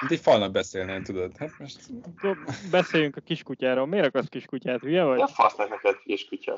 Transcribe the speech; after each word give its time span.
Mint 0.00 0.12
egy 0.12 0.20
falnak 0.20 0.52
beszélnél, 0.52 1.02
tudod? 1.02 1.36
Hát 1.36 1.58
most... 1.58 1.78
Beszéljünk 2.70 3.16
a 3.16 3.20
kiskutyáról. 3.20 3.86
Miért 3.86 4.06
akarsz 4.06 4.28
kiskutyát? 4.28 4.80
Hülye 4.80 5.02
vagy? 5.02 5.18
Ja, 5.18 5.26
fasznak 5.26 5.68
neked 5.68 5.98
kiskutya. 6.04 6.54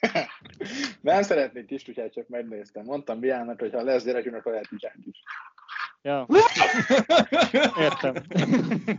Nem 1.00 1.22
szeretnék 1.22 1.66
kiskutyát, 1.66 2.12
csak 2.12 2.28
megnéztem. 2.28 2.84
Mondtam 2.84 3.20
Biának, 3.20 3.60
hogy 3.60 3.72
ha 3.72 3.82
lesz 3.82 4.04
gyerekünk, 4.04 4.34
akkor 4.34 4.52
lehet 4.52 4.68
kutyánk 4.68 5.06
is. 5.10 5.22
Ja. 6.02 6.26
Értem. 7.84 8.14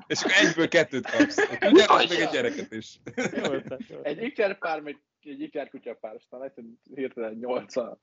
És 0.07 0.21
akkor 0.21 0.36
egyből 0.41 0.68
kettőt 0.68 1.09
kapsz. 1.09 1.38
A 1.52 1.57
kutyát, 1.59 1.97
meg 1.97 2.20
egy 2.20 2.29
gyereket 2.31 2.71
is. 2.71 2.99
Jó 3.15 3.23
jó 3.43 3.52
ötlet. 3.52 3.81
Egy 4.02 4.23
ikerpár, 4.23 4.81
meg 4.81 4.97
egy 5.23 5.41
ikerkutyapár, 5.41 6.15
aztán 6.15 6.39
lehet, 6.39 6.55
hogy 6.55 6.65
hirtelen 6.95 7.33
nyolcan. 7.33 7.99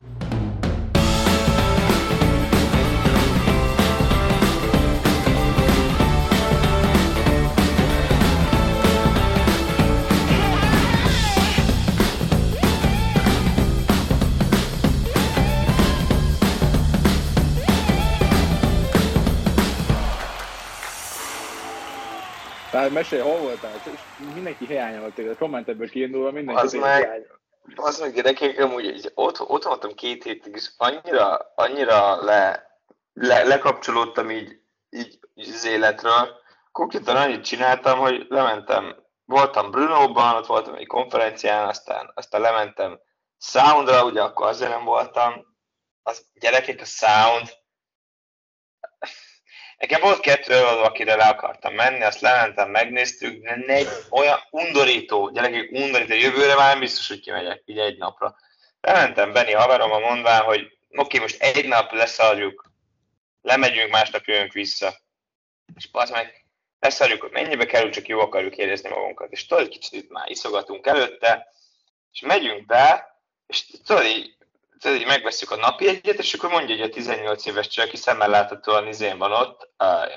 Tehát 22.79 22.93
mesélj, 22.93 23.23
hol 23.23 23.39
voltál? 23.39 23.75
És 23.75 24.01
mindenki 24.35 24.67
hiányolt 24.67 25.15
téged. 25.15 25.37
Kommentekből 25.37 25.89
kiindulva 25.89 26.31
mindenki 26.31 26.63
Az 26.63 26.73
meg-. 26.73 27.39
Az 27.77 28.01
meg 28.01 28.15
gyerekek, 28.15 28.59
amúgy 28.59 28.85
így 28.85 29.13
ott, 29.15 29.41
ott 29.41 29.65
voltam 29.65 29.95
két 29.95 30.23
hétig, 30.23 30.55
és 30.55 30.71
annyira, 30.77 31.53
annyira 31.55 32.25
le, 32.25 32.71
le, 33.13 33.43
lekapcsolódtam 33.43 34.31
így, 34.31 34.61
így, 34.91 35.19
így 35.35 35.49
az 35.49 35.67
életről. 35.67 36.29
Konkrétan 36.73 37.17
annyit 37.17 37.45
csináltam, 37.45 37.99
hogy 37.99 38.27
lementem, 38.29 38.97
voltam 39.25 39.71
Brunóban, 39.71 40.37
ott 40.37 40.47
voltam 40.47 40.75
egy 40.75 40.87
konferencián, 40.87 41.69
aztán, 41.69 42.11
aztán 42.15 42.41
lementem 42.41 43.01
Soundra, 43.39 44.05
ugye 44.05 44.23
akkor 44.23 44.47
azért 44.47 44.71
nem 44.71 44.85
voltam. 44.85 45.47
Az 46.03 46.27
gyerekek, 46.35 46.81
a 46.81 46.85
Sound, 46.85 47.58
Nekem 49.79 50.01
volt 50.01 50.21
kettő 50.21 50.53
előadó, 50.53 50.83
akire 50.83 51.17
le 51.17 51.25
akartam 51.25 51.75
menni, 51.75 52.03
azt 52.03 52.21
lementem, 52.21 52.71
megnéztük, 52.71 53.43
de 53.43 53.57
negy, 53.67 53.89
olyan 54.11 54.39
undorító, 54.51 55.31
gyerekek, 55.31 55.71
undorító, 55.73 56.15
jövőre 56.15 56.55
már 56.55 56.79
biztos, 56.79 57.09
hogy 57.09 57.21
kimegyek 57.21 57.63
így 57.65 57.79
egy 57.79 57.99
napra. 57.99 58.37
Lementem 58.81 59.33
Benni 59.33 59.53
haverommal 59.53 60.01
mondván, 60.01 60.43
hogy 60.43 60.79
oké, 60.97 61.19
most 61.19 61.43
egy 61.43 61.69
nap 61.69 61.93
leszarjuk, 61.93 62.71
lemegyünk, 63.43 63.91
másnap 63.91 64.25
jövünk 64.25 64.53
vissza. 64.53 64.95
És 65.77 65.89
az 65.93 66.11
meg, 66.11 66.47
leszarjuk, 66.81 67.21
hogy 67.21 67.31
mennyibe 67.31 67.67
kerül, 67.67 67.91
csak 67.91 68.09
jó 68.09 68.21
akarjuk 68.21 68.57
érezni 68.57 68.89
magunkat. 68.89 69.33
És 69.33 69.47
tudod, 69.47 69.69
kicsit 69.69 70.11
már 70.11 70.31
iszogatunk 70.31 70.87
előtte, 70.87 71.53
és 72.13 72.21
megyünk 72.21 72.67
be, 72.67 73.17
és 73.47 73.67
tudod, 73.85 74.05
tudod, 74.79 75.01
így 75.01 75.07
megveszük 75.07 75.51
a 75.51 75.57
napi 75.57 75.89
egyet, 75.89 76.19
és 76.19 76.35
akkor 76.35 76.51
mondja, 76.51 76.77
hogy 76.77 76.85
a 76.85 76.89
18 76.89 77.47
éves 77.47 77.69
csaj, 77.69 77.85
aki 77.85 77.97
szemmel 77.97 78.29
láthatóan 78.29 78.87
izén 78.87 79.19
van 79.19 79.33
ott, 79.33 79.71
a 79.77 80.09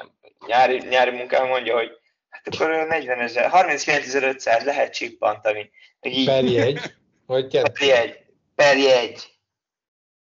nyári, 0.47 0.77
nyári 0.77 1.11
munkában 1.11 1.47
mondja, 1.49 1.75
hogy 1.75 1.89
hát 2.29 2.47
akkor 2.47 2.69
40 2.87 3.19
ezer, 3.19 3.49
39.500 3.53 4.65
lehet 4.65 4.93
csippantani. 4.93 5.71
Így, 6.01 6.25
Per 6.25 6.43
jegy, 6.43 6.79
vagy 7.25 7.47
per 7.47 7.63
kettő. 7.63 7.85
jegy, 7.85 8.19
per 8.55 8.77
jegy. 8.77 9.29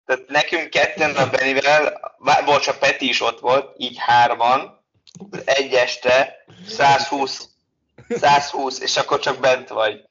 Tehát 0.06 0.28
nekünk 0.28 0.70
ketten 0.70 1.16
a 1.16 1.30
Benivel, 1.30 2.00
bocs, 2.44 2.68
a 2.68 2.78
Peti 2.78 3.08
is 3.08 3.20
ott 3.20 3.40
volt, 3.40 3.74
így 3.76 3.96
hárman, 3.98 4.84
egy 5.44 5.72
este, 5.72 6.44
120, 6.68 7.48
120, 8.08 8.80
és 8.80 8.96
akkor 8.96 9.18
csak 9.18 9.40
bent 9.40 9.68
vagy. 9.68 10.07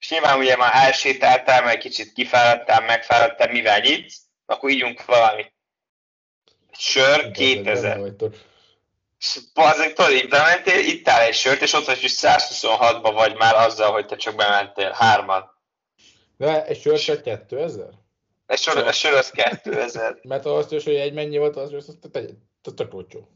És 0.00 0.10
nyilván 0.10 0.38
ugye 0.38 0.56
már 0.56 0.74
elsétáltál, 0.74 1.62
meg 1.62 1.78
kicsit 1.78 2.12
kifáradtál, 2.12 2.80
megfáradtál, 2.80 3.52
mivel 3.52 3.78
nyitsz, 3.78 4.16
akkor 4.46 4.70
ígyunk 4.70 5.04
valamit. 5.04 5.52
Sör, 6.72 7.30
2000. 7.30 7.98
Vagytok. 7.98 8.34
És 9.18 9.38
bazdmeg, 9.54 9.92
tudod, 9.92 10.12
így 10.12 10.28
bementél, 10.28 10.78
ittál 10.78 11.22
egy 11.22 11.34
sört, 11.34 11.62
és 11.62 11.72
ott 11.72 11.84
vagy, 11.84 12.00
hogy 12.00 12.10
126-ba 12.12 13.10
vagy 13.14 13.36
már 13.36 13.54
azzal, 13.54 13.92
hogy 13.92 14.06
te 14.06 14.16
csak 14.16 14.34
bementél, 14.34 14.90
hárman. 14.90 15.58
De 16.36 16.64
egy 16.64 16.80
sör 16.80 16.98
csak 16.98 17.22
2000? 17.22 17.88
Egy 18.46 18.58
sör, 18.58 18.76
a 18.76 18.92
sör 18.92 19.14
az 19.14 19.30
2000. 19.30 20.18
Mert 20.28 20.46
az 20.46 20.68
hogy 20.68 20.94
egy 20.94 21.12
mennyi 21.12 21.38
volt, 21.38 21.56
az 21.56 21.72
az 21.72 21.88
az 21.88 22.74
tök 22.74 22.94
olcsó. 22.94 23.28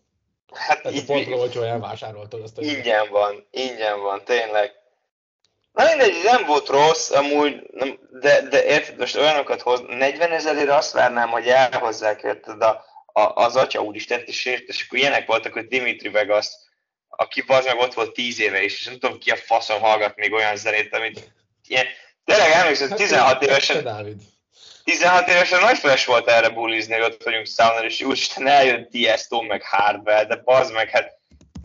Hát 0.52 0.82
Tehát 0.82 0.98
így, 0.98 1.04
pont 1.04 1.26
olcsó 1.26 1.62
elvásároltad 1.62 2.42
azt 2.42 2.60
ingyen 2.60 3.10
van, 3.10 3.46
ingyen 3.50 4.00
van, 4.00 4.24
tényleg. 4.24 4.72
Na 5.74 5.84
mindegy, 5.84 6.22
nem 6.22 6.44
volt 6.44 6.68
rossz, 6.68 7.10
amúgy, 7.10 7.62
nem, 7.72 7.98
de, 8.20 8.40
de 8.40 8.64
érted, 8.64 8.98
most 8.98 9.16
olyanokat 9.16 9.60
hoz, 9.60 9.82
40 9.88 10.30
ezerért 10.30 10.68
azt 10.68 10.92
várnám, 10.92 11.28
hogy 11.28 11.46
elhozzák, 11.46 12.22
érted, 12.22 12.62
a, 12.62 12.84
a, 13.06 13.20
az 13.20 13.56
Atya 13.56 13.82
Úristent, 13.82 14.28
és, 14.28 14.44
és 14.44 14.84
akkor 14.86 14.98
ilyenek 14.98 15.26
voltak, 15.26 15.52
hogy 15.52 15.66
Dimitri 15.66 16.08
Vegas, 16.08 16.46
aki 17.08 17.44
az 17.46 17.64
meg 17.64 17.78
ott 17.78 17.94
volt 17.94 18.12
10 18.12 18.40
éve 18.40 18.62
is, 18.62 18.78
és 18.78 18.84
nem 18.84 18.98
tudom 18.98 19.18
ki 19.18 19.30
a 19.30 19.36
faszom 19.36 19.80
hallgat 19.80 20.16
még 20.16 20.32
olyan 20.32 20.56
zenét, 20.56 20.94
amit 20.94 21.32
ilyen, 21.66 21.86
tényleg 22.24 22.50
emlékszem, 22.50 22.88
16 22.88 23.38
Te 23.38 23.46
évesen, 23.46 23.82
Dávid. 23.82 24.22
16 24.84 25.28
évesen 25.28 25.60
nagy 25.60 25.78
flash 25.78 26.06
volt 26.06 26.28
erre 26.28 26.48
bulizni, 26.48 26.94
hogy 26.94 27.02
ott 27.02 27.22
vagyunk 27.22 27.46
Soundon, 27.46 27.84
és 27.84 28.00
úristen 28.00 28.46
eljön 28.46 28.88
Tiesto, 28.90 29.42
meg 29.42 29.62
Hardwell, 29.62 30.24
de 30.24 30.36
bazd 30.36 30.72
meg, 30.72 30.90
hát 30.90 31.18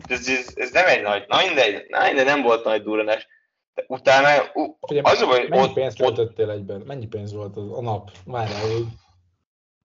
ez, 0.08 0.28
ez, 0.28 0.46
ez 0.54 0.70
nem 0.70 0.86
egy 0.86 1.02
nagy, 1.02 1.24
na 1.28 1.36
mindegy, 1.44 1.86
na 1.88 2.04
mindegy, 2.04 2.24
nem 2.24 2.42
volt 2.42 2.64
nagy 2.64 2.82
durranás. 2.82 3.26
De 3.74 3.84
utána, 3.88 4.42
Figyelj, 4.86 5.04
az 5.04 5.24
baj, 5.24 5.46
mennyi 5.48 5.62
ott, 5.62 5.72
pénzt 5.72 6.00
ott, 6.00 6.38
egyben? 6.38 6.80
Mennyi 6.80 7.06
pénz 7.06 7.32
volt 7.32 7.56
az 7.56 7.72
a 7.72 7.80
nap? 7.80 8.10
Várjál, 8.24 8.70
így. 8.70 8.86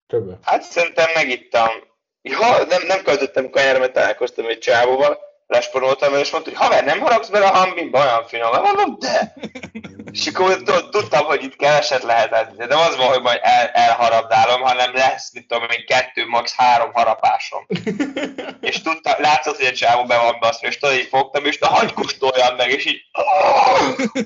Köbö. 0.08 0.34
hát 0.42 0.62
szerintem 0.62 1.12
megittam. 1.14 1.70
Ja, 2.22 2.66
nem, 2.68 2.82
nem 2.88 3.04
költöttem 3.04 3.50
kanyára, 3.50 3.80
mert 3.80 3.94
találkoztam 3.94 4.46
egy 4.46 4.58
csávóval, 4.58 5.20
lesporoltam 5.48 6.10
vele, 6.12 6.24
és 6.24 6.32
mondta, 6.32 6.50
hogy 6.50 6.60
haver, 6.60 6.84
nem 6.84 7.00
haragsz 7.00 7.30
bele 7.30 7.46
a 7.46 7.56
hambimba 7.56 8.00
olyan 8.00 8.28
finom? 8.28 8.62
Mondom, 8.62 8.98
de! 9.00 9.34
És 10.12 10.28
akkor 10.28 10.64
tud- 10.64 10.90
tudtam, 10.90 11.26
hogy 11.26 11.44
itt 11.44 11.56
keveset 11.56 12.04
lehet 12.04 12.34
adni, 12.34 12.66
de 12.66 12.76
az 12.76 12.96
van, 12.96 13.08
hogy 13.08 13.22
majd 13.22 13.40
el, 13.42 13.68
elharabdálom, 13.68 14.62
hanem 14.62 14.94
lesz, 14.94 15.34
mit 15.34 15.48
tudom 15.48 15.70
én, 15.70 15.86
kettő, 15.86 16.28
max. 16.28 16.56
három 16.56 16.94
harapásom. 16.94 17.68
és 18.62 18.82
tudta, 18.82 19.16
látszott, 19.18 19.58
hogy 19.58 19.66
a 19.66 19.72
csávó 19.72 20.04
be 20.06 20.18
van 20.18 20.38
baszva, 20.40 20.68
és 20.68 20.78
tudod, 20.78 20.96
így 20.96 21.08
fogtam, 21.08 21.46
és 21.46 21.58
te 21.58 21.68
hagyd 21.68 21.94
kóstoljam 21.94 22.56
meg, 22.56 22.70
és 22.70 22.86
így, 22.86 23.02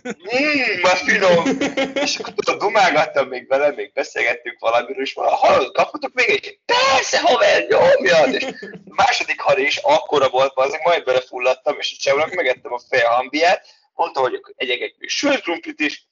mmm, 0.05 0.83
az 0.83 0.99
finom. 0.99 1.45
És 1.93 2.17
akkor 2.17 2.33
tudod, 2.33 2.59
dumálgattam 2.59 3.27
még 3.27 3.47
vele, 3.47 3.73
még 3.75 3.93
beszélgettünk 3.93 4.59
valamiről, 4.59 5.03
és 5.03 5.13
mondom, 5.13 5.35
hallod, 5.35 5.71
kaputok 5.71 6.13
még 6.13 6.29
egy? 6.29 6.59
Persze, 6.65 7.19
haver, 7.19 7.65
nyomjad! 7.67 8.33
És 8.33 8.43
a 8.43 8.93
második 8.95 9.41
hari 9.41 9.63
is 9.65 9.77
akkora 9.77 10.29
volt, 10.29 10.51
azért 10.55 10.83
majd 10.83 11.03
belefulladtam, 11.13 11.77
és 11.79 11.93
a 11.97 12.01
csávónak 12.01 12.33
megettem 12.33 12.73
a 12.73 12.79
fél 12.89 13.05
hambiát, 13.07 13.67
mondta, 13.93 14.19
hogy 14.19 14.41
egyek 14.55 14.81
egy 14.81 14.95
sült 15.07 15.41
krumplit 15.41 15.79
is, 15.79 16.07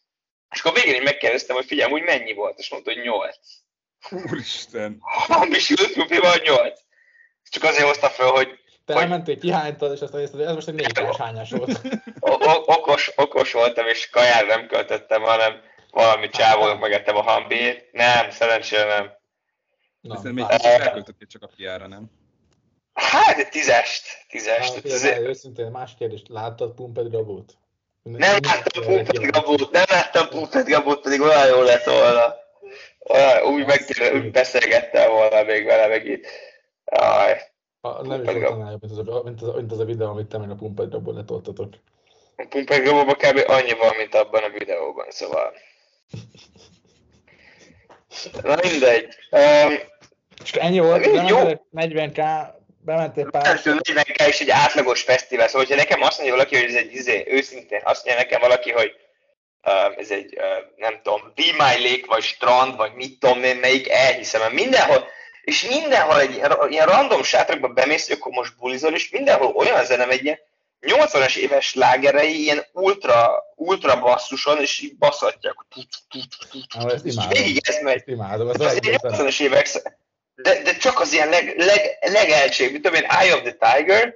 és 0.49 0.59
akkor 0.59 0.73
végén 0.81 0.95
így 0.95 1.03
megkérdeztem, 1.03 1.55
hogy 1.55 1.65
figyelj, 1.65 1.91
úgy 1.91 2.01
mennyi 2.03 2.33
volt, 2.33 2.59
és 2.59 2.69
mondta, 2.69 2.93
hogy 2.93 3.03
8. 3.03 3.35
Úristen. 4.11 4.97
Hambi 5.01 5.59
sült 5.59 5.91
krumpli 5.91 6.17
van 6.17 6.37
8. 6.43 6.79
Csak 7.49 7.63
azért 7.63 7.85
hozta 7.87 8.09
föl, 8.09 8.29
hogy 8.29 8.59
Te 8.85 8.93
Hogy- 8.93 9.01
elmentél, 9.03 9.37
kihánytad, 9.39 9.93
és 9.93 10.01
aztán 10.01 10.27
hogy 10.31 10.41
ez 10.41 10.53
most 10.53 10.67
egy 10.67 10.73
négyes 10.73 11.15
hányás 11.17 11.49
volt. 11.51 11.81
o- 12.19 12.45
o- 12.45 12.67
okos, 12.67 13.11
okos 13.15 13.51
voltam, 13.51 13.87
és 13.87 14.09
kajár 14.09 14.45
nem 14.45 14.67
költöttem, 14.67 15.21
hanem 15.21 15.61
valami 15.91 16.29
csávónak 16.29 16.79
megettem 16.79 17.15
a 17.15 17.21
hambét. 17.21 17.89
Nem, 17.91 18.29
szerencsére 18.29 18.85
nem. 18.85 19.11
Na, 20.01 20.13
Aztán 20.15 20.33
még 20.33 20.45
kicsit 20.45 20.65
elköltöttél 20.65 21.27
csak 21.27 21.43
a 21.43 21.49
piára, 21.55 21.87
nem? 21.87 22.11
Hát, 22.97 23.49
tízest. 23.49 24.25
Tízest. 24.29 24.73
Hát, 24.73 24.85
azért... 24.85 25.19
Őszintén 25.19 25.71
más 25.71 25.91
kérdés. 25.97 26.21
láttad 26.27 26.73
Pumped 26.73 27.11
Gabót? 27.11 27.57
Nem, 28.03 28.19
nem 28.19 28.37
láttam 28.41 28.83
Pumped 28.83 29.29
Gabót, 29.29 29.71
nem 29.71 29.83
láttam 29.89 30.29
Pumped 30.29 30.67
Gabót, 30.67 31.01
pedig 31.01 31.21
olyan 31.21 31.47
jó 31.47 31.61
lett 31.61 31.83
volna. 31.83 32.35
Olyan, 32.99 33.43
úgy, 33.43 33.65
meg, 33.65 33.85
úgy 34.13 34.31
beszélgettem 34.31 35.11
volna 35.11 35.43
még 35.43 35.65
vele, 35.65 35.87
meg 35.87 36.05
itt. 36.05 36.25
Aj, 36.85 37.41
a, 37.81 38.05
nem 38.05 38.23
is 38.23 38.31
mondanám, 38.31 38.77
mint, 38.79 38.91
az 38.91 38.97
a, 38.97 39.21
mint, 39.23 39.41
az, 39.41 39.55
mint 39.55 39.71
az 39.71 39.79
a 39.79 39.85
videó, 39.85 40.09
amit 40.09 40.27
te 40.27 40.37
meg 40.37 40.49
a 40.49 40.55
Pumped 40.55 40.89
Gabót 40.89 41.15
letoltatok. 41.15 41.73
A 42.35 42.45
Pumped 42.49 42.83
Gabóban 42.83 43.15
kb. 43.15 43.43
annyi 43.47 43.73
van, 43.73 43.95
mint 43.97 44.15
abban 44.15 44.43
a 44.43 44.49
videóban, 44.57 45.05
szóval. 45.09 45.53
Na 48.43 48.55
mindegy. 48.61 49.15
Um, 49.31 49.73
És 50.43 50.51
ennyi 50.51 50.79
volt, 50.79 51.01
de 51.01 51.23
jó. 51.23 51.37
40k 51.73 52.55
Bement 52.87 53.17
egy 53.17 53.27
pár... 53.29 53.61
40 53.63 54.03
kell 54.03 54.27
is 54.27 54.39
egy 54.39 54.49
átlagos 54.49 55.01
fesztivál, 55.01 55.47
szóval 55.47 55.67
ha 55.69 55.75
nekem 55.75 56.01
azt 56.01 56.17
mondja 56.17 56.35
valaki, 56.35 56.55
hogy 56.55 56.65
ez 56.65 56.75
egy 56.75 56.93
izé, 56.93 57.25
őszintén, 57.27 57.81
azt 57.83 58.05
mondja 58.05 58.23
nekem 58.23 58.41
valaki, 58.41 58.71
hogy 58.71 58.91
uh, 59.63 59.97
ez 59.97 60.11
egy, 60.11 60.37
uh, 60.37 60.43
nem 60.75 60.99
tudom, 61.03 61.33
Be 61.35 61.43
My 61.43 61.89
Lake, 61.89 62.05
vagy 62.05 62.23
Strand, 62.23 62.75
vagy 62.75 62.93
mit 62.93 63.19
tudom 63.19 63.43
én, 63.43 63.55
melyik 63.55 63.89
elhiszem, 63.89 64.41
mert 64.41 64.53
mindenhol, 64.53 65.07
és 65.41 65.67
mindenhol 65.67 66.19
egy 66.19 66.41
ilyen 66.69 66.85
random 66.85 67.23
sátrakba 67.23 67.67
bemész, 67.67 68.09
akkor 68.09 68.31
most 68.31 68.57
bulizol, 68.57 68.93
és 68.93 69.09
mindenhol 69.09 69.55
olyan 69.55 69.85
zene 69.85 70.05
megy, 70.05 70.23
ilyen 70.23 70.39
80-as 70.81 71.35
éves 71.35 71.73
lágerei 71.73 72.41
ilyen 72.41 72.65
ultra, 72.73 73.43
ultra 73.55 73.99
basszuson, 73.99 74.61
és 74.61 74.79
így 74.79 74.97
baszatják. 74.97 75.55
Végig 77.29 77.61
ez 77.67 77.81
megy. 77.81 78.03
Imádom, 78.05 78.49
ez 78.49 78.59
az 78.59 78.79
80-as 78.81 79.41
évek 79.41 79.65
de, 80.41 80.61
de 80.61 80.75
csak 80.77 80.99
az 80.99 81.13
ilyen 81.13 81.29
leg, 81.29 81.57
leg, 81.57 81.97
legeltség, 82.01 82.71
mint 82.71 82.83
tudom 82.83 83.01
én, 83.01 83.09
Eye 83.09 83.35
of 83.35 83.41
the 83.41 83.51
Tiger, 83.51 84.15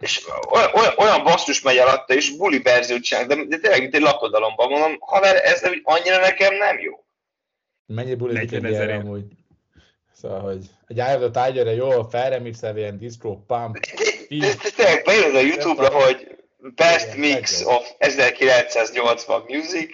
és 0.00 0.24
olyan, 0.50 0.92
olyan, 0.96 1.24
basszus 1.24 1.60
megy 1.60 1.78
alatta, 1.78 2.14
és 2.14 2.36
buli 2.36 2.58
verziót 2.58 3.02
csinálnak, 3.02 3.36
de, 3.36 3.44
de 3.44 3.58
tényleg, 3.58 3.80
mint 3.80 3.94
egy 3.94 4.00
lakodalomban 4.00 4.68
mondom, 4.68 4.96
haver, 5.00 5.44
ez 5.44 5.60
nem, 5.60 5.80
annyira 5.84 6.18
nekem 6.18 6.54
nem 6.54 6.78
jó. 6.78 7.04
Mennyi 7.86 8.14
bulizik 8.14 8.42
egy 8.42 8.50
40 8.50 8.70
ilyen 8.70 8.82
ezerért. 8.82 9.04
amúgy? 9.04 9.24
Szóval, 10.12 10.40
hogy 10.40 10.64
egy 10.86 10.98
Eye 10.98 11.16
of 11.16 11.30
the 11.30 11.44
Tiger-re 11.44 11.72
jól 11.72 12.08
felremixelve 12.08 12.78
ilyen 12.78 12.98
disco 12.98 13.36
pump. 13.36 13.78
De, 14.28 14.54
tényleg 14.76 15.02
beírod 15.04 15.34
a 15.34 15.40
Youtube-ra, 15.40 15.90
hogy 15.90 16.36
Best 16.56 17.06
Igen, 17.06 17.18
Mix 17.18 17.58
legyen. 17.58 17.74
of 17.74 17.90
1980 17.98 19.44
Music, 19.48 19.90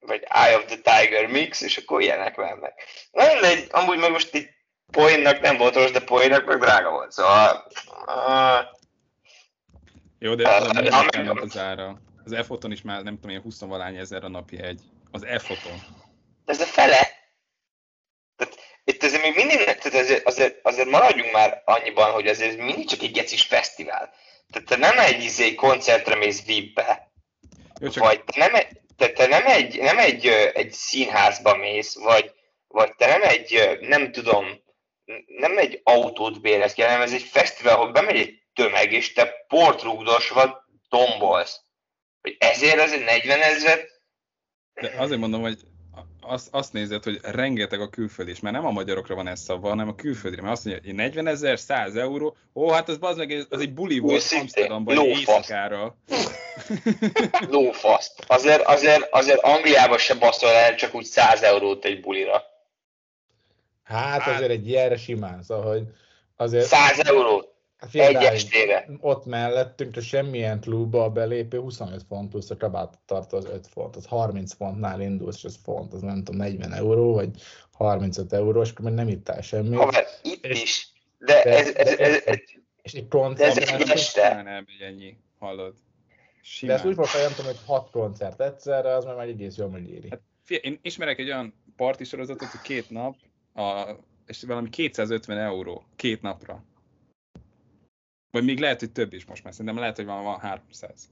vagy 0.00 0.22
Eye 0.28 0.56
of 0.56 0.64
the 0.64 0.76
Tiger 0.76 1.26
Mix, 1.26 1.60
és 1.60 1.76
akkor 1.76 2.00
ilyenek 2.00 2.36
mennek. 2.36 2.84
Na 3.10 3.24
mindegy, 3.32 3.66
amúgy 3.70 3.98
meg 3.98 4.10
most 4.10 4.34
itt 4.34 4.61
poénnak 4.92 5.40
nem 5.40 5.56
volt 5.56 5.74
rossz, 5.74 5.90
de 5.90 6.00
poénnak 6.00 6.44
meg 6.44 6.58
drága 6.58 6.90
volt, 6.90 7.12
szóval... 7.12 7.66
Uh, 8.06 8.80
Jó, 10.18 10.34
de 10.34 10.48
az 10.48 10.66
ah, 10.66 10.72
nem 10.72 11.24
ment 11.24 11.40
az 11.40 11.58
ára. 11.58 12.00
Az 12.24 12.32
e-foton 12.32 12.72
is 12.72 12.82
már 12.82 13.02
nem 13.02 13.14
tudom, 13.14 13.30
ilyen 13.30 13.42
20 13.42 13.60
valány 13.60 13.96
ezer 13.96 14.24
a 14.24 14.28
napi 14.28 14.62
egy. 14.62 14.80
Az 15.10 15.24
e-foton. 15.24 15.82
ez 16.44 16.60
a 16.60 16.64
fele. 16.64 17.08
Tehát 18.36 18.58
itt 18.84 19.02
azért 19.02 19.22
még 19.22 19.34
mindig, 19.34 19.56
tehát 19.56 19.84
azért, 19.84 20.26
azért, 20.26 20.58
azért 20.62 20.88
maradjunk 20.88 21.32
már 21.32 21.62
annyiban, 21.64 22.10
hogy 22.10 22.26
azért 22.26 22.56
mindig 22.56 22.88
csak 22.88 23.02
egy 23.02 23.12
gecis 23.12 23.42
fesztivál. 23.42 24.10
Tehát 24.50 24.68
te 24.68 24.76
nem 24.76 24.98
egy 24.98 25.22
izé 25.22 25.54
koncertre 25.54 26.14
mész 26.14 26.44
VIP-be, 26.44 27.12
Jó, 27.80 27.88
csak 27.88 28.04
vagy 28.04 28.24
te 28.24 28.46
nem, 28.46 28.62
te, 28.96 29.12
te 29.12 29.26
nem, 29.26 29.46
egy, 29.46 29.80
nem 29.80 29.98
egy, 29.98 30.26
egy 30.54 30.72
színházba 30.72 31.56
mész, 31.56 31.94
vagy, 31.94 32.32
vagy 32.68 32.94
te 32.94 33.06
nem 33.06 33.22
egy, 33.22 33.78
nem 33.80 34.12
tudom, 34.12 34.61
nem 35.36 35.58
egy 35.58 35.80
autót 35.84 36.40
bérez 36.40 36.72
ki, 36.72 36.82
hanem 36.82 37.00
ez 37.00 37.12
egy 37.12 37.22
fesztivál, 37.22 37.74
ahol 37.74 37.92
bemegy 37.92 38.16
egy 38.16 38.42
tömeg, 38.54 38.92
és 38.92 39.12
te 39.12 39.44
portrugdosva 39.48 40.66
tombolsz. 40.88 41.60
Hogy 42.20 42.36
ezért 42.38 42.80
az 42.80 42.92
egy 42.92 43.04
40 43.04 43.40
ezret, 43.40 43.92
de 44.74 44.94
azért 44.98 45.20
mondom, 45.20 45.40
hogy 45.40 45.58
azt, 46.20 46.48
azt 46.50 46.72
nézed, 46.72 47.04
hogy 47.04 47.18
rengeteg 47.22 47.80
a 47.80 47.88
külföldi, 47.88 48.30
és 48.30 48.40
már 48.40 48.52
nem 48.52 48.66
a 48.66 48.70
magyarokra 48.70 49.14
van 49.14 49.26
ez 49.26 49.40
szabva, 49.40 49.68
hanem 49.68 49.88
a 49.88 49.94
külföldre, 49.94 50.42
mert 50.42 50.54
azt 50.54 50.64
mondja, 50.64 50.82
hogy 50.84 50.94
40 50.94 51.26
ezer, 51.26 51.58
100 51.58 51.96
euró, 51.96 52.36
ó, 52.54 52.70
hát 52.70 52.88
az, 52.88 52.98
az 53.00 53.16
meg 53.16 53.46
az 53.50 53.60
egy 53.60 53.74
buli 53.74 53.98
volt 53.98 54.14
Őszintén, 54.14 54.40
Amsterdamban, 54.40 55.04
éjszakára. 55.04 55.96
lófaszt. 57.48 58.24
Azért, 58.26 58.62
azért, 58.62 59.08
azért 59.10 59.40
Angliában 59.40 59.98
se 59.98 60.14
baszol 60.14 60.50
el 60.50 60.74
csak 60.74 60.94
úgy 60.94 61.04
100 61.04 61.42
eurót 61.42 61.84
egy 61.84 62.00
bulira. 62.00 62.44
Hát 63.82 64.20
Hát- 64.20 64.34
azért 64.36 64.50
egy 64.50 64.68
ilyenre 64.68 64.96
simán, 64.96 65.42
szóval, 65.42 65.72
hogy 65.72 65.86
azért 66.36 66.66
100 66.66 66.98
eurót 66.98 67.50
hát 67.76 67.90
figyelj 67.90 68.14
egy 68.14 68.22
rá, 68.22 68.30
estére. 68.30 68.88
ott 69.00 69.24
mellettünk, 69.24 69.94
de 69.94 70.00
semmilyen 70.00 70.60
klubba 70.60 71.04
a 71.04 71.10
belépő 71.10 71.58
25 71.60 72.02
font 72.08 72.30
plusz 72.30 72.50
a 72.50 72.56
kabát 72.56 72.98
tartó 73.06 73.36
az 73.36 73.44
5 73.44 73.66
font, 73.66 73.96
az 73.96 74.06
30 74.06 74.52
fontnál 74.54 75.00
indulsz, 75.00 75.36
és 75.36 75.44
az 75.44 75.58
font, 75.62 75.92
az 75.92 76.00
nem 76.00 76.16
tudom, 76.24 76.36
40 76.40 76.72
euró, 76.72 77.12
vagy 77.14 77.30
35 77.72 78.32
euró, 78.32 78.60
és 78.62 78.70
akkor 78.70 78.84
még 78.84 78.94
nem 78.94 79.08
ittál 79.08 79.40
semmit. 79.42 79.78
Haver, 79.78 80.04
itt 80.22 80.44
És- 80.44 80.62
is. 80.62 80.92
De 81.18 81.42
de- 81.44 81.56
ez, 81.58 81.66
ez, 81.74 81.96
de- 81.96 82.04
ez, 82.04 82.22
ez, 82.26 82.38
És 82.82 82.92
egy 82.92 83.08
de 83.08 83.18
ez 83.18 83.22
koncert, 83.22 83.56
egy 83.80 83.90
este. 83.90 84.28
Simán 84.28 84.66
ennyi, 84.80 85.16
hallod. 85.38 85.72
de 85.72 85.72
ezt 85.72 86.24
úgy 86.40 86.42
Simán. 86.42 86.78
fogok 86.78 87.06
feljelentem, 87.06 87.44
hogy 87.44 87.58
6 87.66 87.90
koncert 87.90 88.40
egyszerre, 88.40 88.94
az 88.94 89.04
már 89.04 89.14
már 89.14 89.26
egész 89.28 89.56
jól 89.56 89.68
megéri. 89.68 90.08
Hát, 90.10 90.20
figyelj, 90.44 90.66
én 90.72 90.78
ismerek 90.82 91.18
egy 91.18 91.26
olyan 91.28 91.54
parti 91.76 92.04
sorozatot, 92.04 92.48
hogy 92.48 92.60
két 92.60 92.90
nap, 92.90 93.14
a, 93.54 93.90
és 94.26 94.42
valami 94.42 94.68
250 94.68 95.38
euró 95.38 95.84
két 95.96 96.22
napra. 96.22 96.64
Vagy 98.30 98.44
még 98.44 98.58
lehet, 98.58 98.80
hogy 98.80 98.92
több 98.92 99.12
is 99.12 99.24
most 99.24 99.44
már, 99.44 99.52
szerintem 99.52 99.78
lehet, 99.78 99.96
hogy 99.96 100.04
van, 100.04 100.24
van 100.24 100.38
300. 100.38 101.10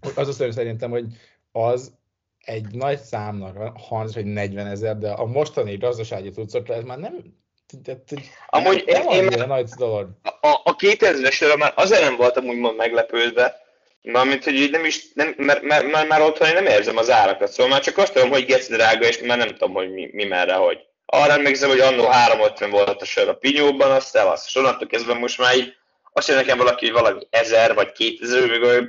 Az 0.00 0.28
az 0.28 0.36
hogy 0.36 0.52
szerintem, 0.52 0.90
hogy 0.90 1.06
az 1.52 1.94
egy 2.38 2.74
nagy 2.74 2.98
számnak 2.98 3.56
van, 3.56 3.76
30 3.76 4.14
vagy 4.14 4.24
40 4.24 4.66
ezer, 4.66 4.98
de 4.98 5.10
a 5.10 5.24
mostani 5.24 5.76
gazdasági 5.76 6.30
tucokra 6.30 6.74
ez 6.74 6.84
már 6.84 6.98
nem, 6.98 7.40
tehát, 7.82 8.08
hogy 8.08 8.30
Amúgy 8.46 8.84
nem 8.86 9.08
én, 9.08 9.28
én 9.28 9.46
nagy 9.46 9.68
dolog. 9.68 10.08
a, 10.22 10.60
a 10.64 10.76
2000-es 10.76 11.58
már 11.58 11.72
azért 11.76 12.02
nem 12.02 12.16
voltam 12.16 12.44
úgymond 12.44 12.76
meglepődve, 12.76 13.60
Mármint, 14.02 14.44
hogy 14.44 14.54
így 14.54 14.70
nem 14.70 14.84
is, 14.84 15.12
nem, 15.12 15.34
mert, 15.36 15.62
mert, 15.62 15.90
mert, 15.90 16.08
már 16.08 16.20
otthon 16.20 16.48
én 16.48 16.54
nem 16.54 16.66
érzem 16.66 16.96
az 16.96 17.10
árakat, 17.10 17.48
szóval 17.48 17.72
már 17.72 17.80
csak 17.80 17.98
azt 17.98 18.12
tudom, 18.12 18.30
hogy 18.30 18.44
geci 18.44 18.72
drága, 18.72 19.06
és 19.06 19.20
már 19.20 19.38
nem 19.38 19.48
tudom, 19.48 19.72
hogy 19.72 19.92
mi, 19.92 20.10
mi 20.12 20.24
merre, 20.24 20.54
hogy. 20.54 20.78
Arra 21.14 21.32
emlékszem, 21.32 21.68
hogy 21.68 21.80
annó 21.80 22.06
350 22.06 22.70
volt 22.70 23.02
a 23.02 23.04
sör 23.04 23.28
a 23.28 23.34
Pinyóban, 23.34 23.90
azt 23.90 24.08
szevasz. 24.08 24.46
És 24.46 24.54
onnantól 24.54 24.86
kezdve 24.86 25.14
most 25.14 25.38
már 25.38 25.56
így 25.56 25.74
azt 26.12 26.28
mondja 26.28 26.46
nekem 26.46 26.64
valaki, 26.64 26.84
hogy 26.84 27.00
valami 27.00 27.26
1000 27.30 27.74
vagy 27.74 27.92
2000, 27.92 28.48
még 28.48 28.62
olyan, 28.62 28.88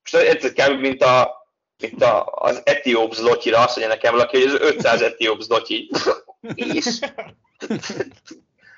most 0.00 0.14
ez 0.14 0.52
kb. 0.52 0.80
mint, 0.80 1.02
a, 1.02 1.46
mint 1.82 2.02
a, 2.02 2.24
az 2.24 2.62
etióp 2.64 3.14
zlotyira 3.14 3.58
azt 3.58 3.76
mondja 3.76 3.94
nekem 3.94 4.12
valaki, 4.12 4.36
hogy 4.36 4.46
az 4.46 4.60
500 4.60 5.02
etióp 5.02 5.40
zlotyi. 5.40 5.90
És 6.54 6.98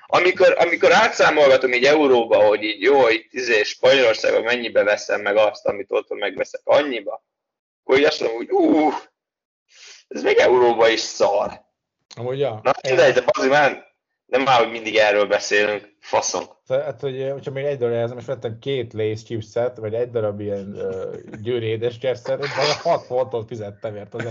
amikor, 0.07 0.55
amikor 0.59 0.91
átszámolgatom 0.91 1.73
így 1.73 1.85
euróba, 1.85 2.43
hogy 2.43 2.63
így 2.63 2.81
jó, 2.81 3.07
itt 3.07 3.33
izé, 3.33 3.63
Spanyolországban 3.63 4.43
mennyibe 4.43 4.83
veszem 4.83 5.21
meg 5.21 5.37
azt, 5.37 5.65
amit 5.65 5.91
otthon 5.91 6.17
megveszek 6.17 6.61
annyiba, 6.63 7.23
akkor 7.83 7.97
így 7.97 8.05
azt 8.05 8.19
mondom, 8.19 8.37
hogy 8.37 8.51
ú, 8.51 8.93
ez 10.07 10.21
még 10.21 10.37
euróba 10.37 10.87
is 10.87 10.99
szar. 10.99 11.69
Amúgy, 12.15 12.39
ja. 12.39 12.59
Na 12.63 12.71
mindegy, 12.87 13.13
de 13.13 13.21
bazzi 13.21 13.47
már, 13.47 13.93
nem 14.25 14.41
már, 14.41 14.59
hogy 14.59 14.71
mindig 14.71 14.95
erről 14.95 15.25
beszélünk, 15.25 15.95
faszom. 15.99 16.43
Hát, 16.67 16.99
hogy, 16.99 17.29
hogyha 17.31 17.51
még 17.51 17.65
egy 17.65 17.77
darab 17.77 17.93
jelzem, 17.93 18.17
és 18.17 18.25
vettem 18.25 18.59
két 18.59 18.93
Lace 18.93 19.23
chipset, 19.23 19.77
vagy 19.77 19.93
egy 19.93 20.09
darab 20.09 20.39
ilyen 20.39 20.75
uh, 20.75 21.15
győri 21.41 21.65
édeskerszer, 21.65 22.39
és 22.39 22.49
az 22.57 22.69
a 22.69 22.89
6 22.89 23.05
fontot 23.05 23.47
fizettem 23.47 23.95
ért 23.95 24.13
az. 24.13 24.25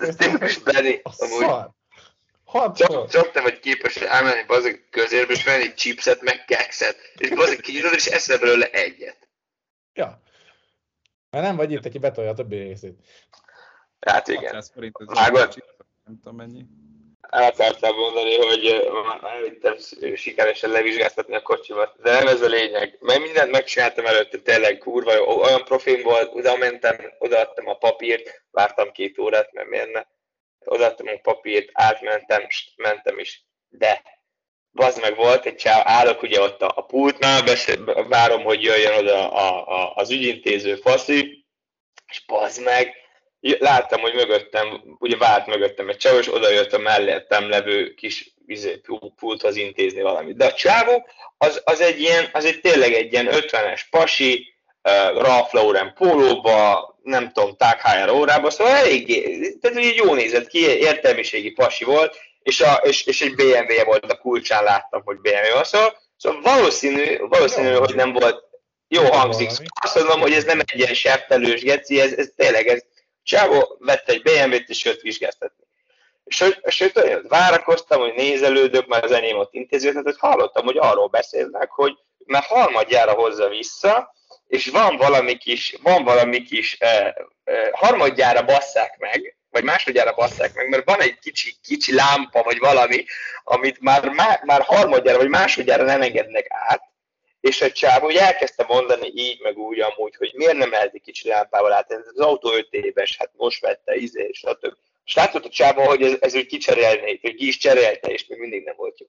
Ez 0.00 0.16
tipikus 0.16 0.58
Benny, 0.58 1.00
amúgy. 1.02 1.46
szar! 1.46 1.70
6 2.44 2.76
Csak, 2.76 3.08
csak 3.08 3.30
te 3.30 3.40
vagy 3.40 3.58
képes 3.58 3.96
elmenni 3.96 4.44
bazzik 4.46 4.88
közérbe, 4.90 5.32
és 5.32 5.44
venni 5.44 5.62
egy 5.62 5.74
chipset, 5.74 6.22
meg 6.22 6.44
kekszet, 6.44 6.96
és 7.16 7.28
bazzik 7.28 7.60
kinyitod, 7.60 7.92
és 7.94 8.06
eszel 8.06 8.38
belőle 8.38 8.70
egyet. 8.70 9.28
Ja. 9.92 10.22
Mert 11.30 11.44
nem 11.44 11.56
vagy 11.56 11.72
itt, 11.72 11.84
aki 11.84 11.98
betolja 11.98 12.30
a 12.30 12.34
többi 12.34 12.56
részét. 12.56 12.98
Hát 14.00 14.28
igen. 14.28 14.42
600 14.42 14.70
forint, 14.74 14.96
ez 14.98 15.16
Vágod? 15.16 15.64
Nem 16.08 16.20
tudom 16.22 16.36
mennyi. 16.36 16.64
el 17.80 17.92
mondani, 17.92 18.36
hogy 18.36 18.88
elvittem 19.22 19.76
sikeresen 20.14 20.70
levizsgáztatni 20.70 21.34
a 21.34 21.42
kocsimat, 21.42 21.94
de 22.02 22.12
nem 22.12 22.26
ez 22.26 22.40
a 22.40 22.46
lényeg. 22.46 22.96
Mert 23.00 23.20
mindent 23.20 23.50
megcsináltam 23.50 24.06
előtte, 24.06 24.38
tényleg 24.38 24.78
kurva 24.78 25.14
jó, 25.14 25.40
olyan 25.42 25.64
profim 25.64 26.02
volt, 26.02 26.34
oda 26.34 26.56
mentem, 26.56 26.96
odaadtam 27.18 27.68
a 27.68 27.74
papírt, 27.74 28.42
vártam 28.50 28.92
két 28.92 29.18
órát, 29.18 29.52
mert 29.52 29.68
miért 29.68 29.92
ne. 29.92 30.02
Odaadtam 30.64 31.06
a 31.06 31.20
papírt, 31.22 31.68
átmentem, 31.72 32.46
mentem 32.76 33.18
is. 33.18 33.44
De 33.68 34.02
bazd 34.72 35.00
meg 35.00 35.16
volt 35.16 35.46
egy 35.46 35.56
csáv, 35.56 35.82
állok 35.84 36.22
ugye 36.22 36.40
ott 36.40 36.62
a, 36.62 36.72
a 36.76 36.84
pultnál, 36.84 37.42
beszél, 37.42 38.08
várom, 38.08 38.42
hogy 38.42 38.62
jöjjön 38.62 38.98
oda 38.98 39.30
a, 39.30 39.68
a, 39.68 39.94
az 39.94 40.10
ügyintéző 40.10 40.74
faszi, 40.74 41.46
és 42.06 42.24
bazd 42.26 42.62
meg, 42.62 42.94
láttam, 43.40 44.00
hogy 44.00 44.14
mögöttem, 44.14 44.96
ugye 44.98 45.16
várt 45.16 45.46
mögöttem 45.46 45.88
egy 45.88 45.96
csávó, 45.96 46.18
és 46.18 46.34
oda 46.34 46.50
jött 46.50 46.72
a 46.72 46.78
mellettem 46.78 47.48
levő 47.48 47.94
kis 47.94 48.34
izé, 48.46 48.80
pulthoz 49.16 49.56
intézni 49.56 50.02
valamit. 50.02 50.36
De 50.36 50.44
a 50.44 50.52
csávó, 50.52 51.08
az, 51.38 51.62
az, 51.64 51.80
egy 51.80 52.00
ilyen, 52.00 52.28
az 52.32 52.44
egy 52.44 52.60
tényleg 52.60 52.92
egy 52.92 53.12
ilyen 53.12 53.28
50-es 53.30 53.80
pasi, 53.90 54.54
uh, 54.82 55.22
Ralph 55.22 55.54
Lauren 55.54 55.92
pólóba, 55.94 56.96
nem 57.02 57.32
tudom, 57.32 57.56
Tag 57.56 57.80
Heuer 57.80 58.10
órába, 58.10 58.50
szóval 58.50 58.74
eléggé, 58.74 59.50
tehát 59.60 59.76
ugye 59.76 59.92
jó 59.94 60.14
nézett 60.14 60.46
ki, 60.46 60.58
értelmiségi 60.58 61.50
pasi 61.50 61.84
volt, 61.84 62.16
és, 62.42 62.60
a, 62.60 62.72
és, 62.72 63.06
és 63.06 63.20
egy 63.20 63.34
BMW-je 63.34 63.84
volt 63.84 64.12
a 64.12 64.18
kulcsán, 64.18 64.64
láttam, 64.64 65.02
hogy 65.04 65.20
BMW 65.20 65.52
van, 65.54 65.64
szóval, 65.64 65.96
szóval 66.16 66.40
valószínű, 66.40 67.18
valószínű 67.18 67.72
hogy 67.72 67.94
nem 67.94 68.12
volt 68.12 68.46
jó 68.88 69.02
hangzik. 69.02 69.50
Szóval 69.50 69.66
azt 69.82 69.94
mondom, 69.94 70.20
hogy 70.20 70.32
ez 70.32 70.44
nem 70.44 70.60
egy 70.60 70.78
ilyen 70.78 70.94
seppelős 70.94 71.62
geci, 71.62 72.00
ez, 72.00 72.12
ez 72.12 72.30
tényleg, 72.36 72.66
ez, 72.66 72.84
Csávó 73.28 73.76
vette 73.78 74.12
egy 74.12 74.22
BMW-t 74.22 74.68
és 74.68 74.84
jött 74.84 75.00
vizsgáztatni. 75.00 75.64
És 76.24 76.90
olyan, 76.94 77.24
várakoztam, 77.28 78.00
hogy 78.00 78.14
nézelődök, 78.14 78.86
már 78.86 79.04
az 79.04 79.10
enyém 79.10 79.38
ott 79.38 79.54
intézőt, 79.54 80.02
hogy 80.02 80.18
hallottam, 80.18 80.64
hogy 80.64 80.76
arról 80.78 81.06
beszélnek, 81.06 81.70
hogy 81.70 81.92
már 82.26 82.42
harmadjára 82.42 83.12
hozza 83.12 83.48
vissza, 83.48 84.14
és 84.46 84.66
van 84.66 84.96
valami 84.96 85.36
kis, 85.36 85.76
van 85.82 86.04
valami 86.04 86.42
kis, 86.42 86.76
eh, 86.78 87.12
eh, 87.44 87.68
harmadjára 87.72 88.44
basszák 88.44 88.98
meg, 88.98 89.36
vagy 89.50 89.64
másodjára 89.64 90.14
basszák 90.14 90.54
meg, 90.54 90.68
mert 90.68 90.84
van 90.84 91.00
egy 91.00 91.18
kicsi, 91.18 91.56
kicsi 91.62 91.94
lámpa, 91.94 92.42
vagy 92.42 92.58
valami, 92.58 93.04
amit 93.44 93.80
már, 93.80 94.08
már, 94.08 94.40
már 94.44 94.62
harmadjára, 94.62 95.18
vagy 95.18 95.28
másodjára 95.28 95.84
nem 95.84 96.02
engednek 96.02 96.46
át, 96.48 96.82
és 97.40 97.60
egy 97.60 97.72
csávó 97.72 98.06
úgy 98.06 98.16
elkezdte 98.16 98.64
mondani 98.68 99.12
így, 99.14 99.40
meg 99.40 99.58
úgy 99.58 99.80
amúgy, 99.80 100.14
hogy 100.16 100.32
miért 100.34 100.56
nem 100.56 100.72
egy 100.72 101.00
kicsi 101.04 101.28
lámpával 101.28 101.72
át, 101.72 101.92
ez 101.92 102.06
az 102.14 102.18
autó 102.18 102.52
5 102.52 102.68
éves, 102.70 103.16
hát 103.16 103.30
most 103.36 103.60
vette, 103.60 103.94
izé, 103.94 104.30
stb. 104.32 104.74
És 105.04 105.14
látszott 105.14 105.44
a 105.44 105.48
csávó, 105.48 105.82
hogy 105.82 106.02
ez, 106.02 106.16
ez 106.20 106.34
úgy 106.34 106.46
kicserélné, 106.46 107.18
hogy 107.22 107.34
ki 107.34 107.46
is 107.46 107.56
cserélte, 107.56 108.08
és 108.08 108.26
még 108.26 108.38
mindig 108.38 108.64
nem 108.64 108.74
volt 108.76 109.00
jó. 109.00 109.06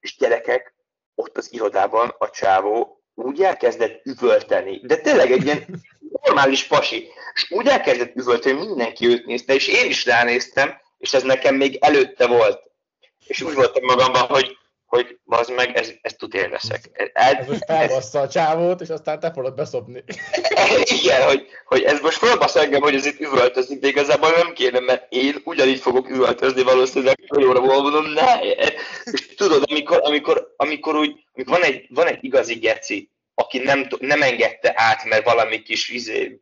És 0.00 0.16
gyerekek, 0.16 0.74
ott 1.14 1.36
az 1.36 1.52
irodában 1.52 2.14
a 2.18 2.30
csávó 2.30 3.02
úgy 3.14 3.42
elkezdett 3.42 4.04
üvölteni, 4.04 4.80
de 4.82 4.96
tényleg 4.96 5.32
egy 5.32 5.44
ilyen 5.44 5.66
normális 6.22 6.64
pasi, 6.64 7.08
és 7.34 7.50
úgy 7.50 7.66
elkezdett 7.66 8.16
üvölteni, 8.16 8.58
hogy 8.58 8.66
mindenki 8.66 9.06
őt 9.06 9.26
nézte, 9.26 9.54
és 9.54 9.68
én 9.68 9.86
is 9.86 10.04
ránéztem, 10.04 10.80
és 10.98 11.14
ez 11.14 11.22
nekem 11.22 11.54
még 11.54 11.78
előtte 11.80 12.26
volt. 12.26 12.70
És 13.26 13.42
úgy 13.42 13.54
voltam 13.54 13.84
magamban, 13.84 14.26
hogy 14.26 14.56
hogy 14.86 15.18
az 15.26 15.48
meg, 15.48 15.76
ez, 15.76 15.92
ezt 16.02 16.18
tud 16.18 16.34
én 16.34 16.50
leszek. 16.50 17.10
Ez, 17.12 17.32
ez 17.38 17.46
most 17.46 17.64
felbassza 17.66 18.20
a 18.20 18.28
csávót, 18.28 18.80
és 18.80 18.88
aztán 18.88 19.20
te 19.20 19.32
fogod 19.32 19.54
beszopni. 19.54 20.04
Igen, 21.02 21.22
hogy, 21.22 21.46
hogy 21.64 21.82
ez 21.82 22.00
most 22.00 22.18
felbasz 22.18 22.56
engem, 22.56 22.80
hogy 22.80 22.94
ez 22.94 23.06
itt 23.06 23.20
üvöltözik, 23.20 23.80
de 23.80 23.88
igazából 23.88 24.30
nem 24.30 24.52
kéne, 24.52 24.80
mert 24.80 25.06
én 25.08 25.40
ugyanígy 25.44 25.80
fogok 25.80 26.10
üvöltözni 26.10 26.62
valószínűleg 26.62 27.18
jóra 27.38 27.60
mondom, 27.60 28.06
ne. 28.06 28.40
És 29.04 29.34
tudod, 29.34 29.62
amikor, 29.70 30.00
amikor, 30.02 30.54
amikor 30.56 30.96
úgy, 30.96 31.24
amikor 31.34 31.58
van 31.58 31.62
egy, 31.62 31.86
van 31.88 32.06
egy 32.06 32.18
igazi 32.20 32.54
geci, 32.54 33.10
aki 33.34 33.58
nem, 33.58 33.86
nem 33.98 34.22
engedte 34.22 34.72
át, 34.76 35.04
mert 35.04 35.24
valami 35.24 35.62
kis 35.62 35.88
izé, 35.88 36.40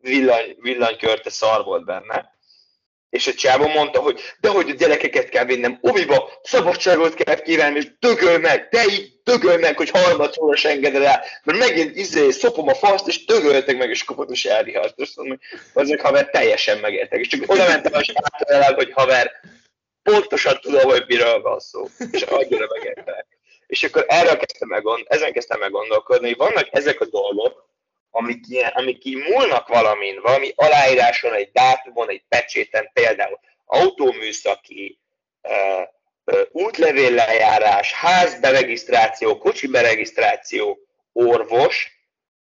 villany, 0.00 0.56
villanykörte 0.60 1.30
szar 1.30 1.64
volt 1.64 1.84
benne, 1.84 2.34
és 3.12 3.26
a 3.26 3.34
csávó 3.34 3.66
mondta, 3.66 4.00
hogy 4.00 4.20
de 4.40 4.48
hogy 4.48 4.70
a 4.70 4.74
gyerekeket 4.74 5.28
kell 5.28 5.44
vinnem 5.44 5.78
oviba, 5.80 6.30
szabadságot 6.42 7.14
kell 7.14 7.40
kérni, 7.40 7.76
és 7.76 7.86
dögöl 7.98 8.38
meg, 8.38 8.68
te 8.68 8.84
így 8.84 9.12
dögöl 9.24 9.58
meg, 9.58 9.76
hogy 9.76 9.90
harmadszorra 9.90 10.56
se 10.56 10.68
engeded 10.68 11.02
el, 11.02 11.24
mert 11.44 11.58
megint 11.58 11.96
izé, 11.96 12.30
szopom 12.30 12.68
a 12.68 12.74
faszt, 12.74 13.08
és 13.08 13.24
dögöltek 13.24 13.76
meg, 13.76 13.90
és 13.90 14.04
kapott, 14.04 14.30
és 14.30 14.44
elrihalt. 14.44 14.94
És 14.96 15.12
mondom, 15.16 15.38
hogy 15.72 15.82
azok 15.82 16.00
haver 16.00 16.30
teljesen 16.30 16.78
megértek. 16.78 17.20
És 17.20 17.26
csak 17.26 17.50
oda 17.50 17.66
mentem, 17.66 18.00
és 18.00 18.12
átadálám, 18.14 18.74
hogy 18.74 18.92
haver, 18.92 19.30
pontosan 20.02 20.58
tudom, 20.60 20.82
hogy 20.82 21.04
miről 21.06 21.40
van 21.40 21.58
szó. 21.60 21.86
És 22.10 22.22
annyira 22.22 22.66
megértek. 22.74 23.26
És 23.66 23.82
akkor 23.82 24.04
erről 24.08 24.36
kezdtem 24.36 24.68
meg, 24.68 24.84
ezen 25.04 25.32
kezdtem 25.32 25.58
meg 25.58 25.70
gondolkodni, 25.70 26.26
hogy 26.26 26.36
vannak 26.36 26.68
ezek 26.70 27.00
a 27.00 27.06
dolgok, 27.06 27.71
amik, 28.14 28.44
ilyen, 28.48 28.70
amik 28.74 29.04
így 29.04 29.16
múlnak 29.16 29.68
valamin, 29.68 30.20
valami 30.20 30.52
aláíráson, 30.54 31.32
egy 31.32 31.50
dátumon, 31.52 32.08
egy 32.08 32.22
pecséten, 32.28 32.90
például 32.92 33.38
autóműszaki, 33.64 34.98
uh, 35.42 35.88
útlevéllejárás, 36.50 37.92
házberegisztráció, 37.92 39.38
kocsi 39.38 39.66
beregisztráció, 39.66 40.78
orvos, 41.12 42.00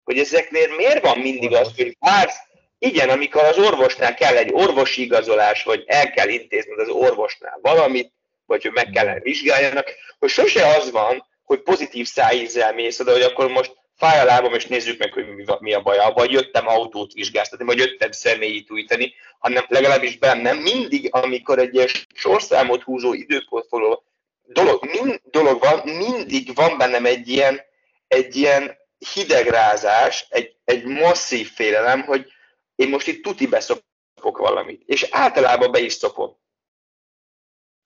hogy 0.05 0.19
ezeknél 0.19 0.77
miért 0.77 1.05
van 1.05 1.19
mindig 1.19 1.55
az, 1.55 1.73
hogy 1.77 1.97
bár, 2.01 2.31
igen, 2.79 3.09
amikor 3.09 3.45
az 3.45 3.59
orvosnál 3.59 4.15
kell 4.15 4.37
egy 4.37 4.53
orvosi 4.53 5.03
igazolás, 5.03 5.63
vagy 5.63 5.85
el 5.87 6.11
kell 6.11 6.29
intézned 6.29 6.79
az 6.79 6.89
orvosnál 6.89 7.59
valamit, 7.63 8.13
vagy 8.47 8.63
hogy 8.63 8.73
meg 8.73 8.91
kellene 8.91 9.21
vizsgáljanak, 9.21 9.95
hogy 10.19 10.29
sose 10.29 10.67
az 10.67 10.91
van, 10.91 11.27
hogy 11.45 11.61
pozitív 11.61 12.07
szájízzel 12.07 12.75
mész 12.75 13.01
oda, 13.01 13.13
hogy 13.13 13.23
akkor 13.23 13.49
most 13.49 13.77
fáj 13.97 14.21
a 14.21 14.25
lábam, 14.25 14.55
és 14.55 14.67
nézzük 14.67 14.99
meg, 14.99 15.13
hogy 15.13 15.25
mi 15.61 15.73
a 15.73 15.81
baj, 15.81 15.99
vagy 16.15 16.31
jöttem 16.31 16.69
autót 16.69 17.13
vizsgáztatni, 17.13 17.65
vagy 17.65 17.79
jöttem 17.79 18.11
személyit 18.11 18.71
újítani, 18.71 19.15
hanem 19.39 19.65
legalábbis 19.69 20.19
bennem 20.19 20.57
mindig, 20.57 21.09
amikor 21.15 21.59
egy 21.59 21.75
ilyen 21.75 21.89
sorszámot 22.15 22.83
húzó 22.83 23.13
időportfoló 23.13 24.05
dolog, 24.47 24.85
mind, 24.85 25.21
dolog 25.31 25.61
van, 25.61 25.81
mindig 25.85 26.55
van 26.55 26.79
bennem 26.79 27.07
egy 27.07 27.29
ilyen, 27.29 27.61
egy 28.09 28.37
ilyen 28.37 28.77
hidegrázás, 29.15 30.27
egy, 30.29 30.57
egy 30.65 30.85
masszív 30.85 31.51
félelem, 31.51 32.03
hogy 32.03 32.33
én 32.75 32.89
most 32.89 33.07
itt 33.07 33.23
tuti 33.23 33.47
beszopok 33.47 34.39
valamit, 34.39 34.83
és 34.87 35.09
általában 35.11 35.71
be 35.71 35.79
is 35.79 35.93
szopom. 35.93 36.37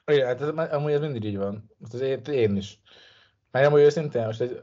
Igen, 0.07 0.27
hát 0.27 0.41
ez, 0.41 0.49
amúgy 0.49 0.93
ez 0.93 1.01
mindig 1.01 1.25
így 1.25 1.37
van. 1.37 1.71
Ez 1.93 2.01
én, 2.01 2.21
én 2.31 2.57
is. 2.57 2.79
Mert 3.51 3.67
amúgy 3.67 3.81
őszintén, 3.81 4.25
most 4.25 4.41
egy 4.41 4.61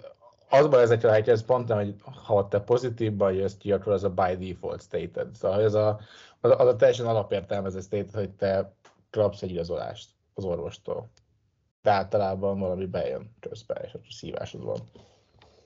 az 0.50 0.68
baj 0.68 0.82
ezekre, 0.82 1.13
hogy 1.13 1.30
ez 1.30 1.46
pont 1.46 1.68
nem, 1.68 1.77
hogy 1.77 1.96
ha 2.25 2.48
te 2.48 2.60
pozitívban 2.60 3.34
jössz 3.34 3.58
ki, 3.58 3.72
akkor 3.72 3.94
az 3.94 4.04
a 4.04 4.10
by 4.10 4.48
default 4.48 4.82
stated. 4.82 5.36
Szóval 5.36 5.62
ez 5.62 5.74
a, 5.74 6.00
az, 6.42 6.51
a, 6.51 6.60
az 6.60 6.68
a 6.68 6.75
teljesen 6.75 7.06
alapértelmezett 7.06 7.84
stated, 7.84 8.13
hogy 8.13 8.30
te 8.30 8.74
kapsz 9.10 9.42
egy 9.42 9.51
igazolást 9.51 10.10
az 10.34 10.44
orvostól. 10.44 11.10
De 11.82 11.92
általában 11.92 12.60
valami 12.60 12.86
bejön 12.86 13.36
közben, 13.39 13.77
és 13.84 13.94
akkor 13.94 14.08
szívásod 14.10 14.63
van. 14.63 14.80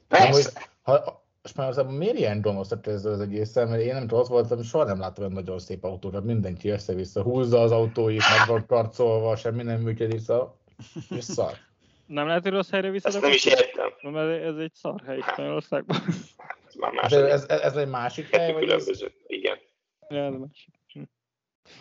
Persze. 0.07 0.51
Ha, 0.81 1.23
és 1.43 1.53
már 1.53 1.69
az 1.69 1.85
miért 1.87 2.17
ilyen 2.17 2.41
donoszat 2.41 2.87
ez 2.87 3.05
az 3.05 3.19
egész, 3.19 3.55
mert 3.55 3.81
én 3.81 3.93
nem 3.93 4.01
tudom, 4.01 4.19
ott 4.19 4.27
voltam, 4.27 4.61
soha 4.61 4.83
nem 4.83 4.99
láttam 4.99 5.23
olyan 5.23 5.35
nagyon 5.35 5.59
szép 5.59 5.83
autót, 5.83 6.23
mindenki 6.23 6.69
össze-vissza 6.69 7.21
húzza 7.21 7.61
az 7.61 7.71
autóit, 7.71 8.21
meg 8.37 8.47
van 8.47 8.65
karcolva, 8.65 9.35
semmi 9.35 9.63
nem 9.63 9.81
működik, 9.81 10.19
szóval 10.19 10.57
és 11.09 11.23
szar. 11.23 11.53
Nem 12.11 12.27
lehet, 12.27 12.43
hogy 12.43 12.51
rossz 12.51 12.69
helyre 12.69 12.89
viszed? 12.89 13.13
Ezt 13.13 13.21
nem 13.21 13.31
is 13.31 13.45
értem. 13.45 13.89
Mert 14.01 14.43
ez 14.43 14.55
egy 14.55 14.73
szar 14.73 15.01
hely 15.05 15.19
Spanyolországban. 15.31 15.97
Ez 16.67 16.73
már 16.75 16.93
Ez, 16.99 17.11
ez, 17.11 17.45
ez 17.47 17.75
egy 17.75 17.87
másik 17.87 18.29
hely, 18.29 18.39
Kettő 18.39 18.53
vagy 18.53 18.63
ez... 18.63 18.69
különböző. 18.69 19.11
Igen. 19.27 19.57
Ja, 20.09 20.29
de 20.29 20.37
másik. 20.37 21.09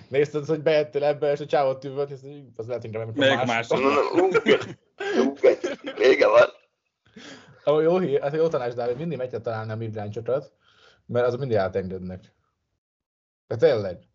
Nézted, 0.09 0.45
hogy 0.45 0.63
bejöttél 0.63 1.05
ebbe, 1.05 1.33
és 1.33 1.41
a 1.41 1.47
csávot 1.47 1.85
üvölt, 1.85 2.11
és 2.11 2.19
az 2.57 2.67
lehet 2.67 2.85
inkább 2.85 3.15
nem 3.15 3.15
Még 3.15 3.39
ú, 5.19 5.35
Vége 5.97 6.29
van. 6.29 6.49
Ahol 7.65 7.83
jó 7.83 7.99
hír, 7.99 8.21
hát 8.21 8.35
jó 8.35 8.49
tanács, 8.49 8.75
Dávid, 8.75 8.97
mindig 8.97 9.19
meg 9.19 9.29
kell 9.29 9.41
találni 9.41 9.73
a 9.73 9.77
midráncokat, 9.77 10.53
mert 11.07 11.27
azok 11.27 11.41
mindig 11.41 11.57
átengednek. 11.57 12.35
De 13.47 13.57
tényleg. 13.57 14.10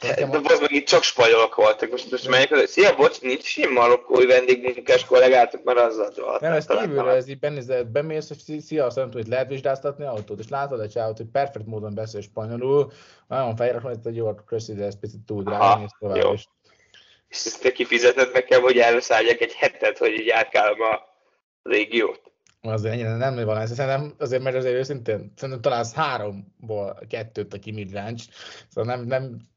De 0.00 0.28
az 0.42 0.60
meg 0.60 0.72
itt 0.72 0.86
csak 0.86 1.02
spanyolok 1.02 1.54
voltak. 1.54 1.90
Most, 1.90 2.10
most 2.10 2.28
melyik 2.28 2.52
az? 2.52 2.70
Szia, 2.70 2.96
bocs, 2.96 3.20
nincs 3.20 3.42
sem 3.42 3.72
marokkói 3.72 4.26
vendégmunkás 4.26 5.04
kollégátok, 5.04 5.64
mert 5.64 5.78
azzal 5.78 6.12
volt. 6.16 6.40
Nem, 6.40 6.52
ez 6.52 6.66
kívülről, 6.66 7.08
ez 7.08 7.28
így 7.28 7.38
benézed, 7.38 7.86
bemész, 7.86 8.30
és 8.30 8.62
szia, 8.62 8.84
azt 8.84 8.96
mondod, 8.96 9.14
hogy 9.14 9.26
lehet 9.26 9.48
vizsgáztatni 9.48 10.04
autót, 10.04 10.38
és 10.38 10.48
látod 10.48 10.80
egy 10.80 10.90
csávot, 10.90 11.16
hogy 11.16 11.26
perfekt 11.32 11.66
módon 11.66 11.94
beszél 11.94 12.20
spanyolul, 12.20 12.92
nagyon 13.28 13.56
fejre, 13.56 13.80
hogy 13.80 13.98
egy 14.04 14.16
jó, 14.16 14.34
köszi, 14.34 14.74
de 14.74 14.84
ez 14.84 14.98
picit 14.98 15.20
túl 15.20 15.42
drága, 15.42 15.78
nézd 15.78 15.94
tovább, 15.98 16.16
jó. 16.16 16.32
és 16.32 16.44
És 17.28 17.44
ezt 17.44 17.62
te 17.62 17.72
kifizeted 17.72 18.30
nekem, 18.32 18.62
hogy 18.62 18.78
elszállják 18.78 19.40
egy 19.40 19.52
hetet, 19.52 19.98
hogy 19.98 20.12
így 20.12 20.28
átkálom 20.28 20.80
a 20.80 21.00
régiót. 21.62 22.20
azért 22.60 22.94
ennyire 22.94 23.16
nem 23.16 23.44
van 23.44 23.56
ez, 23.56 23.74
szerintem 23.74 24.14
azért, 24.18 24.42
mert 24.42 24.56
azért 24.56 24.74
őszintén, 24.74 25.32
szerintem 25.36 25.60
találsz 25.60 25.94
háromból 25.94 26.98
kettőt, 27.08 27.54
aki 27.54 27.70
midráncs, 27.70 28.22
szóval 28.68 28.96
nem, 28.96 29.06
nem, 29.06 29.48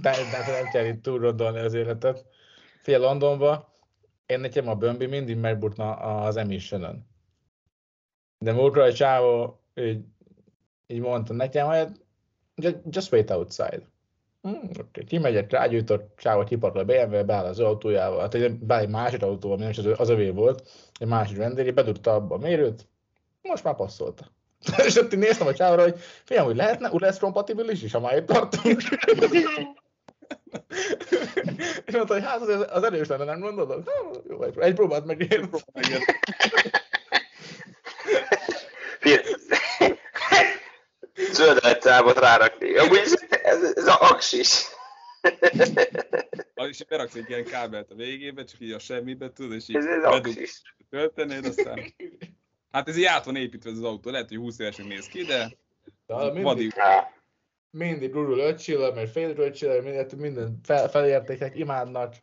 nem, 0.00 0.14
nem, 0.32 0.52
nem 0.52 0.70
kell 0.72 0.84
itt 0.84 1.02
túl 1.02 1.26
az 1.26 1.74
életet. 1.74 2.24
Figyelj, 2.82 3.02
Londonba, 3.02 3.72
én 4.26 4.40
nekem 4.40 4.68
a 4.68 4.74
Bömbi 4.74 5.06
mindig 5.06 5.36
megbutna 5.36 5.94
az 5.94 6.36
emission 6.36 7.06
De 8.38 8.52
múltkor 8.52 8.82
egy 8.82 8.94
csávó 8.94 9.60
így, 9.74 10.04
így 10.86 11.00
mondta 11.00 11.32
nekem, 11.32 11.66
hogy 11.66 11.88
just, 12.90 13.12
wait 13.12 13.30
outside. 13.30 13.90
Hmm, 14.42 14.70
okay. 14.78 15.04
Kimegyek, 15.04 15.50
rágyújtott, 15.50 16.16
csávot 16.16 16.48
kiparkol 16.48 16.80
a 16.80 16.84
BMW, 16.84 17.24
beáll 17.24 17.44
az 17.44 17.60
autójával, 17.60 18.20
hát 18.20 18.34
egy, 18.34 18.58
beáll 18.58 18.80
egy 18.80 18.88
másik 18.88 19.22
autóval, 19.22 19.56
nem 19.56 19.68
az, 19.68 19.86
az 19.96 20.08
övé 20.08 20.30
volt, 20.30 20.68
egy 20.98 21.06
másik 21.06 21.36
vendég, 21.36 21.74
bedugta 21.74 22.14
abba 22.14 22.34
a 22.34 22.38
mérőt, 22.38 22.88
most 23.42 23.64
már 23.64 23.74
passzolta. 23.74 24.24
És 24.86 24.96
ott 24.96 25.12
így 25.12 25.18
néztem 25.18 25.46
a 25.46 25.54
csávra, 25.54 25.82
hogy 25.82 25.98
fiam, 26.24 26.44
hogy 26.44 26.56
lehetne, 26.56 26.90
úgy 26.90 27.00
lesz 27.00 27.18
kompatibilis 27.18 27.82
is, 27.82 27.92
ha 27.92 28.00
már 28.00 28.16
itt 28.16 28.26
tartunk. 28.26 28.80
És 31.86 31.92
mondta, 31.94 32.14
hogy 32.14 32.22
hát 32.24 32.40
az, 32.40 32.66
az 32.70 32.82
erős 32.82 33.08
lenne, 33.08 33.24
nem 33.24 33.40
gondolod? 33.40 33.84
"Na, 33.84 34.20
Jó, 34.28 34.42
egy, 34.42 34.58
egy 34.58 34.74
próbát 34.74 35.04
meg 35.04 35.20
én. 35.32 35.50
Zöld 41.32 41.58
lettábot 41.62 42.18
rárakni. 42.18 42.76
Amúgy 42.76 42.96
ez, 42.98 43.14
ez, 43.42 43.62
ez 43.74 43.86
a 43.86 44.00
aksis. 44.00 44.64
Az 46.54 46.68
is 46.68 46.84
beraksz 46.84 47.14
egy 47.14 47.28
ilyen 47.28 47.44
kábelt 47.44 47.90
a 47.90 47.94
végébe, 47.94 48.44
csak 48.44 48.60
így 48.60 48.72
a 48.72 48.78
semmibe 48.78 49.32
tudod, 49.32 49.52
és 49.52 49.68
így 49.68 49.76
Ez 49.76 50.04
aksis. 50.04 50.62
töltenéd, 50.90 51.44
aztán... 51.44 51.94
Hát 52.72 52.88
ez 52.88 52.96
így 52.96 53.04
át 53.04 53.24
van 53.24 53.36
építve 53.36 53.70
ez 53.70 53.76
az 53.76 53.82
autó, 53.82 54.10
lehet, 54.10 54.28
hogy 54.28 54.36
20 54.36 54.58
évesen 54.58 54.86
néz 54.86 55.06
ki, 55.06 55.22
de 55.22 55.50
De 56.06 56.14
vadi. 56.42 56.72
Mindig 57.78 58.12
rulul 58.12 58.38
ötcsilla, 58.38 58.92
mert 58.94 59.10
fél 59.10 59.34
ötcsilla, 59.36 59.82
minden, 59.82 60.06
minden 60.16 60.58
fel, 60.62 60.88
felértékek, 60.88 61.56
imádnak. 61.56 62.14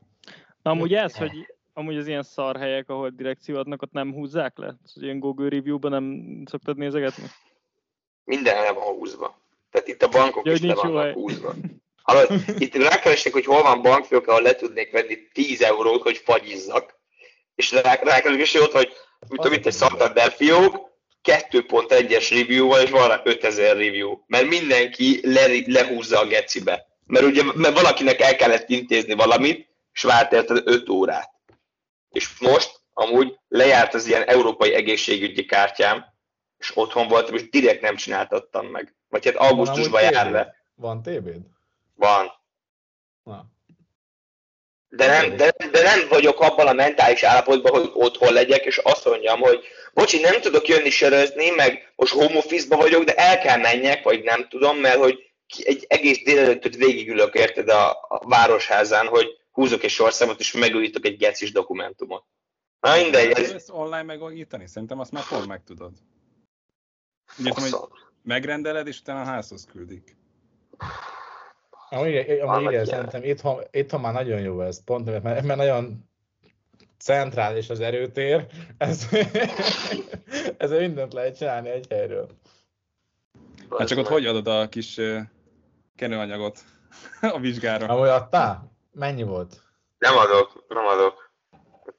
Amúgy 0.61 0.93
ez, 0.93 1.17
hogy 1.17 1.53
amúgy 1.73 1.97
az 1.97 2.07
ilyen 2.07 2.23
szar 2.23 2.57
helyek, 2.57 2.89
ahol 2.89 3.09
direkció 3.09 3.57
adnak, 3.57 3.81
ott 3.81 3.91
nem 3.91 4.13
húzzák 4.13 4.57
le? 4.57 4.75
Az 4.83 5.01
ilyen 5.01 5.19
Google 5.19 5.49
review-ban 5.49 5.91
nem 5.91 6.41
szoktad 6.45 6.77
nézegetni? 6.77 7.23
Minden 8.23 8.61
le 8.61 8.71
van 8.71 8.83
húzva. 8.83 9.41
Tehát 9.71 9.87
itt 9.87 10.03
a 10.03 10.07
bankok 10.07 10.45
Ja, 10.45 10.51
is 10.51 10.61
le 10.61 10.73
vannak 10.73 11.03
hely. 11.03 11.13
húzva. 11.13 11.53
Hallod, 12.01 12.43
itt 12.57 12.75
rákeresnek, 12.75 13.33
hogy 13.33 13.45
hol 13.45 13.61
van 13.61 13.81
bankfiók, 13.81 14.27
ahol 14.27 14.41
le 14.41 14.55
tudnék 14.55 14.91
venni 14.91 15.17
10 15.33 15.61
eurót, 15.61 16.01
hogy 16.01 16.17
fagyizzak. 16.17 16.99
És 17.55 17.71
rá, 17.71 17.93
rákeresnek, 17.93 18.39
és 18.39 18.53
ott, 18.53 18.71
hogy 18.71 18.91
mit 19.29 19.41
tudom, 19.41 19.57
itt 19.57 19.65
egy 19.65 19.73
Santander 19.73 20.31
fiók, 20.31 20.88
2.1-es 21.23 22.27
review-val, 22.29 22.81
és 22.81 22.89
van 22.89 23.07
rá 23.07 23.21
5000 23.23 23.77
review. 23.77 24.23
Mert 24.27 24.47
mindenki 24.47 25.19
le, 25.23 25.47
lehúzza 25.65 26.19
a 26.19 26.27
gecibe. 26.27 26.87
Mert 27.05 27.25
ugye 27.25 27.43
mert 27.55 27.75
valakinek 27.75 28.19
el 28.19 28.35
kellett 28.35 28.69
intézni 28.69 29.13
valamit, 29.13 29.67
és 29.93 30.01
várt 30.01 30.33
érted 30.33 30.61
5 30.65 30.89
órát. 30.89 31.31
És 32.09 32.39
most 32.39 32.79
amúgy 32.93 33.37
lejárt 33.47 33.93
az 33.93 34.07
ilyen 34.07 34.23
európai 34.23 34.73
egészségügyi 34.73 35.45
kártyám, 35.45 36.05
és 36.57 36.71
otthon 36.77 37.07
voltam, 37.07 37.35
és 37.35 37.49
direkt 37.49 37.81
nem 37.81 37.95
csináltattam 37.95 38.67
meg. 38.67 38.95
Vagy 39.09 39.25
hát 39.25 39.35
augusztusban 39.35 40.01
jár 40.01 40.31
le. 40.31 40.55
Van 40.75 41.01
TB-d? 41.01 41.45
Van. 41.95 42.31
Na. 43.23 43.45
De 44.89 45.07
nem, 45.07 45.35
de, 45.35 45.53
de 45.71 45.81
nem 45.81 46.07
vagyok 46.09 46.39
abban 46.39 46.67
a 46.67 46.73
mentális 46.73 47.23
állapotban, 47.23 47.71
hogy 47.71 47.91
otthon 47.93 48.33
legyek, 48.33 48.65
és 48.65 48.77
azt 48.77 49.05
mondjam, 49.05 49.39
hogy 49.39 49.63
bocsi, 49.93 50.19
nem 50.19 50.41
tudok 50.41 50.67
jönni 50.67 50.89
sörözni, 50.89 51.49
meg 51.49 51.93
most 51.95 52.13
home 52.13 52.37
office 52.37 52.75
vagyok, 52.75 53.03
de 53.03 53.15
el 53.15 53.39
kell 53.39 53.57
menjek, 53.57 54.03
vagy 54.03 54.23
nem 54.23 54.47
tudom, 54.49 54.77
mert 54.77 54.97
hogy 54.97 55.29
egy 55.57 55.85
egész 55.87 56.23
délelőttöt 56.23 56.75
végigülök, 56.75 57.35
érted, 57.35 57.69
a, 57.69 57.89
a 57.91 58.21
városházán, 58.27 59.07
hogy 59.07 59.27
húzok 59.51 59.83
egy 59.83 59.89
sorszámot, 59.89 60.39
és 60.39 60.51
megújítok 60.51 61.05
egy 61.05 61.17
gecis 61.17 61.51
dokumentumot. 61.51 62.23
Na 62.79 62.95
mindegy. 62.95 63.31
Ez... 63.31 63.51
Ezt 63.51 63.69
online 63.69 64.03
megújítani? 64.03 64.67
Szerintem 64.67 64.99
azt 64.99 65.11
már 65.11 65.27
pont 65.27 65.47
meg 65.47 65.63
tudod. 65.63 65.91
Ugye, 67.39 67.51
hogy 67.53 67.75
megrendeled, 68.23 68.87
és 68.87 68.99
utána 68.99 69.21
a 69.21 69.25
házhoz 69.25 69.67
küldik. 69.71 70.17
Amúgy, 71.89 72.15
amúgy 72.41 72.71
igen, 72.71 72.85
szerintem 72.85 73.23
itthon, 73.23 73.63
itthon 73.71 73.99
már 73.99 74.13
nagyon 74.13 74.39
jó 74.39 74.61
ez, 74.61 74.83
pont 74.83 75.05
mert, 75.05 75.23
mert 75.23 75.55
nagyon 75.55 76.08
centrális 76.99 77.69
az 77.69 77.79
erőtér, 77.79 78.45
ez, 78.77 79.07
ez 80.57 80.71
mindent 80.71 81.13
lehet 81.13 81.37
csinálni 81.37 81.69
egy 81.69 81.85
helyről. 81.89 82.29
Hát 83.77 83.87
csak 83.87 83.97
ott 83.97 84.07
hogy 84.07 84.25
adod 84.25 84.47
a 84.47 84.69
kis 84.69 84.99
kenőanyagot 85.95 86.59
a 87.21 87.39
vizsgára? 87.39 87.87
Amúgy 87.87 88.07
adtál? 88.07 88.71
Mennyi 88.91 89.23
volt? 89.23 89.53
Nem 89.97 90.17
adok, 90.17 90.65
nem 90.67 90.85
adok. 90.85 91.31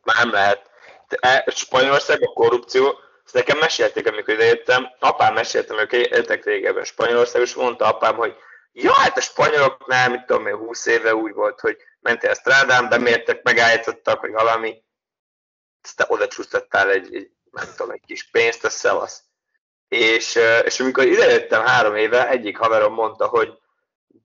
Már 0.02 0.16
nem 0.16 0.32
lehet. 0.32 0.70
E, 1.08 1.44
Spanyolországban 1.54 2.28
a 2.28 2.32
korrupció, 2.32 2.94
ezt 3.24 3.34
nekem 3.34 3.58
mesélték, 3.58 4.06
amikor 4.06 4.34
idejöttem, 4.34 4.86
apám 4.98 5.34
meséltem, 5.34 5.78
ők 5.78 5.92
éltek 5.92 6.44
régebben 6.44 6.84
Spanyolország, 6.84 7.42
és 7.42 7.54
mondta 7.54 7.84
apám, 7.84 8.14
hogy 8.14 8.36
Ja, 8.72 8.92
hát 8.92 9.16
a 9.16 9.20
spanyoloknál, 9.20 10.10
mit 10.10 10.24
tudom 10.24 10.46
én, 10.46 10.56
20 10.56 10.86
éve 10.86 11.14
úgy 11.14 11.32
volt, 11.32 11.60
hogy 11.60 11.76
mentél 12.00 12.30
a 12.30 12.34
strádán, 12.34 12.88
bemértek, 12.88 13.42
megállítottak, 13.42 14.20
vagy 14.20 14.30
valami, 14.30 14.82
te 15.96 16.04
oda 16.08 16.28
csúsztattál 16.28 16.90
egy, 16.90 17.14
egy, 17.14 17.30
nem 17.50 17.66
tudom, 17.76 17.92
egy 17.92 18.02
kis 18.06 18.30
pénzt, 18.30 18.64
a 18.64 18.70
szevasz. 18.70 19.22
És, 19.88 20.38
és 20.64 20.80
amikor 20.80 21.06
idejöttem 21.06 21.64
három 21.64 21.96
éve, 21.96 22.28
egyik 22.28 22.56
haverom 22.56 22.94
mondta, 22.94 23.26
hogy 23.26 23.58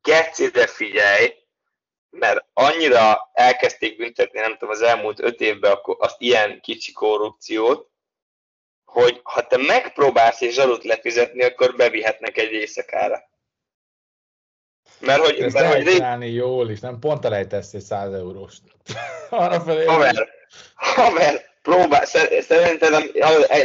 geci, 0.01 0.47
de 0.47 0.67
figyelj, 0.67 1.33
mert 2.09 2.45
annyira 2.53 3.29
elkezdték 3.33 3.97
büntetni, 3.97 4.39
nem 4.39 4.51
tudom, 4.51 4.69
az 4.69 4.81
elmúlt 4.81 5.19
öt 5.19 5.39
évben 5.39 5.71
akkor 5.71 5.95
azt 5.99 6.21
ilyen 6.21 6.61
kicsi 6.61 6.91
korrupciót, 6.91 7.89
hogy 8.85 9.19
ha 9.23 9.47
te 9.47 9.57
megpróbálsz 9.57 10.41
és 10.41 10.53
zsarut 10.53 10.83
lefizetni, 10.83 11.43
akkor 11.43 11.75
bevihetnek 11.75 12.37
egy 12.37 12.51
éjszakára. 12.51 13.29
Mert 14.99 15.25
hogy... 15.25 15.39
Ezt 15.39 15.53
mert, 15.53 15.87
csinálni 15.87 16.29
jól 16.29 16.69
is, 16.69 16.79
nem 16.79 16.99
pont 16.99 17.25
elejtesz 17.25 17.73
egy 17.73 17.81
100 17.81 18.13
euróst. 18.13 18.61
Arra 19.29 19.61
felé... 19.61 19.85
Haver, 19.85 20.29
haver, 20.75 21.41
próbál, 21.61 22.05
szerintem 22.05 23.03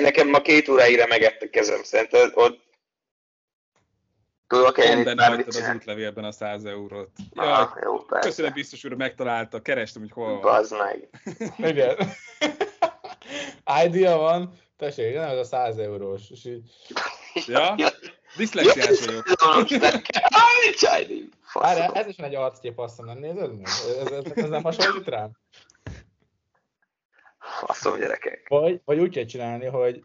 nekem 0.03 0.29
ma 0.29 0.41
két 0.41 0.69
óráira 0.69 1.07
megett 1.07 1.43
a 1.43 1.51
kezem, 1.51 1.83
szerintem 1.83 2.31
ott 2.35 2.69
Tudok 4.51 4.79
én 4.79 4.99
itt 4.99 5.15
már 5.15 5.45
az 5.47 5.71
útlevélben 5.75 6.25
a 6.25 6.33
100 6.33 6.65
eurót. 6.65 7.11
Ja, 7.33 7.43
ah, 7.43 7.71
jó, 7.83 7.99
persze. 7.99 8.29
Köszönöm, 8.29 8.53
biztos 8.53 8.85
úr, 8.85 8.93
megtalálta, 8.93 9.63
kerestem, 9.63 10.03
hogy 10.03 10.11
hol 10.11 10.31
van. 10.31 10.41
Bazd 10.41 10.77
meg. 10.79 11.09
Igen. 11.57 11.97
Idea 13.85 14.17
van, 14.17 14.59
tessék, 14.77 15.15
nem 15.15 15.29
ez 15.29 15.39
a 15.39 15.45
100 15.45 15.79
eurós. 15.79 16.31
És 16.31 16.45
így... 16.45 16.71
Ja? 17.47 17.75
Diszlexiás 18.37 19.05
vagyok. 19.05 19.25
Várj, 21.53 21.81
ez 21.93 22.07
is 22.07 22.17
egy 22.17 22.35
arckép, 22.35 22.79
azt 22.79 23.03
nem 23.03 23.19
nézed 23.19 23.55
meg? 23.57 23.67
Ez, 23.67 24.13
ez, 24.13 24.25
ez 24.35 24.49
nem 24.49 24.63
hasonlít 24.63 25.09
rám? 25.09 25.31
Faszom, 27.73 27.99
gyerekek. 27.99 28.49
Vagy, 28.49 28.81
vagy 28.85 28.99
úgy 28.99 29.15
kell 29.15 29.25
csinálni, 29.25 29.67
hogy 29.67 30.05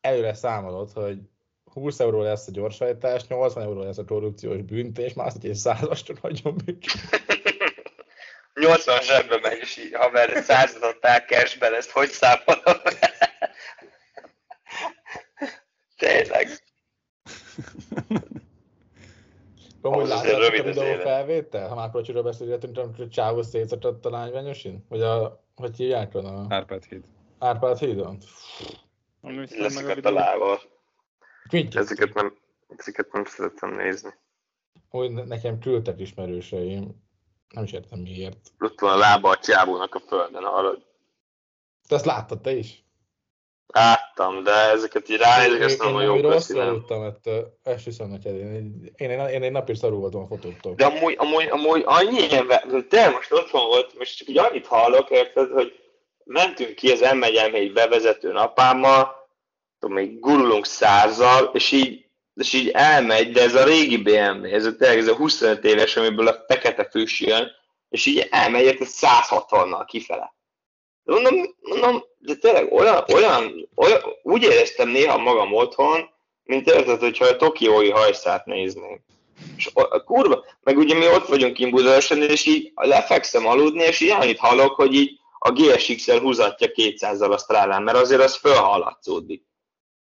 előre 0.00 0.34
számolod, 0.34 0.92
hogy 0.92 1.18
20 1.64 2.00
euró 2.00 2.22
lesz 2.22 2.46
a 2.46 2.50
gyorsajtás, 2.50 3.26
80 3.26 3.62
euró 3.62 3.82
lesz 3.82 3.98
a 3.98 4.04
korrupciós 4.04 4.62
büntés, 4.62 5.12
már 5.12 5.26
azt, 5.26 5.40
hogy 5.40 5.50
egy 5.50 5.56
százast 5.56 6.12
hagyom 6.20 6.56
még. 6.64 6.84
80 8.54 9.00
zsebbe 9.00 9.38
megy, 9.42 9.58
és 9.60 9.76
így, 9.76 9.94
ha 9.94 10.10
mert 10.10 10.44
százat 10.44 10.82
adtál 10.82 11.20
cashben, 11.20 11.74
ezt 11.74 11.90
hogy 11.90 12.08
számolom? 12.08 12.82
Tényleg. 15.96 16.48
Amúgy 19.84 20.06
láttad 20.06 20.42
a 20.42 20.50
videó 20.50 20.94
felvétel? 21.00 21.68
Ha 21.68 21.74
már 21.74 21.90
Krocsiról 21.90 22.22
beszélgetünk, 22.22 22.78
amikor 22.78 23.08
Csávó 23.08 23.42
szétszakadt 23.42 24.06
a 24.06 24.10
lányványosin? 24.10 24.84
Vagy 24.88 25.02
a, 25.02 25.44
hogy 25.54 25.76
hívják 25.76 26.14
a... 26.14 26.46
Árpád 26.48 26.84
híd. 26.84 27.04
Árpád 27.38 27.78
hídon? 27.78 28.18
Leszakadt 29.58 30.04
a 30.04 30.10
lába. 30.10 30.60
Ezeket 31.50 32.14
nem, 32.14 32.36
ezeket 32.76 33.12
nem 33.12 33.24
szeretem 33.24 33.74
nézni. 33.74 34.10
Hogy 34.88 35.12
nekem 35.12 35.58
küldtek 35.58 36.00
ismerőseim. 36.00 37.02
Nem 37.48 37.64
is 37.64 37.72
értem 37.72 37.98
miért. 37.98 38.52
Ott 38.58 38.80
van 38.80 38.92
a 38.92 38.96
lába 38.96 39.30
a 39.30 39.36
csávónak 39.36 39.94
a 39.94 40.00
földön, 40.00 40.44
arra. 40.44 40.72
Te 41.88 41.94
azt 41.94 42.04
láttad 42.04 42.40
te 42.40 42.52
is? 42.52 42.83
Láttam, 43.74 44.42
de 44.42 44.52
ezeket 44.52 45.08
így 45.08 45.16
ránézek, 45.16 45.60
ezt 45.60 45.82
nem 45.82 45.92
nagyon 45.92 46.16
jó 46.16 46.30
Rosszul 46.30 46.60
aludtam 46.60 47.02
ettől, 47.02 47.58
esküszöm 47.62 48.08
neked, 48.08 48.34
én, 48.34 48.54
én, 48.96 49.10
én, 49.10 49.20
én 49.20 49.42
egy 49.42 49.50
napig 49.50 49.76
szarul 49.76 49.98
voltam 49.98 50.22
a 50.22 50.26
fotóktól. 50.26 50.74
De 50.74 50.84
amúgy, 50.84 51.14
amúgy, 51.18 51.48
amúgy 51.50 51.82
annyi 51.86 52.20
ilyen, 52.20 52.46
de 52.88 53.10
most 53.10 53.32
otthon 53.32 53.66
volt, 53.66 53.98
most 53.98 54.16
csak 54.16 54.28
így 54.28 54.38
annyit 54.38 54.66
hallok, 54.66 55.10
érted, 55.10 55.50
hogy 55.50 55.72
mentünk 56.24 56.74
ki 56.74 56.90
az 56.90 57.00
m 57.00 57.22
1 57.22 57.72
bevezető 57.72 58.32
napámmal, 58.32 59.28
tudom, 59.78 59.96
még 59.96 60.20
gurulunk 60.20 60.66
százzal, 60.66 61.50
és 61.52 61.72
így, 61.72 62.04
és 62.34 62.52
így 62.52 62.68
elmegy, 62.68 63.30
de 63.30 63.42
ez 63.42 63.54
a 63.54 63.64
régi 63.64 63.96
BMW, 63.96 64.44
ez 64.44 64.64
a, 64.64 64.76
tényleg 64.76 64.98
ez 64.98 65.08
a 65.08 65.16
25 65.16 65.64
éves, 65.64 65.96
amiből 65.96 66.28
a 66.28 66.44
fekete 66.46 66.88
fűs 66.90 67.20
jön, 67.20 67.50
és 67.88 68.06
így 68.06 68.28
elmegy, 68.30 68.76
160-nal 68.80 69.84
kifele. 69.86 70.33
De 71.04 71.12
mondom, 71.12 71.56
mondom, 71.60 72.04
de 72.18 72.34
tényleg 72.34 72.72
olyan, 72.72 73.04
olyan, 73.12 73.68
olyan, 73.74 74.00
úgy 74.22 74.42
éreztem 74.42 74.88
néha 74.88 75.18
magam 75.18 75.52
otthon, 75.52 76.08
mint 76.44 76.66
érted, 76.66 77.00
hogyha 77.00 77.24
a 77.24 77.36
tokiói 77.36 77.90
hajszát 77.90 78.44
nézném. 78.46 79.00
És 79.56 79.70
a, 79.72 80.02
kurva, 80.02 80.44
meg 80.62 80.78
ugye 80.78 80.94
mi 80.94 81.08
ott 81.08 81.26
vagyunk 81.26 81.54
kint 81.54 81.70
Budaörsön, 81.70 82.22
és 82.22 82.46
így 82.46 82.72
lefekszem 82.74 83.46
aludni, 83.46 83.82
és 83.82 84.00
így 84.00 84.10
annyit 84.10 84.38
hallok, 84.38 84.74
hogy 84.74 84.94
így 84.94 85.18
a 85.38 85.52
GSX-el 85.52 86.18
húzatja 86.18 86.68
200-zal 86.74 87.32
a 87.32 87.38
strálán, 87.38 87.82
mert 87.82 87.96
azért 87.96 88.22
az 88.22 88.36
fölhallatszódik. 88.36 89.44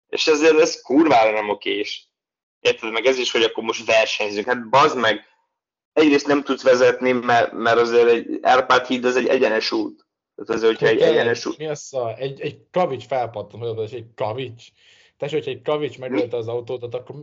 És 0.08 0.28
ezért 0.28 0.60
ez 0.60 0.82
kurvára 0.82 1.32
nem 1.32 1.50
okés. 1.50 2.08
Érted, 2.60 2.92
meg 2.92 3.06
ez 3.06 3.18
is, 3.18 3.32
hogy 3.32 3.44
akkor 3.44 3.64
most 3.64 3.86
versenyzünk. 3.86 4.46
Hát 4.46 4.70
bazd 4.70 4.98
meg, 4.98 5.26
egyrészt 5.94 6.28
nem 6.28 6.44
tudsz 6.44 6.64
vezetni, 6.64 7.12
mert, 7.12 7.52
mert 7.52 7.80
azért 7.80 8.08
egy 8.08 8.40
Árpád 8.42 8.86
híd 8.86 9.06
az 9.06 9.16
egy 9.16 9.28
egyenes 9.28 9.72
út. 9.72 10.07
Tehát 10.46 10.64
az, 10.64 10.68
hogyha 10.68 10.88
egy 10.88 11.02
egyenes. 11.02 11.48
Mi 11.58 11.68
az 11.68 11.94
a, 11.94 12.16
egy, 12.18 12.42
egy 12.42 12.60
kavics 12.72 13.06
felpattan, 13.06 13.60
hogy 13.60 13.78
az 13.78 13.94
egy 13.94 14.08
kavics. 14.16 14.68
Tehát, 15.18 15.34
hogyha 15.34 15.52
egy 15.52 15.62
kavics 15.62 15.98
megölte 15.98 16.38
az 16.38 16.48
autót, 16.48 16.94
akkor... 16.94 17.16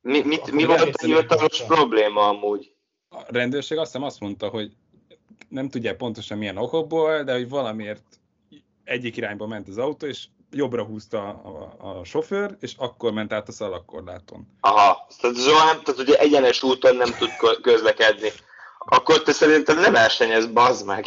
Mi, 0.00 0.22
mit, 0.22 0.40
akkor 0.40 0.52
mi 0.52 0.64
volt 0.64 0.94
a 0.94 1.06
hivatalos 1.06 1.62
probléma 1.62 2.28
amúgy? 2.28 2.74
A 3.08 3.22
rendőrség 3.26 3.78
azt 3.78 3.92
hiszem 3.92 4.06
azt 4.06 4.20
mondta, 4.20 4.48
hogy 4.48 4.72
nem 5.48 5.68
tudja 5.68 5.96
pontosan 5.96 6.38
milyen 6.38 6.56
okokból, 6.56 7.22
de 7.22 7.32
hogy 7.32 7.48
valamiért 7.48 8.04
egyik 8.84 9.16
irányba 9.16 9.46
ment 9.46 9.68
az 9.68 9.78
autó, 9.78 10.06
és 10.06 10.26
jobbra 10.50 10.84
húzta 10.84 11.18
a, 11.28 11.76
a, 11.78 11.98
a 11.98 12.04
sofőr, 12.04 12.56
és 12.60 12.74
akkor 12.76 13.12
ment 13.12 13.32
át 13.32 13.48
a 13.48 13.52
szalagkorláton. 13.52 14.46
Aha, 14.60 15.06
tehát 15.20 15.36
Zohan, 15.36 15.82
tehát 15.84 16.00
ugye 16.00 16.18
egyenes 16.18 16.62
úton 16.62 16.96
nem 16.96 17.10
tud 17.18 17.30
közlekedni. 17.62 18.28
Akkor 18.78 19.22
te 19.22 19.32
szerintem 19.32 19.80
ne 19.80 19.90
versenyez, 19.90 20.46
bazd 20.46 20.86
meg. 20.86 21.06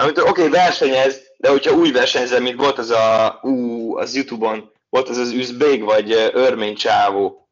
Amit 0.00 0.18
oké, 0.18 0.28
okay, 0.28 0.48
versenyez, 0.48 1.32
de 1.36 1.48
hogyha 1.48 1.76
úgy 1.76 1.92
versenyzel, 1.92 2.40
mint 2.40 2.60
volt 2.60 2.78
az 2.78 2.90
a, 2.90 3.38
ú, 3.42 3.96
az 3.96 4.14
Youtube-on, 4.14 4.70
volt 4.88 5.08
az 5.08 5.16
az 5.16 5.30
üzbég, 5.30 5.82
vagy 5.82 6.12
örmény 6.32 6.74
csávó. 6.74 7.48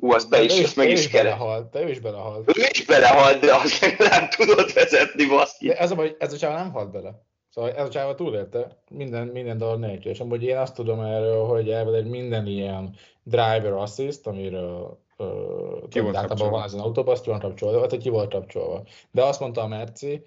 Hú, 0.00 0.12
az 0.12 0.24
be 0.24 0.42
is, 0.42 0.58
ő 0.58 0.62
ezt 0.62 0.76
meg 0.76 0.90
is 0.90 1.08
kell. 1.08 1.22
belehalt, 1.22 1.70
de 1.70 1.82
ő 1.82 1.90
is 1.90 2.00
belehalt. 2.00 2.58
Ő 2.58 2.62
is 2.70 2.84
belehalt, 2.84 3.40
de 3.40 3.54
azt 3.54 3.98
nem 4.10 4.28
tudott 4.36 4.72
vezetni, 4.72 5.26
baszki. 5.26 5.66
De 5.66 5.78
ez 5.78 5.90
a 5.90 6.04
ez 6.18 6.32
a 6.32 6.36
csáva 6.36 6.56
nem 6.56 6.72
halt 6.72 6.90
bele. 6.90 7.22
Szóval 7.50 7.72
ez 7.72 7.86
a 7.86 7.90
csáva 7.90 8.14
túlélte 8.14 8.82
minden, 8.90 9.26
minden 9.26 9.58
dolog 9.58 9.78
nélkül. 9.78 10.10
És 10.10 10.20
amúgy 10.20 10.42
én 10.42 10.56
azt 10.56 10.74
tudom 10.74 11.00
erről, 11.00 11.44
hogy 11.44 11.70
elvileg 11.70 12.06
minden 12.08 12.46
ilyen 12.46 12.94
driver 13.22 13.72
assist, 13.72 14.26
amiről 14.26 14.98
uh, 15.16 15.88
Ki 15.88 16.00
volt 16.00 16.14
van 16.14 16.30
az 16.62 16.74
autóban, 16.74 17.12
azt 17.12 17.22
ki 17.22 17.30
van 17.30 17.40
kapcsolva, 17.40 17.78
vagy 17.78 17.90
hogy 17.90 18.02
ki 18.02 18.08
volt 18.08 18.32
kapcsolva. 18.32 18.82
De 19.10 19.22
azt 19.22 19.40
mondta 19.40 19.62
a 19.62 19.66
Merci, 19.66 20.22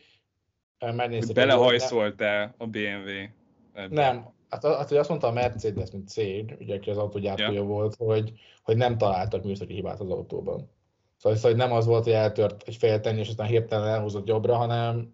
megnézte. 0.79 1.25
Hogy 1.25 1.35
belehajszolt-e 1.35 2.53
a 2.57 2.65
BMW? 2.65 3.09
ebbe? 3.73 3.95
Nem, 3.95 4.33
hát, 4.49 4.65
hát 4.65 4.87
hogy 4.87 4.97
azt 4.97 5.09
mondta 5.09 5.27
a 5.27 5.31
Mercedes, 5.31 5.91
mint 5.91 6.09
cég, 6.09 6.55
ugye, 6.59 6.75
aki 6.75 6.89
az 6.89 6.97
autógyártója 6.97 7.51
Ja. 7.51 7.63
volt, 7.63 7.95
hogy, 7.95 8.31
hogy 8.63 8.77
nem 8.77 8.97
találtak 8.97 9.43
műszaki 9.43 9.73
hibát 9.73 9.99
az 9.99 10.09
autóban. 10.09 10.71
Szóval, 11.17 11.37
szóval 11.37 11.51
hogy 11.51 11.59
nem 11.59 11.71
az 11.71 11.85
volt, 11.85 12.03
hogy 12.03 12.13
eltört 12.13 12.63
egy 12.65 12.75
féltenni, 12.75 13.19
és 13.19 13.27
aztán 13.27 13.47
hirtelen 13.47 13.87
elhúzott 13.87 14.27
jobbra, 14.27 14.55
hanem, 14.55 15.13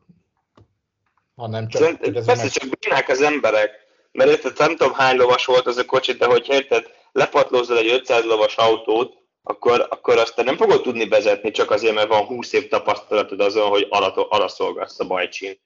hanem 1.36 1.68
csak... 1.68 1.82
Szerint- 1.82 2.06
hogy 2.06 2.16
ez 2.16 2.26
Persze, 2.26 2.44
meg- 2.44 2.52
csak 2.52 2.70
bírnák 2.80 3.10
az 3.10 3.22
emberek. 3.22 3.72
Mert 4.12 4.30
érted, 4.30 4.54
nem 4.58 4.76
tudom 4.76 4.94
hány 4.94 5.16
lovas 5.16 5.46
volt 5.46 5.68
az 5.68 5.78
a 5.78 5.86
kocsi, 5.86 6.12
de 6.14 6.26
hogy 6.26 6.46
érted, 6.50 6.86
lepatlózol 7.12 7.78
egy 7.78 7.92
500 7.92 8.24
lovas 8.24 8.56
autót, 8.56 9.23
akkor, 9.44 9.88
akkor 9.90 10.18
azt 10.18 10.36
te 10.36 10.44
nem 10.44 10.58
fogod 10.58 10.82
tudni 10.82 11.08
vezetni, 11.08 11.52
csak 11.52 11.72
azért, 11.72 11.94
mert 11.96 12.08
van 12.08 12.26
20 12.26 12.54
év 12.54 12.68
tapasztalatod 12.68 13.40
azon, 13.40 13.70
hogy 13.70 13.88
alatt- 13.90 14.28
araszolgatsz 14.30 15.00
a 15.00 15.08
bajcsin. 15.08 15.60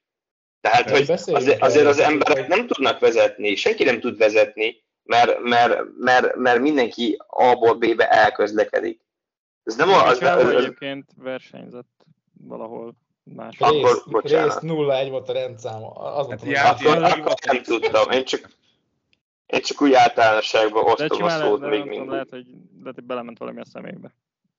Tehát, 0.62 0.86
De 0.86 0.92
hogy 0.92 1.12
azért, 1.36 1.62
azért 1.62 1.86
az 1.86 2.00
emberek 2.00 2.48
nem 2.48 2.68
tudnak 2.68 3.00
vezetni, 3.00 3.56
senki 3.56 3.84
nem 3.84 4.00
tud 4.00 4.18
vezetni, 4.18 4.84
mert, 5.04 5.40
mert, 5.40 5.82
mert, 5.98 6.36
mert 6.36 6.60
mindenki 6.60 7.18
A-ból 7.28 7.74
B-be 7.74 8.10
elközlekedik. 8.10 9.02
Ez 9.64 9.76
nem 9.76 9.90
a, 9.90 10.06
az, 10.06 10.22
az, 10.22 10.44
az, 10.46 10.50
egyébként 10.50 11.10
versenyzett 11.18 12.06
valahol 12.44 12.96
más. 13.24 13.56
Akkor- 13.60 13.94
Rész, 13.94 14.04
bocsánat. 14.06 14.62
rész 14.62 14.72
0-1 14.72 15.08
volt 15.10 15.30
a 15.30 15.34
rendszáma. 15.34 15.90
Az 15.92 16.28
Hát 16.28 16.44
mondtam, 16.44 17.04
akkor, 17.04 17.04
akkor 17.04 17.34
nem 17.46 17.62
tudtam. 17.64 18.12
Én 18.12 18.26
csak, 18.26 18.50
én 19.48 19.62
csak 19.62 19.82
úgy 19.82 19.94
általánosságban 19.94 20.84
De 20.84 20.92
osztom 20.92 21.24
a 21.24 21.30
szót 21.30 21.60
lehet, 21.60 21.78
még 21.78 21.90
mindig 21.90 22.10
lehet, 22.10 22.30
hogy, 22.30 22.46
lehet, 22.80 22.96
hogy 22.96 23.04
belement 23.04 23.38
valami 23.38 23.60
a 23.60 23.66
szemébe. 23.66 24.14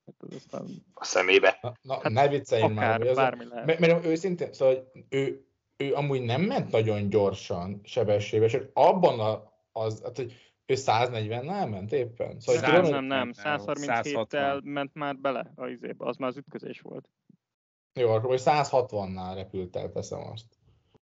Hát 0.07 0.33
aztán 0.37 0.67
a 0.95 1.05
szemébe. 1.05 1.59
Na, 1.63 1.73
na 1.83 1.95
Hát 1.95 2.13
ne 2.13 2.29
vicceljünk 2.29 2.75
már. 2.75 3.01
az 3.01 3.09
a- 3.09 3.15
bármi 3.15 3.45
lehet. 3.45 3.67
Mert, 3.67 3.79
mert 3.79 4.05
őszintén, 4.05 4.53
szóval 4.53 4.75
hogy 4.75 5.05
ő, 5.09 5.47
ő 5.77 5.95
amúgy 5.95 6.21
nem 6.23 6.43
ment 6.43 6.71
nagyon 6.71 7.09
gyorsan 7.09 7.81
sebességbe, 7.85 8.47
csak 8.47 8.71
abban 8.73 9.21
a, 9.21 9.53
az, 9.73 10.03
hát, 10.03 10.17
hogy 10.17 10.33
ő 10.67 10.75
140-nel 10.77 11.71
ment 11.71 11.93
éppen. 11.93 12.41
Szóval, 12.41 12.61
Nem, 12.61 12.71
hogy 12.71 12.81
nem, 12.81 12.91
tudom, 12.91 13.05
nem, 13.05 13.31
nem, 13.43 13.59
137-tel 13.59 14.03
160. 14.03 14.61
ment 14.65 14.95
már 14.95 15.17
bele 15.17 15.53
a 15.57 15.67
izébe, 15.67 16.07
az 16.07 16.17
már 16.17 16.29
az 16.29 16.37
ütközés 16.37 16.81
volt. 16.81 17.09
Jó, 17.95 18.11
akkor 18.11 18.29
hogy 18.29 18.43
160-nál 18.45 19.33
repült 19.35 19.77
el, 19.77 19.91
teszem 19.91 20.21
azt. 20.33 20.47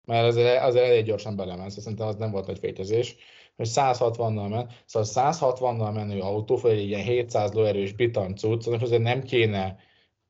Mert 0.04 0.26
azért, 0.26 0.62
azért 0.62 0.84
elég 0.84 1.04
gyorsan 1.04 1.36
belement, 1.36 1.68
szóval 1.68 1.84
szerintem 1.84 2.06
az 2.06 2.16
nem 2.16 2.30
volt 2.30 2.46
nagy 2.46 2.58
fétezés, 2.58 3.16
hogy 3.56 3.68
160-nal 3.70 4.48
ment, 4.48 4.72
szóval 4.86 5.32
160-nal 5.32 5.94
menő 5.94 6.20
autó, 6.20 6.56
vagy 6.56 6.78
egy 6.78 6.88
ilyen 6.88 7.02
700 7.02 7.52
lóerős 7.52 7.92
bitancuc, 7.92 8.66
annak 8.66 8.82
azért 8.82 9.02
nem 9.02 9.22
kéne 9.22 9.76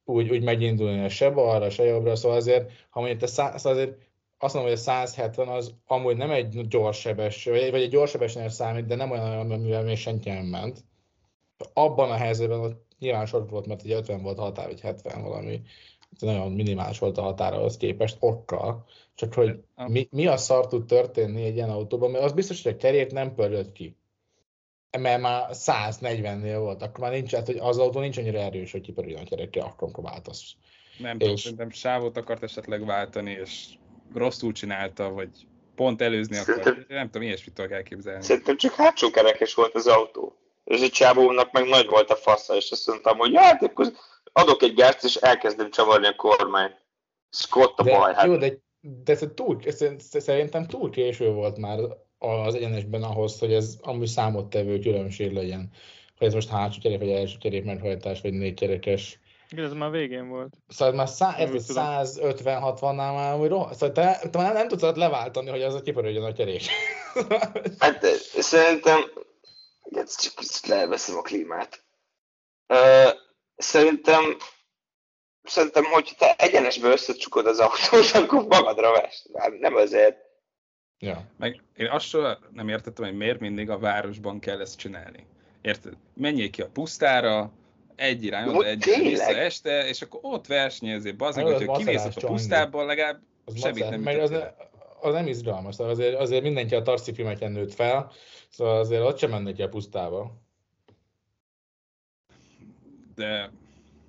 úgy, 0.05 0.31
úgy 0.31 0.43
megindulni 0.43 1.09
se 1.09 1.31
balra, 1.31 1.71
se 1.71 1.85
jobbra, 1.85 2.17
szóval 2.17 2.37
azért, 2.37 2.71
ha 2.91 3.01
mondjuk 3.01 3.21
te 3.21 3.27
szá, 3.27 3.57
szóval 3.57 3.79
azért 3.79 3.97
azt 4.39 4.55
mondom, 4.55 4.73
hogy 4.73 4.81
a 4.81 4.83
170 4.83 5.49
az 5.49 5.75
amúgy 5.87 6.17
nem 6.17 6.31
egy 6.31 6.67
gyors 6.69 7.01
sebesség, 7.01 7.71
vagy, 7.71 7.83
egy 7.83 7.91
gyors 7.91 8.11
sebességnek 8.11 8.51
számít, 8.51 8.87
de 8.87 8.95
nem 8.95 9.11
olyan, 9.11 9.51
amivel 9.51 9.83
még 9.83 9.97
senki 9.97 10.29
nem 10.29 10.45
ment. 10.45 10.85
Abban 11.73 12.11
a 12.11 12.17
helyzetben 12.17 12.61
ott 12.61 12.87
nyilván 12.99 13.27
sor 13.27 13.49
volt, 13.49 13.67
mert 13.67 13.83
egy 13.83 13.93
50 13.93 14.23
volt 14.23 14.39
határ, 14.39 14.67
vagy 14.67 14.81
70 14.81 15.23
valami, 15.23 15.61
nagyon 16.19 16.53
minimális 16.53 16.99
volt 16.99 17.19
a 17.19 17.23
határa 17.23 17.57
ahhoz 17.57 17.77
képest, 17.77 18.17
okkal, 18.21 18.85
csak 19.15 19.35
hogy 19.35 19.59
mi, 19.87 20.09
mi 20.11 20.27
a 20.27 20.37
szar 20.37 20.67
tud 20.67 20.87
történni 20.87 21.45
egy 21.45 21.55
ilyen 21.55 21.71
autóban, 21.71 22.11
mert 22.11 22.25
az 22.25 22.33
biztos, 22.33 22.63
hogy 22.63 22.73
a 22.73 22.77
kerék 22.77 23.13
nem 23.13 23.35
pörölt 23.35 23.73
ki. 23.73 23.97
Mert 24.99 25.21
már 25.21 25.49
140-nél 25.53 26.57
volt, 26.59 26.83
akkor 26.83 26.99
már 26.99 27.13
nincs, 27.13 27.35
hát, 27.35 27.47
hogy 27.47 27.59
az 27.59 27.79
autó 27.79 28.01
nincs 28.01 28.17
annyira 28.19 28.39
erős, 28.39 28.73
hogy 28.73 28.81
kipörüljön 28.81 29.21
a 29.21 29.25
kerekre, 29.29 29.63
akkor 29.63 29.83
amikor 29.83 30.05
váltasz. 30.05 30.53
Nem 30.99 31.19
tudom, 31.19 31.35
És- 31.35 31.41
szerintem 31.41 31.71
sávot 31.71 32.17
akart 32.17 32.43
esetleg 32.43 32.85
váltani, 32.87 33.31
és 33.31 33.67
rosszul 34.15 34.53
csinálta, 34.53 35.11
vagy 35.11 35.29
pont 35.75 36.03
előzni 36.03 36.37
akart. 36.37 36.63
Szerintem- 36.63 36.85
Nem 36.89 37.07
tudom, 37.11 37.23
ilyesmit 37.27 37.55
tudok 37.55 37.71
elképzelni. 37.71 38.23
Szerintem 38.23 38.57
csak 38.57 38.73
hátsó 38.75 39.11
kerekes 39.11 39.55
volt 39.55 39.75
az 39.75 39.87
autó. 39.87 40.37
És 40.65 40.81
egy 40.81 40.91
csávónak 40.91 41.53
meg 41.53 41.69
nagy 41.69 41.87
volt 41.87 42.11
a 42.11 42.15
fasza, 42.17 42.55
és 42.57 42.71
azt 42.71 42.87
mondtam, 42.87 43.19
hogy 43.19 43.33
ja, 43.33 43.41
hát 43.41 43.63
akkor 43.63 43.93
adok 44.33 44.63
egy 44.63 44.75
gázt, 44.75 45.05
és 45.05 45.15
elkezdem 45.15 45.71
csavarni 45.71 46.07
a 46.07 46.17
kormányt. 46.17 46.81
Scott 47.31 47.79
a 47.79 47.83
De, 47.83 47.99
baj, 47.99 48.15
hát 48.15 48.27
jó, 48.27 48.37
de, 48.37 48.53
de 48.81 49.13
ez 49.13 49.25
túl, 49.35 49.59
ez, 49.65 49.85
szerintem 50.09 50.67
túl 50.67 50.91
késő 50.91 51.31
volt 51.31 51.57
már 51.57 51.79
az 52.19 52.55
egyenesben 52.55 53.03
ahhoz, 53.03 53.39
hogy 53.39 53.53
ez 53.53 53.79
amúgy 53.83 54.07
számottevő 54.07 54.79
különbség 54.79 55.33
legyen. 55.33 55.71
Hogy 56.19 56.27
ez 56.27 56.35
most 56.35 56.49
hátsó 56.49 56.79
kerék, 56.83 56.99
vagy 56.99 57.11
első 57.11 57.37
kerék 57.39 57.65
meghajtás, 57.65 58.21
vagy 58.21 58.33
négy 58.33 58.55
kerekes. 58.55 59.21
Igen, 59.51 59.65
ez 59.65 59.73
már 59.73 59.91
végén 59.91 60.29
volt. 60.29 60.55
Szóval 60.69 60.95
már 60.95 61.09
szá, 61.09 61.35
Nem 61.39 61.41
érted, 61.41 61.67
tudom. 61.67 61.85
150-60-nál 61.85 63.15
már 63.15 63.39
úgy 63.39 63.49
rohadt. 63.49 63.75
Szóval 63.75 63.93
te, 63.95 64.29
te 64.31 64.39
már 64.39 64.53
nem 64.53 64.69
tudod 64.69 64.97
leváltani, 64.97 65.51
hogy 65.51 65.63
az 65.63 65.75
a 65.75 65.83
kipöröljön 65.83 66.25
a 66.25 66.33
kerék. 66.33 66.63
Hát 67.79 68.05
szerintem... 68.39 69.01
Ez 69.91 70.21
csak 70.21 70.35
kicsit 70.35 70.67
leveszem 70.67 71.17
a 71.17 71.21
klímát. 71.21 71.85
Szerintem... 73.63 74.37
Szerintem, 75.43 75.85
hogy 75.85 76.15
te 76.19 76.35
egyenesbe 76.39 76.89
összecsukod 76.89 77.47
az 77.47 77.59
autót, 77.59 78.11
akkor 78.23 78.47
magadra 78.47 78.93
vesz. 78.93 79.27
Nem- 79.33 79.57
Nem 79.61 79.75
azért. 79.75 80.17
ja. 80.99 81.25
Meg 81.39 81.63
én 81.77 81.89
azt 81.89 82.07
soha 82.07 82.39
nem 82.53 82.69
értettem, 82.69 83.05
hogy 83.05 83.17
miért 83.17 83.41
mindig 83.41 83.71
a 83.71 83.79
városban 83.79 84.39
kell 84.41 84.61
ezt 84.61 84.79
csinálni. 84.79 85.27
Érted? 85.63 85.93
Menjél 86.15 86.51
ki 86.51 86.63
a 86.63 86.69
pusztára, 86.73 87.53
egy 87.97 88.25
irányba, 88.25 88.53
Hogy 88.53 88.67
egy 88.67 88.85
vissza 89.01 89.37
este, 89.37 89.89
és 89.89 90.03
akkor 90.03 90.21
ott 90.23 90.47
versenyezél, 90.47 91.13
bazdmeg, 91.13 91.47
hogyha 91.47 91.77
kimész 91.77 92.05
a 92.05 92.11
csomó. 92.11 92.33
pusztában, 92.35 92.87
legalább 92.87 93.21
Az 93.45 93.61
Semmit 93.61 93.91
nem 93.91 94.01
meg 94.01 94.19
az, 94.19 94.31
ne, 94.31 94.51
az 95.01 95.13
nem 95.13 95.27
izgalmas, 95.27 95.75
szóval 95.75 95.93
azért, 95.93 96.19
azért 96.19 96.43
mindenki 96.43 96.75
a 96.75 96.83
tarcipimeken 96.83 97.53
nőtt 97.53 97.75
fel, 97.75 98.13
szóval 98.49 98.79
azért 98.79 99.03
ott 99.03 99.19
sem 99.19 99.31
mennek 99.31 99.55
ki 99.55 99.63
a 99.63 99.69
pusztába. 99.69 100.33
De 103.15 103.51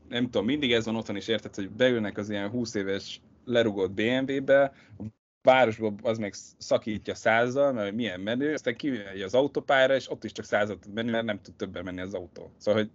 nem 0.10 0.24
tudom, 0.24 0.46
mindig 0.46 0.72
ez 0.72 0.86
van 0.86 0.96
otthon 0.96 1.16
is, 1.16 1.28
érted, 1.28 1.56
hogy 1.56 1.70
beülnek 1.70 2.18
az 2.18 2.30
ilyen 2.30 2.50
20 2.50 2.74
éves 2.74 3.22
lerugott 3.46 3.92
BMW-be, 3.92 4.63
a 4.98 5.04
városban 5.42 6.00
az 6.02 6.18
meg 6.18 6.34
szakítja 6.58 7.16
százzal, 7.16 7.72
mert 7.72 7.86
hogy 7.86 7.96
milyen 7.96 8.20
menő, 8.20 8.54
aztán 8.54 8.76
kimegy 8.76 9.22
az 9.22 9.34
autópályára, 9.34 9.96
és 9.96 10.12
ott 10.12 10.24
is 10.24 10.32
csak 10.32 10.46
százat 10.46 10.80
tud 10.80 10.94
menni, 10.94 11.12
mert 11.12 11.26
nem 11.26 11.42
tud 11.42 11.54
többen 11.56 11.84
menni 11.84 12.02
az 12.02 12.13
autó. 12.13 12.52
Szóval, 12.58 12.82
hogy, 12.82 12.92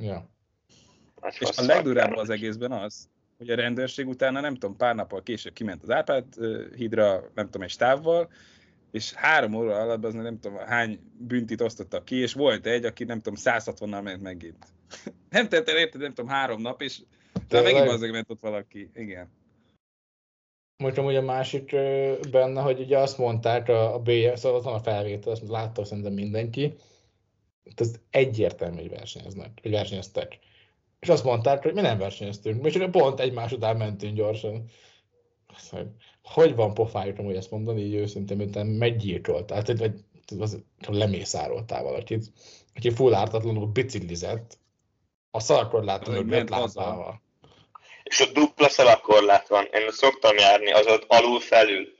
Ja. 0.00 0.28
Nagy 1.20 1.36
és 1.40 1.58
a 1.58 1.62
legdurább 1.62 2.16
az 2.16 2.30
egészben 2.30 2.72
az, 2.72 3.08
hogy 3.38 3.50
a 3.50 3.54
rendőrség 3.54 4.08
utána, 4.08 4.40
nem 4.40 4.54
tudom, 4.54 4.76
pár 4.76 4.94
nappal 4.94 5.22
később 5.22 5.52
kiment 5.52 5.82
az 5.82 5.90
Árpád 5.90 6.24
hídra, 6.74 7.30
nem 7.34 7.44
tudom, 7.44 7.62
egy 7.62 7.74
távval, 7.78 8.30
és 8.90 9.12
három 9.12 9.54
óra 9.54 9.80
alatt 9.80 10.04
az 10.04 10.14
nem 10.14 10.40
tudom 10.40 10.58
hány 10.58 11.00
büntit 11.18 11.60
osztottak 11.60 12.04
ki, 12.04 12.16
és 12.16 12.32
volt 12.32 12.66
egy, 12.66 12.84
aki 12.84 13.04
nem 13.04 13.20
tudom, 13.20 13.38
160-nal 13.42 14.02
ment 14.02 14.22
megint. 14.22 14.66
Nem 15.30 15.48
tett 15.48 15.68
el, 15.68 15.76
érted, 15.76 16.00
nem 16.00 16.14
tudom, 16.14 16.30
három 16.30 16.60
nap, 16.60 16.82
és 16.82 17.00
Tényleg? 17.48 17.72
megint 17.72 17.92
azért 17.92 18.12
ment 18.12 18.30
ott 18.30 18.40
valaki. 18.40 18.90
Igen. 18.94 19.30
Most 20.76 20.98
amúgy 20.98 21.16
a 21.16 21.22
másik 21.22 21.70
benne, 22.30 22.60
hogy 22.60 22.80
ugye 22.80 22.98
azt 22.98 23.18
mondták 23.18 23.68
a, 23.68 23.94
a 23.94 23.98
BM, 23.98 24.34
szóval 24.34 24.58
ott 24.58 24.64
van 24.64 24.74
a 24.74 24.82
felvétel, 24.82 25.32
azt 25.32 25.48
látta 25.48 25.84
szerintem 25.84 26.12
mindenki, 26.12 26.74
ez 27.76 27.94
egyértelmű, 28.10 28.80
hogy 28.80 28.90
versenyeznek, 28.90 29.58
hogy 29.62 29.70
versenyeztek. 29.70 30.38
És 31.00 31.08
azt 31.08 31.24
mondták, 31.24 31.62
hogy 31.62 31.74
mi 31.74 31.80
nem 31.80 31.98
versenyeztünk, 31.98 32.62
mi 32.62 32.70
csak 32.70 32.90
pont 32.90 33.20
egymás 33.20 33.52
után 33.52 33.76
mentünk 33.76 34.16
gyorsan. 34.16 34.64
Azt 35.46 35.72
mondja, 35.72 35.92
Hogy 36.22 36.54
van 36.54 36.74
pofájuk 36.74 37.16
hogy 37.16 37.36
ezt 37.36 37.50
mondani, 37.50 37.80
így 37.80 37.94
őszintén, 37.94 38.36
mint 38.36 38.78
meggyilkoltál, 38.78 39.62
tehát 39.62 39.80
vagy 39.80 40.04
az, 40.38 40.62
lemészároltál 40.88 41.82
valakit, 41.82 42.32
aki 42.74 42.90
full 42.90 43.14
ártatlanul 43.14 43.66
biciklizett, 43.66 44.58
a 45.30 45.40
szalakorláton 45.40 46.16
Hogy 46.16 46.32
öt 46.32 46.48
lámpával. 46.48 47.22
És 48.02 48.20
ott 48.20 48.32
dupla 48.32 48.68
szalakorlát 48.68 49.48
van. 49.48 49.68
Én 49.72 49.86
ott 49.86 49.94
szoktam 49.94 50.36
járni, 50.36 50.72
az 50.72 50.86
ott 50.86 51.04
alul-felül. 51.08 51.98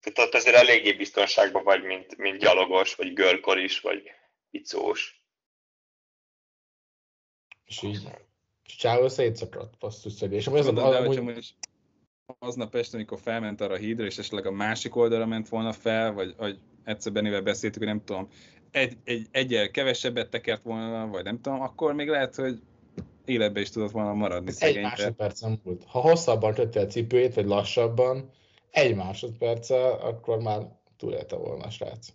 Tehát 0.00 0.28
ott 0.28 0.34
azért 0.34 0.56
eléggé 0.56 0.92
biztonságban 0.92 1.64
vagy, 1.64 1.82
mint, 1.82 2.16
mint 2.16 2.38
gyalogos, 2.38 2.94
vagy 2.94 3.12
görkor 3.12 3.58
is, 3.58 3.80
vagy 3.80 4.02
icós. 4.50 5.22
És 7.64 7.82
így 7.82 8.08
Csávó 8.76 9.08
szétszakadt, 9.08 9.78
basszus 9.78 10.12
szegény. 10.12 10.38
És 10.38 10.46
amúgy 10.46 10.58
az, 10.58 10.66
az, 10.66 10.74
de 10.74 10.80
amúgy, 10.80 11.54
aznap 12.38 12.74
este, 12.74 12.96
amikor 12.96 13.20
felment 13.20 13.60
arra 13.60 13.74
a 13.74 13.76
hídra, 13.76 14.04
és 14.04 14.18
esetleg 14.18 14.46
a 14.46 14.50
másik 14.50 14.96
oldalra 14.96 15.26
ment 15.26 15.48
volna 15.48 15.72
fel, 15.72 16.12
vagy, 16.12 16.34
vagy 16.36 16.58
egyszer 16.84 17.12
Benivel 17.12 17.42
beszéltük, 17.42 17.78
hogy 17.78 17.92
nem 17.92 18.04
tudom, 18.04 18.28
egy, 18.70 18.96
egy, 19.04 19.26
egyel 19.30 19.70
kevesebbet 19.70 20.30
tekert 20.30 20.62
volna, 20.62 21.06
vagy 21.06 21.24
nem 21.24 21.40
tudom, 21.40 21.60
akkor 21.60 21.94
még 21.94 22.08
lehet, 22.08 22.34
hogy 22.34 22.62
életbe 23.28 23.60
is 23.60 23.70
tudott 23.70 23.90
volna 23.90 24.12
maradni 24.12 24.48
Ez 24.48 24.62
egy 24.62 24.74
de- 24.74 24.80
másodpercen 24.80 25.60
múlt. 25.64 25.84
Ha 25.84 26.00
hosszabban 26.00 26.54
kötte 26.54 26.80
a 26.80 26.86
cipőjét, 26.86 27.34
vagy 27.34 27.46
lassabban, 27.46 28.30
egy 28.70 28.94
másodperccel, 28.94 29.92
akkor 29.92 30.42
már 30.42 30.76
túlélte 30.96 31.36
volna 31.36 31.64
a 31.64 31.70
srác. 31.70 32.08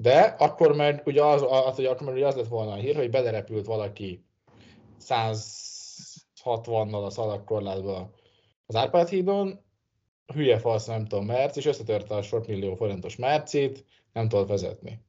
De 0.00 0.20
akkor 0.20 0.76
meg 0.76 1.02
ugye 1.04 1.24
az, 1.24 1.44
az, 1.48 1.74
hogy 1.74 1.84
akkor 1.84 2.06
meg 2.06 2.14
ugye 2.14 2.26
az 2.26 2.34
lett 2.34 2.48
volna 2.48 2.72
a 2.72 2.76
hír, 2.76 2.96
hogy 2.96 3.10
belerepült 3.10 3.66
valaki 3.66 4.24
160-nal 5.00 7.04
a 7.04 7.10
szalagkorlátba 7.10 8.10
az 8.66 8.74
Árpád 8.74 9.08
hídon, 9.08 9.64
hülye 10.34 10.58
falsz, 10.58 10.86
nem 10.86 11.06
tudom, 11.06 11.26
Merc, 11.26 11.56
és 11.56 11.66
összetörte 11.66 12.14
a 12.14 12.22
sok 12.22 12.46
millió 12.46 12.74
forintos 12.74 13.16
Mercit, 13.16 13.84
nem 14.12 14.28
tudott 14.28 14.48
vezetni. 14.48 15.00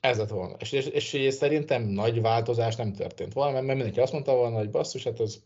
Ez 0.00 0.18
lett 0.18 0.28
volna. 0.28 0.56
És, 0.58 0.72
és, 0.72 0.86
és, 0.86 1.12
és 1.12 1.34
szerintem 1.34 1.82
nagy 1.82 2.20
változás 2.20 2.76
nem 2.76 2.92
történt 2.92 3.32
volna, 3.32 3.52
mert 3.52 3.66
mindenki 3.66 4.00
azt 4.00 4.12
mondta 4.12 4.34
volna, 4.34 4.56
hogy 4.56 4.70
basszus, 4.70 5.04
hát 5.04 5.20
az 5.20 5.42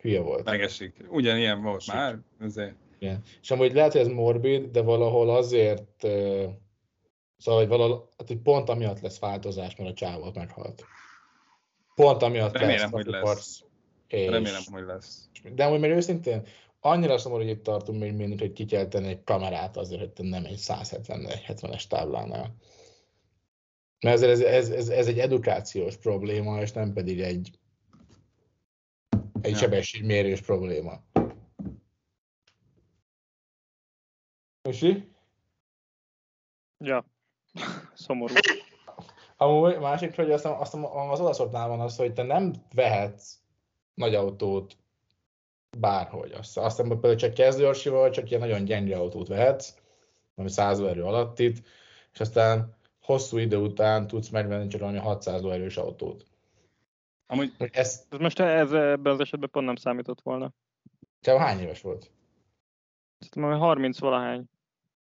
hülye 0.00 0.20
volt. 0.20 0.44
Megesik. 0.44 1.06
Ugyanilyen 1.08 1.62
volt 1.62 1.86
már. 1.86 2.18
Azért. 2.40 2.74
Igen. 2.98 3.22
És 3.42 3.50
amúgy 3.50 3.72
lehet, 3.72 3.92
hogy 3.92 4.00
ez 4.00 4.06
morbid, 4.06 4.70
de 4.70 4.82
valahol 4.82 5.30
azért, 5.30 6.02
szóval, 7.38 7.60
hogy 7.60 7.68
valahol, 7.68 8.08
hát, 8.18 8.28
hogy 8.28 8.38
pont 8.38 8.68
amiatt 8.68 9.00
lesz 9.00 9.18
változás, 9.18 9.76
mert 9.76 9.90
a 9.90 9.94
csávot 9.94 10.34
meghalt. 10.34 10.84
Pont 11.94 12.22
amiatt 12.22 12.52
Remélem, 12.52 12.80
lesz. 12.80 12.90
hogy 12.90 13.06
lesz. 13.06 13.22
Force, 13.22 13.64
És, 14.08 14.28
Remélem, 14.28 14.62
hogy 14.72 14.84
lesz. 14.84 15.28
De 15.54 15.64
amúgy 15.64 15.80
meg 15.80 15.90
őszintén, 15.90 16.46
annyira 16.80 17.18
szomorú, 17.18 17.42
hogy 17.42 17.50
itt 17.50 17.62
tartunk 17.62 18.00
még 18.00 18.12
mindig, 18.12 18.38
hogy 18.38 18.52
ki 18.52 18.64
kell 18.64 18.86
tenni 18.86 19.08
egy 19.08 19.24
kamerát 19.24 19.76
azért, 19.76 20.00
hogy 20.00 20.10
te 20.10 20.22
nem 20.22 20.44
egy 20.44 20.60
170-es 20.60 21.86
táblánál. 21.86 22.54
Mert 24.00 24.16
ezért 24.16 24.30
ez, 24.30 24.40
ez, 24.40 24.70
ez, 24.70 24.88
ez, 24.88 25.06
egy 25.06 25.18
edukációs 25.18 25.96
probléma, 25.96 26.60
és 26.60 26.72
nem 26.72 26.92
pedig 26.92 27.20
egy, 27.20 27.58
egy 29.40 29.50
Ja. 29.50 29.56
sebességmérés 29.56 30.40
probléma. 30.40 31.02
Musi? 34.62 35.12
Ja. 36.78 37.04
Szomorú. 37.94 38.34
Amúgy 39.36 39.78
másik, 39.78 40.14
hogy 40.14 40.30
azt, 40.30 40.44
azt 40.44 40.74
az 41.10 41.20
olaszoknál 41.20 41.68
van 41.68 41.80
az, 41.80 41.96
hogy 41.96 42.12
te 42.12 42.22
nem 42.22 42.52
vehetsz 42.74 43.38
nagy 43.94 44.14
autót 44.14 44.76
bárhogy. 45.78 46.32
Azt, 46.32 46.58
azt 46.58 46.76
hiszem, 46.76 46.86
hogy 46.86 47.00
például 47.00 47.20
csak 47.20 47.34
kezdőorsival, 47.34 48.10
csak 48.10 48.28
ilyen 48.28 48.40
nagyon 48.40 48.64
gyenge 48.64 48.96
autót 48.96 49.28
vehetsz, 49.28 49.74
ami 50.34 50.50
100 50.50 50.80
erő 50.80 51.04
alatt 51.04 51.38
itt, 51.38 51.66
és 52.12 52.20
aztán 52.20 52.78
hosszú 53.02 53.38
idő 53.38 53.56
után 53.56 54.06
tudsz 54.06 54.28
megvenni 54.28 54.68
csak 54.68 54.80
valami 54.80 54.98
600 54.98 55.44
erős 55.44 55.76
autót. 55.76 56.26
Amúgy 57.26 57.52
Ez 57.58 58.06
Ez 58.10 58.18
most 58.18 58.40
ez 58.40 58.72
ebben 58.72 59.12
az 59.12 59.20
esetben 59.20 59.50
pont 59.50 59.66
nem 59.66 59.76
számított 59.76 60.20
volna. 60.20 60.52
csak 61.20 61.38
hány 61.38 61.60
éves 61.60 61.80
volt? 61.80 62.10
Szerintem 63.18 63.52
hogy 63.52 63.60
30 63.66 63.98
valahány. 63.98 64.38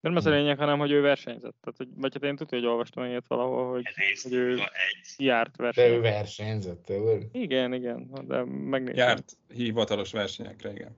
De 0.00 0.08
nem 0.10 0.16
ez 0.16 0.26
a 0.26 0.30
Hmm. 0.30 0.38
lényeg, 0.38 0.58
hanem 0.58 0.78
hogy 0.78 0.90
ő 0.90 1.00
versenyzett. 1.00 1.54
Tehát, 1.60 1.76
hogy, 1.76 1.88
vagy 1.94 2.12
hát 2.12 2.22
én 2.22 2.36
tudtam, 2.36 2.58
hogy 2.58 2.68
olvastam 2.68 3.04
ilyet 3.04 3.26
valahol, 3.26 3.70
hogy 3.70 3.86
Hogy 4.22 4.32
ő- 4.32 4.52
egy. 4.58 5.14
járt 5.24 5.56
De 5.74 5.88
ő 5.88 6.00
versenyzett, 6.00 6.84
tényleg. 6.84 7.28
Igen, 7.32 7.72
igen, 7.72 8.10
de 8.26 8.44
megnéztem. 8.44 9.06
járt 9.08 9.36
hivatalos 9.48 10.12
versenyekre, 10.12 10.70
igen. 10.72 10.96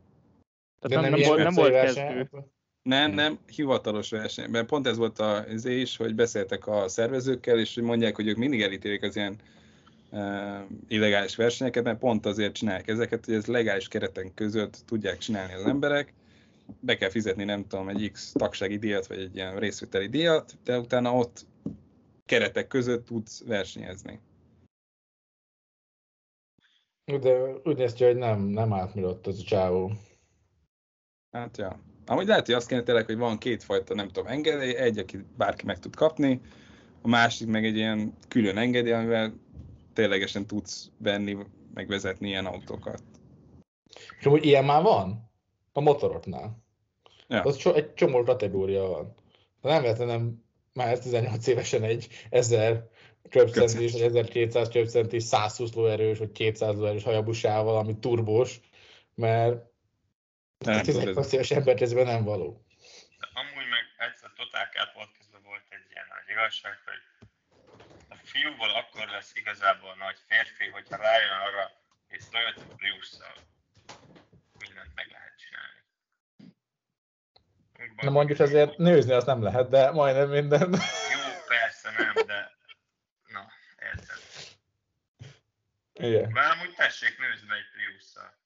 Tehát 0.78 1.02
nem, 1.02 1.10
nem, 1.10 1.18
ilyen 1.18 1.28
volt, 1.28 1.42
nem 1.42 1.54
volt 1.54 1.72
kezdő. 1.72 2.28
Nem, 2.86 3.12
nem, 3.12 3.38
hivatalos 3.46 4.10
verseny. 4.10 4.50
Mert 4.50 4.66
pont 4.66 4.86
ez 4.86 4.96
volt 4.96 5.18
az 5.18 5.64
is, 5.64 5.96
hogy 5.96 6.14
beszéltek 6.14 6.66
a 6.66 6.88
szervezőkkel, 6.88 7.58
és 7.58 7.74
hogy 7.74 7.82
mondják, 7.82 8.16
hogy 8.16 8.28
ők 8.28 8.36
mindig 8.36 8.62
elítélik 8.62 9.02
az 9.02 9.16
ilyen 9.16 9.36
uh, 10.10 10.60
illegális 10.88 11.36
versenyeket, 11.36 11.84
mert 11.84 11.98
pont 11.98 12.26
azért 12.26 12.54
csinálják 12.54 12.88
ezeket, 12.88 13.24
hogy 13.24 13.34
ez 13.34 13.46
legális 13.46 13.88
kereten 13.88 14.34
között 14.34 14.82
tudják 14.86 15.18
csinálni 15.18 15.52
az 15.52 15.64
emberek. 15.64 16.12
Be 16.80 16.96
kell 16.96 17.10
fizetni, 17.10 17.44
nem 17.44 17.66
tudom, 17.66 17.88
egy 17.88 18.10
X 18.12 18.32
tagsági 18.32 18.78
díjat, 18.78 19.06
vagy 19.06 19.18
egy 19.18 19.34
ilyen 19.34 19.58
részvételi 19.58 20.06
díjat, 20.08 20.58
de 20.64 20.78
utána 20.78 21.14
ott 21.14 21.46
keretek 22.24 22.66
között 22.66 23.06
tudsz 23.06 23.44
versenyezni. 23.44 24.20
De 27.04 27.52
úgy 27.64 27.76
néz 27.76 27.92
ki, 27.92 28.04
hogy 28.04 28.16
nem, 28.16 28.40
nem 28.40 28.72
átmilott 28.72 29.26
az 29.26 29.40
a 29.40 29.42
csávó. 29.42 29.92
Hát 31.30 31.56
ja. 31.56 31.94
Amúgy 32.06 32.26
lehet, 32.26 32.46
hogy 32.46 32.54
azt 32.54 32.68
kéne 32.68 32.82
tényleg, 32.82 33.06
hogy 33.06 33.16
van 33.16 33.38
kétfajta, 33.38 33.94
nem 33.94 34.08
tudom, 34.08 34.26
engedély, 34.26 34.76
egy, 34.76 34.98
aki 34.98 35.18
bárki 35.36 35.64
meg 35.64 35.78
tud 35.78 35.96
kapni, 35.96 36.40
a 37.02 37.08
másik 37.08 37.48
meg 37.48 37.64
egy 37.64 37.76
ilyen 37.76 38.16
külön 38.28 38.56
engedély, 38.56 38.92
amivel 38.92 39.34
ténylegesen 39.92 40.46
tudsz 40.46 40.90
venni, 40.98 41.36
megvezetni 41.74 42.28
ilyen 42.28 42.46
autókat. 42.46 43.02
És 44.18 44.26
amúgy 44.26 44.44
ilyen 44.44 44.64
már 44.64 44.82
van? 44.82 45.30
A 45.72 45.80
motoroknál. 45.80 46.64
Ja. 47.28 47.42
Az 47.42 47.56
so, 47.58 47.72
egy 47.72 47.94
csomó 47.94 48.22
kategória 48.22 48.82
van. 48.82 49.14
Ha 49.60 49.68
nem 49.68 49.82
vettem 49.82 50.42
már 50.72 50.98
18 50.98 51.46
évesen 51.46 51.82
egy 51.82 52.08
1000 52.30 52.88
köbcentis, 53.28 53.92
vagy 53.92 54.00
1200 54.00 54.68
köbcentis, 54.68 55.22
120 55.22 55.72
lóerős, 55.72 56.18
vagy 56.18 56.32
200 56.32 56.76
lóerős 56.76 57.02
hajabusával, 57.02 57.76
ami 57.76 57.98
turbós, 57.98 58.60
mert 59.14 59.74
Nem 60.58 60.78
a 60.78 60.80
18 60.80 61.32
éves 61.32 61.50
ember 61.50 61.74
kezében 61.74 62.06
nem 62.06 62.24
való. 62.24 62.66
De 63.20 63.28
amúgy 63.32 63.68
meg 63.68 63.84
egyszer 63.96 64.30
Total 64.36 64.66
Car 64.72 64.92
podcastban 64.92 65.42
volt 65.42 65.64
egy 65.68 65.86
ilyen 65.90 66.06
nagy 66.08 66.28
igazság, 66.34 66.78
hogy 66.84 67.28
a 68.08 68.16
fiúból 68.22 68.70
akkor 68.70 69.08
lesz 69.08 69.32
igazából 69.34 69.94
nagy 69.98 70.18
férfi, 70.28 70.68
hogyha 70.68 70.96
rájön 70.96 71.30
arra, 71.30 71.70
hogy 72.08 72.20
Toyota 72.30 72.74
Prius-szal 72.76 73.34
mindent 74.58 74.94
meg 74.94 75.08
lehet 75.10 75.34
csinálni. 75.42 75.80
Úgy 77.78 78.04
Na 78.04 78.10
mondjuk 78.10 78.40
azért 78.40 78.76
nőzni 78.76 79.12
azt 79.12 79.26
nem 79.26 79.42
lehet, 79.42 79.68
de 79.68 79.90
majdnem 79.90 80.28
minden. 80.28 80.70
Jó, 81.14 81.22
persze 81.46 81.90
nem, 81.96 82.26
de 82.26 82.56
na, 83.26 83.52
érted. 83.82 84.20
Igen. 85.92 86.32
Bár 86.32 86.50
amúgy 86.50 86.74
tessék 86.74 87.18
nőzni 87.18 87.54
egy 87.54 87.70
Prius-szal. 87.72 88.44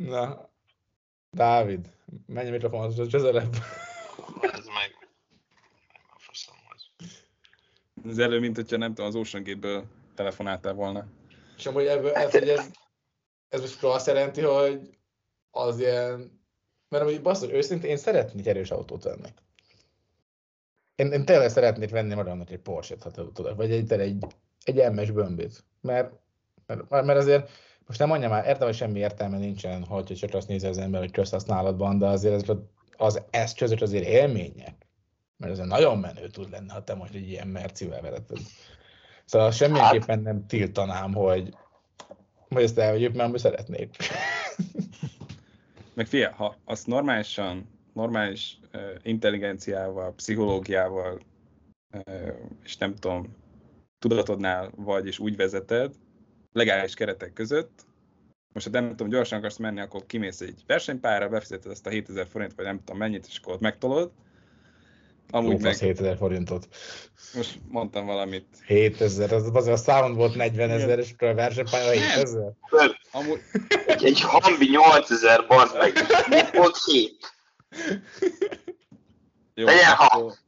Na, 0.00 0.48
Dávid, 1.30 1.90
menj 2.26 2.48
a 2.48 2.50
mikrofonhoz, 2.50 3.10
közelebb. 3.10 3.54
Ez 4.56 4.66
meg. 4.66 5.08
Az 8.04 8.18
elő, 8.18 8.38
mint 8.38 8.56
hogyha 8.56 8.76
nem 8.76 8.94
tudom, 8.94 9.10
az 9.10 9.14
Ocean 9.14 9.42
Gate-ből 9.42 9.84
telefonáltál 10.14 10.72
volna. 10.72 11.06
És 11.56 11.66
amúgy 11.66 11.86
ebből, 11.86 12.12
ez, 12.12 12.30
hogy 12.30 12.48
ez, 12.48 12.70
ez 13.48 13.60
most 13.60 13.82
azt 13.82 14.06
jelenti, 14.06 14.40
hogy 14.40 14.98
az 15.50 15.78
ilyen, 15.78 16.40
mert 16.88 17.04
amúgy 17.04 17.22
basszus, 17.22 17.50
őszintén 17.50 17.90
én 17.90 17.96
szeretnék 17.96 18.46
erős 18.46 18.70
autót 18.70 19.02
venni. 19.02 19.28
Én, 20.94 21.12
én 21.12 21.24
tényleg 21.24 21.50
szeretnék 21.50 21.90
venni 21.90 22.14
magamnak 22.14 22.50
egy 22.50 22.60
Porsche-t, 22.60 23.02
ha 23.02 23.10
tudod, 23.10 23.56
vagy 23.56 23.72
egy, 23.72 23.92
egy, 23.92 24.24
egy 24.64 24.92
MS 24.92 25.10
bömbit. 25.10 25.64
Mert, 25.80 26.12
mert, 26.66 26.90
mert 26.90 27.18
azért, 27.18 27.50
most 27.90 28.02
nem 28.02 28.10
mondjam 28.10 28.30
már, 28.30 28.46
értem, 28.46 28.66
hogy 28.66 28.76
semmi 28.76 28.98
értelme 28.98 29.38
nincsen, 29.38 29.84
hogy 29.84 30.04
csak 30.04 30.34
azt 30.34 30.48
nézi 30.48 30.66
az 30.66 30.78
ember, 30.78 31.00
hogy 31.00 31.10
közhasználatban, 31.10 31.98
de 31.98 32.06
azért 32.06 32.34
ez, 32.34 32.56
az 32.96 33.22
eszközök 33.30 33.80
azért 33.80 34.06
élmények. 34.06 34.86
Mert 35.36 35.52
ez 35.52 35.58
nagyon 35.58 35.98
menő 35.98 36.26
tud 36.26 36.50
lenni, 36.50 36.68
ha 36.68 36.84
te 36.84 36.94
most 36.94 37.14
egy 37.14 37.28
ilyen 37.28 37.48
mercivel 37.48 38.00
vezeted. 38.00 38.38
Szóval 39.24 39.50
semmiképpen 39.50 40.20
nem 40.20 40.46
tiltanám, 40.46 41.14
hogy, 41.14 41.54
hogy 42.48 42.62
ezt 42.62 42.78
elvegyük, 42.78 43.14
mert 43.14 43.28
amúgy 43.28 43.38
szeretnék. 43.38 43.96
Meg 45.94 46.06
fia, 46.06 46.32
ha 46.32 46.56
azt 46.64 46.86
normálisan, 46.86 47.68
normális 47.92 48.58
uh, 48.72 48.80
intelligenciával, 49.02 50.14
pszichológiával, 50.14 51.20
uh, 51.92 52.34
és 52.62 52.76
nem 52.76 52.94
tudom, 52.94 53.36
tudatodnál 53.98 54.70
vagy, 54.76 55.06
és 55.06 55.18
úgy 55.18 55.36
vezeted, 55.36 55.94
legális 56.52 56.94
keretek 56.94 57.32
között, 57.32 57.86
most 58.52 58.66
ha 58.66 58.72
nem 58.72 58.88
tudom, 58.88 59.08
gyorsan 59.08 59.38
akarsz 59.38 59.56
menni, 59.56 59.80
akkor 59.80 60.06
kimész 60.06 60.40
egy 60.40 60.62
versenypályára, 60.66 61.28
befizeted 61.28 61.70
azt 61.70 61.86
a 61.86 61.90
7000 61.90 62.26
forint, 62.26 62.54
vagy 62.54 62.64
nem 62.64 62.78
tudom 62.78 62.96
mennyit, 62.96 63.26
és 63.28 63.38
akkor 63.38 63.52
ott 63.54 63.60
megtolod. 63.60 64.10
Amúgy 65.32 65.48
Amúgy 65.50 65.62
meg, 65.62 65.76
7000 65.76 66.16
forintot. 66.16 66.68
most 67.34 67.58
mondtam 67.68 68.06
valamit, 68.06 68.46
7000, 68.66 69.32
az, 69.32 69.50
az 69.52 69.66
a 69.66 69.76
számon 69.76 70.14
volt 70.14 70.34
40 70.34 70.70
ezer, 70.70 70.98
és 70.98 71.12
akkor 71.12 71.28
a 71.28 71.34
versenypálya 71.34 71.90
7000. 71.90 72.52
amúgy, 73.12 73.40
Egy, 73.86 74.04
egy 74.04 74.20
hambi 74.20 74.68
8000, 74.70 75.46
bazd 75.46 75.76
meg, 75.76 75.92
ott 76.54 76.76
7. 76.76 77.34
jó, 79.54 79.66
Legyen 79.66 79.90
akkor 79.98 80.22
legyen 80.22 80.38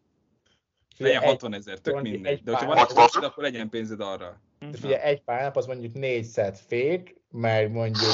Figyelj, 0.97 1.17
60 1.33 1.55
ezer, 1.55 1.79
tök 1.79 2.01
mindegy. 2.03 2.33
egy 2.33 2.43
De 2.43 2.51
hogyha 2.51 2.67
pár- 2.67 2.75
van 2.75 2.77
egy 2.77 2.85
Hatvan. 2.87 3.07
Porsche, 3.07 3.27
akkor 3.27 3.43
legyen 3.43 3.69
pénzed 3.69 4.01
arra. 4.01 4.41
De 4.71 4.77
figyelj, 4.79 5.03
egy 5.03 5.21
pályánap 5.23 5.57
az 5.57 5.67
mondjuk 5.67 5.93
4 5.95 6.27
set 6.33 6.59
fék, 6.69 7.17
meg 7.31 7.71
mondjuk 7.71 8.13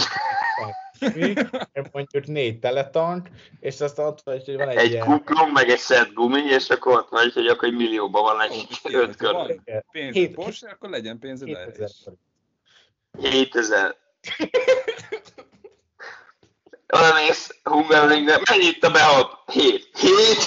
mondjuk 1.93 2.27
négy 2.27 2.59
teletank, 2.59 3.29
és 3.61 3.81
azt 3.81 3.99
ott 3.99 4.21
vagy, 4.23 4.45
hogy 4.45 4.57
van 4.57 4.69
egy, 4.69 4.77
Egy 4.77 4.91
ilyen... 4.91 5.05
kuplung, 5.07 5.53
meg 5.53 5.69
egy 5.69 5.79
szett 5.79 6.13
gumi, 6.13 6.41
és 6.41 6.71
akkor 6.71 6.93
ott 6.99 7.09
vagy, 7.09 7.33
hogy 7.33 7.47
akkor 7.47 7.69
egy 7.69 7.75
millióban 7.75 8.23
van 8.23 8.41
egy 8.41 8.67
öt 8.93 9.21
ha 9.21 9.33
van 9.33 9.63
kör. 9.65 9.85
pénz 9.91 10.15
Hét- 10.15 10.35
Porsche, 10.35 10.71
akkor 10.71 10.91
legyen 10.91 11.19
pénzed 11.19 11.49
erre 11.49 11.65
2000 11.65 11.89
is. 11.89 11.97
forint. 12.05 12.21
7000. 13.35 13.97
Oda 16.93 17.15
mész 17.15 17.61
Hungaroringre, 17.63 18.39
mennyit 18.51 18.85
a 18.85 18.91
behalt? 18.91 19.33
7. 19.53 19.89
7? 19.99 20.39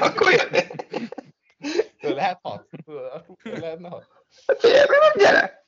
akkor 0.00 0.32
jön. 0.32 0.80
Lehet 2.14 2.38
hat. 2.42 2.66
Lehetne 3.42 3.88
hat. 3.88 4.08
Hát 4.46 4.60
figyelj, 4.60 4.86
nem 4.88 5.12
gyere. 5.16 5.66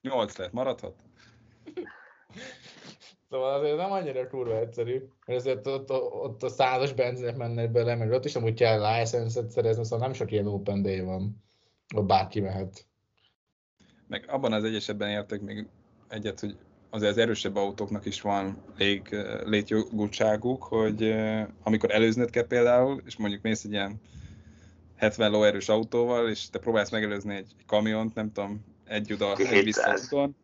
8 0.00 0.36
lett, 0.36 0.52
maradhat? 0.52 0.94
Szóval 3.30 3.54
azért 3.54 3.76
nem 3.76 3.92
annyira 3.92 4.28
kurva 4.28 4.58
egyszerű, 4.58 5.02
mert 5.26 5.38
azért 5.38 5.66
ott, 5.66 5.90
ott 6.12 6.42
a 6.42 6.48
százas 6.48 6.92
benzinek 6.92 7.36
mennek 7.36 7.70
bele, 7.70 7.94
meg 7.94 8.10
ott 8.10 8.24
is 8.24 8.34
amúgy 8.34 8.54
kell 8.54 8.78
license-et 8.78 9.50
szerezni, 9.50 9.84
szóval 9.84 10.06
nem 10.06 10.12
sok 10.12 10.30
ilyen 10.30 10.46
open 10.46 10.82
day 10.82 11.00
van, 11.00 11.42
ott 11.96 12.06
bárki 12.06 12.40
mehet. 12.40 12.86
Meg 14.06 14.24
abban 14.28 14.52
az 14.52 14.64
egy 14.64 14.74
esetben 14.74 15.10
értek 15.10 15.40
még 15.40 15.66
egyet, 16.08 16.40
hogy 16.40 16.56
azért 16.90 17.10
az 17.10 17.18
erősebb 17.18 17.56
autóknak 17.56 18.06
is 18.06 18.20
van 18.20 18.62
lég, 18.76 19.16
létjogultságuk, 19.44 20.62
hogy 20.62 21.02
eh, 21.02 21.46
amikor 21.62 21.90
előznöd 21.90 22.30
kell 22.30 22.46
például, 22.46 23.02
és 23.04 23.16
mondjuk 23.16 23.42
mész 23.42 23.64
egy 23.64 23.72
ilyen 23.72 24.00
70 24.98 25.30
lóerős 25.30 25.68
autóval, 25.68 26.28
és 26.28 26.50
te 26.50 26.58
próbálsz 26.58 26.90
megelőzni 26.90 27.34
egy 27.36 27.54
kamiont, 27.66 28.14
nem 28.14 28.32
tudom, 28.32 28.64
egy 28.84 29.12
oda, 29.12 29.36
egy 29.36 29.46
700. 29.46 29.64
vissza 29.64 30.16
úton, 30.16 30.36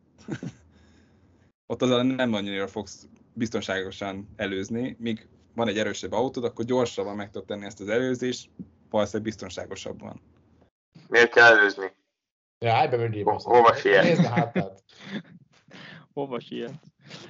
ott 1.67 1.83
azzal 1.83 2.03
nem 2.03 2.33
annyira 2.33 2.67
fogsz 2.67 3.07
biztonságosan 3.33 4.29
előzni, 4.37 4.97
míg 4.99 5.29
van 5.55 5.69
egy 5.69 5.79
erősebb 5.79 6.13
autód, 6.13 6.45
akkor 6.45 6.65
gyorsabban 6.65 7.17
meg 7.17 7.31
tudod 7.31 7.47
tenni 7.47 7.65
ezt 7.65 7.81
az 7.81 7.89
előzést, 7.89 8.51
valószínűleg 8.91 9.27
biztonságosabban. 9.27 10.21
Miért 11.09 11.33
kell 11.33 11.57
előzni? 11.57 11.93
Ja, 12.59 12.73
állj 12.73 12.89
be 12.89 12.97
mögé, 12.97 13.21
hova 13.23 13.75
siet? 13.75 14.03
Nézd 14.03 14.25
a 14.25 14.29
hátát. 14.29 14.83
Hova 16.15 16.41
siet? 16.41 16.75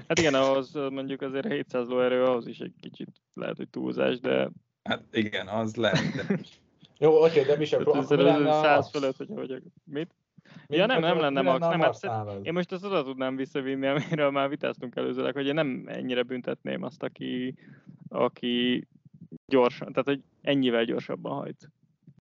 Hát 0.09 0.19
igen, 0.19 0.35
ahhoz 0.35 0.73
mondjuk 0.73 1.23
azért 1.23 1.47
700 1.47 1.89
lóerő, 1.89 2.25
ahhoz 2.25 2.47
is 2.47 2.59
egy 2.59 2.75
kicsit 2.81 3.09
lehet, 3.35 3.57
hogy 3.57 3.69
túlzás, 3.69 4.21
de 4.21 4.51
Hát 4.85 5.03
igen, 5.13 5.49
az 5.49 5.77
lehet, 5.77 6.15
de 6.15 6.39
Jó, 7.05 7.25
oké, 7.25 7.43
de 7.43 7.57
mi 7.57 7.65
sem 7.65 7.81
akkor 7.81 8.17
mi 8.17 8.23
lenne 8.23 8.51
a 8.51 8.63
100 8.63 8.77
max? 8.77 8.91
fölött, 8.91 9.17
hogyha 9.17 9.35
vagyok. 9.35 9.61
Mit? 9.85 10.15
Mi- 10.69 10.77
Ja, 10.77 10.87
nem, 10.87 11.01
nem 11.01 11.19
lenne 11.21 11.43
max, 11.43 11.67
a 11.67 11.69
nem, 11.69 11.79
hát 11.81 11.87
max 11.89 12.01
nálad? 12.01 12.47
Én 12.47 12.53
most 12.53 12.73
azt 12.73 12.85
oda 12.85 13.05
tudnám 13.05 13.37
visszavinni, 13.37 13.87
amiről 13.87 14.31
már 14.31 14.49
vitáztunk 14.49 14.97
előzőleg, 14.97 15.35
hogy 15.35 15.47
én 15.47 15.55
nem 15.55 15.85
ennyire 15.87 16.23
büntetném 16.23 16.83
azt, 16.83 17.03
aki, 17.03 17.55
aki 18.09 18.87
gyorsan, 19.47 19.89
tehát 19.89 20.05
hogy 20.07 20.21
ennyivel 20.43 20.85
gyorsabban 20.85 21.33
hajt. 21.33 21.71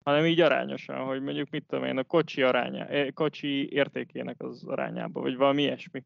Hanem 0.03 0.25
így 0.25 0.39
arányosan, 0.39 1.05
hogy 1.05 1.21
mondjuk 1.21 1.49
mit 1.49 1.65
tudom 1.67 1.85
én, 1.85 1.97
a 1.97 2.03
kocsi 2.03 2.41
aránya, 2.41 2.85
eh, 2.85 3.07
kocsi 3.13 3.71
értékének 3.71 4.35
az 4.43 4.63
arányába, 4.65 5.21
vagy 5.21 5.37
valami 5.37 5.61
ilyesmi. 5.61 6.03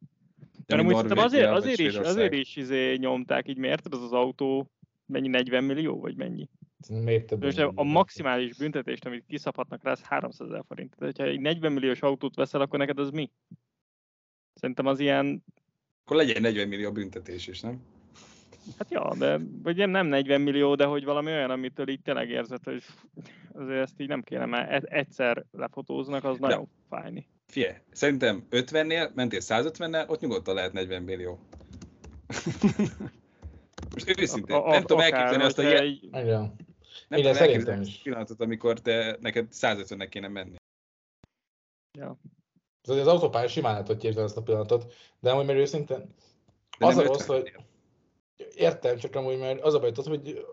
Ja, 0.67 0.75
Mert 0.75 0.81
amúgy 0.81 0.95
szerintem 0.95 1.23
azért, 1.23 1.49
azért, 1.51 1.79
is, 1.79 1.95
azért 1.95 2.33
is 2.33 2.55
izé 2.55 2.95
nyomták 2.95 3.47
így, 3.47 3.57
mert 3.57 3.88
az 3.91 4.03
az 4.03 4.11
autó 4.13 4.69
mennyi 5.05 5.27
40 5.27 5.63
millió, 5.63 5.99
vagy 5.99 6.15
mennyi? 6.15 6.49
Miért 6.89 7.25
több? 7.25 7.43
Most 7.43 7.59
a 7.59 7.83
maximális 7.83 8.57
büntetést, 8.57 9.05
amit 9.05 9.25
kiszabhatnak 9.27 9.83
rá, 9.83 9.91
az 9.91 10.01
300 10.01 10.47
ezer 10.47 10.63
forint. 10.67 10.95
Tehát, 10.97 11.15
hogyha 11.15 11.31
egy 11.31 11.39
40 11.39 11.71
milliós 11.71 12.01
autót 12.01 12.35
veszel, 12.35 12.61
akkor 12.61 12.79
neked 12.79 12.99
az 12.99 13.09
mi? 13.09 13.31
Szerintem 14.53 14.85
az 14.85 14.99
ilyen, 14.99 15.43
akkor 16.03 16.17
legyen 16.17 16.41
40 16.41 16.67
millió 16.67 16.91
büntetés 16.91 17.47
is, 17.47 17.61
nem? 17.61 17.81
hát 18.77 18.91
ja, 18.91 19.15
de 19.17 19.39
vagy 19.63 19.75
nem, 19.75 19.89
nem 19.89 20.07
40 20.07 20.41
millió, 20.41 20.75
de 20.75 20.85
hogy 20.85 21.03
valami 21.03 21.31
olyan, 21.31 21.49
amitől 21.49 21.89
így 21.89 22.01
tényleg 22.01 22.29
érzed, 22.29 22.63
hogy 22.63 22.83
azért 23.53 23.81
ezt 23.81 23.99
így 23.99 24.07
nem 24.07 24.21
kéne, 24.21 24.45
mert 24.45 24.69
e- 24.69 24.97
egyszer 24.97 25.45
lefotóznak, 25.51 26.23
az 26.23 26.37
nagyon 26.37 26.67
fájni. 26.89 27.27
Figyelj, 27.47 27.75
szerintem 27.91 28.47
50-nél, 28.51 29.13
mentél 29.13 29.39
150-nel, 29.43 30.09
ott 30.09 30.19
nyugodtan 30.19 30.55
lehet 30.55 30.73
40 30.73 31.03
millió. 31.03 31.39
Most 33.95 34.19
őszintén, 34.19 34.55
A- 34.55 34.67
a- 34.67 34.71
nem 34.71 34.81
tudom 34.81 34.99
elképzelni 34.99 35.43
azt 35.43 35.58
a, 35.60 35.62
hogyha 35.62 35.77
je- 35.77 35.88
egy- 35.91 36.03
Igen. 36.03 36.55
nem 37.08 37.19
Igen, 37.19 37.31
tudom 37.31 37.47
elképzelni 37.49 37.81
azt 37.81 38.01
pillanatot, 38.01 38.41
amikor 38.41 38.79
te, 38.79 39.17
neked 39.19 39.47
150-nek 39.51 40.08
kéne 40.10 40.27
menni. 40.27 40.55
Az, 42.88 42.95
az 42.97 43.08
autópályán 43.08 43.47
simán 43.47 43.71
lehet, 43.71 43.88
hogy 43.88 43.97
képzelni 43.97 44.27
ezt 44.29 44.38
a 44.38 44.41
pillanatot, 44.41 44.93
de 45.19 45.31
amúgy 45.31 45.45
mert 45.45 45.60
őszintén, 45.60 46.13
De 46.79 46.86
az 46.86 46.93
a 46.97 47.01
nem 47.01 47.05
rossz, 47.08 47.25
hogy 47.25 47.51
50-nél. 48.38 48.55
értem, 48.55 48.97
csak 48.97 49.15
amúgy 49.15 49.38
mert 49.39 49.62
az 49.62 49.73
a 49.73 49.79
baj, 49.79 49.91
tudod, 49.91 50.10
hogy, 50.19 50.45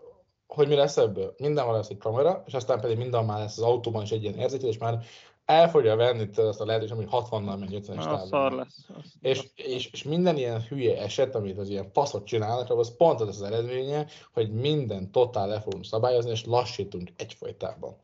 hogy 0.47 0.67
mi 0.67 0.75
lesz 0.75 0.97
ebből. 0.97 1.35
Mindenhol 1.37 1.73
lesz 1.73 1.89
egy 1.89 1.97
kamera, 1.97 2.43
és 2.47 2.53
aztán 2.53 2.79
pedig 2.79 2.97
minden 2.97 3.25
már 3.25 3.39
lesz 3.39 3.57
az 3.57 3.63
autóban 3.63 4.03
is 4.03 4.11
egy 4.11 4.23
ilyen 4.23 4.37
érzékel, 4.37 4.67
és 4.67 4.77
már 4.77 5.03
el 5.45 5.69
fogja 5.69 5.95
venni 5.95 6.29
azt 6.35 6.61
a 6.61 6.65
lehetőséget, 6.65 7.09
hogy 7.09 7.23
60-nal 7.29 7.59
menj 7.59 7.79
50-es 7.81 7.95
Na, 7.95 8.01
az 8.01 8.05
távon. 8.05 8.27
szar 8.27 8.51
lesz. 8.51 8.85
És, 9.21 9.49
és, 9.55 9.89
és 9.91 10.03
minden 10.03 10.37
ilyen 10.37 10.61
hülye 10.61 11.01
eset, 11.01 11.35
amit 11.35 11.57
az 11.57 11.69
ilyen 11.69 11.91
faszot 11.91 12.25
csinálnak, 12.25 12.69
az 12.69 12.95
pont 12.97 13.21
az 13.21 13.27
az 13.27 13.41
eredménye, 13.41 14.07
hogy 14.33 14.51
minden 14.51 15.11
totál 15.11 15.47
le 15.47 15.59
fogunk 15.59 15.85
szabályozni, 15.85 16.31
és 16.31 16.45
lassítunk 16.45 17.09
egyfolytában. 17.15 17.95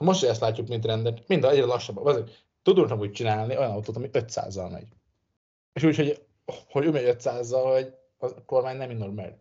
Most, 0.00 0.20
hogy 0.20 0.28
ezt 0.28 0.40
látjuk, 0.40 0.68
mint 0.68 0.84
rendet, 0.84 1.28
minden 1.28 1.50
egyre 1.50 1.64
lassabban. 1.64 2.06
Azért 2.06 2.44
tudunk 2.62 2.90
amúgy 2.90 3.12
csinálni 3.12 3.56
olyan 3.56 3.70
autót, 3.70 3.96
ami 3.96 4.08
500-zal 4.12 4.70
megy. 4.70 4.88
És 5.72 5.82
úgy, 5.82 5.96
hogy, 5.96 6.22
hogy 6.70 6.84
ő 6.84 6.90
megy 6.90 7.16
500-zal, 7.18 7.70
hogy 7.72 7.94
a 8.18 8.44
kormány 8.44 8.76
nem 8.76 8.90
indul 8.90 9.12
meg. 9.12 9.38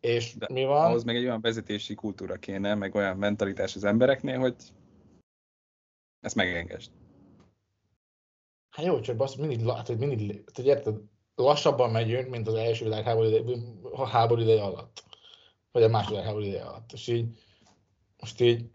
És 0.00 0.34
De 0.34 0.46
mi 0.52 0.64
van? 0.64 0.84
Ahhoz 0.84 1.04
meg 1.04 1.16
egy 1.16 1.24
olyan 1.24 1.40
vezetési 1.40 1.94
kultúra 1.94 2.36
kéne, 2.36 2.74
meg 2.74 2.94
olyan 2.94 3.16
mentalitás 3.16 3.76
az 3.76 3.84
embereknél, 3.84 4.38
hogy 4.38 4.54
ezt 6.24 6.34
megengedj. 6.34 6.86
Hát 8.70 8.86
jó, 8.86 9.00
csak 9.00 9.16
basz, 9.16 9.34
mindig, 9.34 9.64
lát, 9.64 9.86
hogy 9.86 9.98
mindig, 9.98 10.44
hogy 10.54 10.66
érted, 10.66 10.96
lassabban 11.34 11.90
megyünk, 11.90 12.28
mint 12.28 12.48
az 12.48 12.54
első 12.54 12.84
világháború 12.84 13.28
ide, 13.28 13.56
a 13.92 14.06
háború 14.06 14.40
ideje 14.40 14.62
alatt. 14.62 15.04
Vagy 15.72 15.82
a 15.82 15.88
második 15.88 16.10
világháború 16.10 16.44
ideje 16.44 16.64
alatt. 16.64 16.92
És 16.92 17.06
így, 17.06 17.38
most 18.20 18.40
így, 18.40 18.70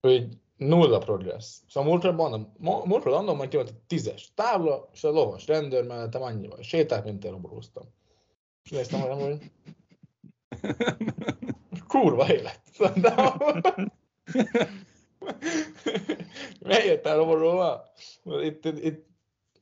hogy 0.00 0.38
nulla 0.56 0.98
progress. 0.98 1.58
Szóval 1.68 1.90
múltkor 1.90 2.14
mondom, 2.14 2.52
mo- 2.58 2.84
múltkor 2.84 3.12
mondom, 3.12 3.38
hogy 3.38 3.54
volt 3.54 3.70
a 3.70 3.82
tízes 3.86 4.32
tábla, 4.34 4.88
és 4.92 5.04
a 5.04 5.10
lovas 5.10 5.46
rendőr 5.46 5.84
mellettem 5.84 6.22
annyival. 6.22 6.62
Sétált, 6.62 7.04
mint 7.04 7.24
én 7.24 7.30
roborúztam. 7.30 7.84
És 8.64 8.70
néztem, 8.70 9.00
hogy 9.00 9.22
hogy 9.22 9.50
kurva 11.88 12.32
élet. 12.32 12.60
De 13.00 13.14
Megjött 16.60 17.06
el 17.06 17.16
roboróval? 17.16 17.92
Itt, 18.24 18.64
itt, 18.64 18.84
itt, 18.84 19.06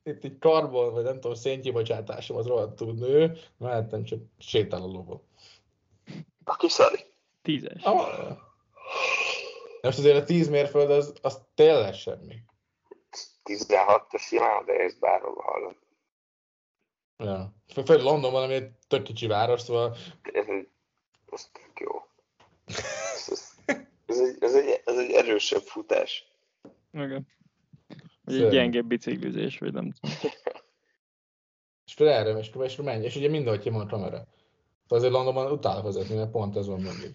itt 0.03 0.25
egy 0.25 0.39
karbon, 0.39 0.93
vagy 0.93 1.05
nem 1.05 1.15
tudom, 1.15 1.35
szénkibocsátásom 1.35 2.37
az 2.37 2.47
rohadtul 2.47 2.93
nő, 2.93 3.39
mehettem 3.57 4.05
csak 4.05 4.21
sétál 4.39 4.83
a 4.83 4.87
lovon. 4.87 5.23
Aki 6.45 6.69
szari. 6.69 6.99
Tízes. 7.43 7.83
Ah. 7.83 8.37
Most 9.83 9.99
azért 9.99 10.17
a 10.17 10.25
10 10.25 10.49
mérföld 10.49 10.91
az, 10.91 11.13
az 11.23 11.41
tényleg 11.55 11.95
semmi. 11.95 12.35
16-os 13.45 14.21
simán, 14.21 14.65
de 14.65 14.73
ezt 14.73 14.99
bárhol 14.99 15.43
hallod. 15.43 15.77
Ja. 17.17 17.53
Fő- 17.73 17.83
Főleg 17.85 18.03
Londonban, 18.05 18.43
ami 18.43 18.55
egy 18.55 18.71
tök 18.89 19.03
kicsi 19.03 19.27
város, 19.27 19.61
szóval 19.61 19.97
Ez 20.33 20.47
ez 21.35 21.51
tök 21.53 21.81
jó. 21.81 22.07
Ez, 22.67 23.29
ez, 23.31 23.54
ez, 24.15 24.21
egy, 24.21 24.37
ez, 24.41 24.55
egy, 24.55 24.81
ez 24.85 24.99
egy 24.99 25.11
erősebb 25.11 25.63
futás. 25.63 26.25
Igen. 26.93 27.27
Vagy 28.25 28.43
egy 28.43 28.51
gyengébb 28.51 28.87
biciklizés, 28.87 29.59
vagy 29.59 29.73
nem 29.73 29.93
tudom. 29.93 30.17
és 31.87 31.95
akkor 31.95 32.07
erre, 32.07 32.39
és 32.39 32.49
akkor, 32.49 32.65
és 32.65 32.73
akkor 32.73 32.85
menj, 32.85 33.05
és 33.05 33.17
ugye 33.17 33.29
mindenhogy 33.29 33.73
van 33.73 33.81
a 33.81 33.87
kamera. 33.87 34.27
Szóval 34.83 34.99
azért 34.99 35.13
Londonban 35.13 35.53
utál 35.53 35.83
vezetni, 35.83 36.15
mert 36.15 36.31
pont 36.31 36.57
ez 36.57 36.67
van 36.67 36.81
mindig. 36.81 37.11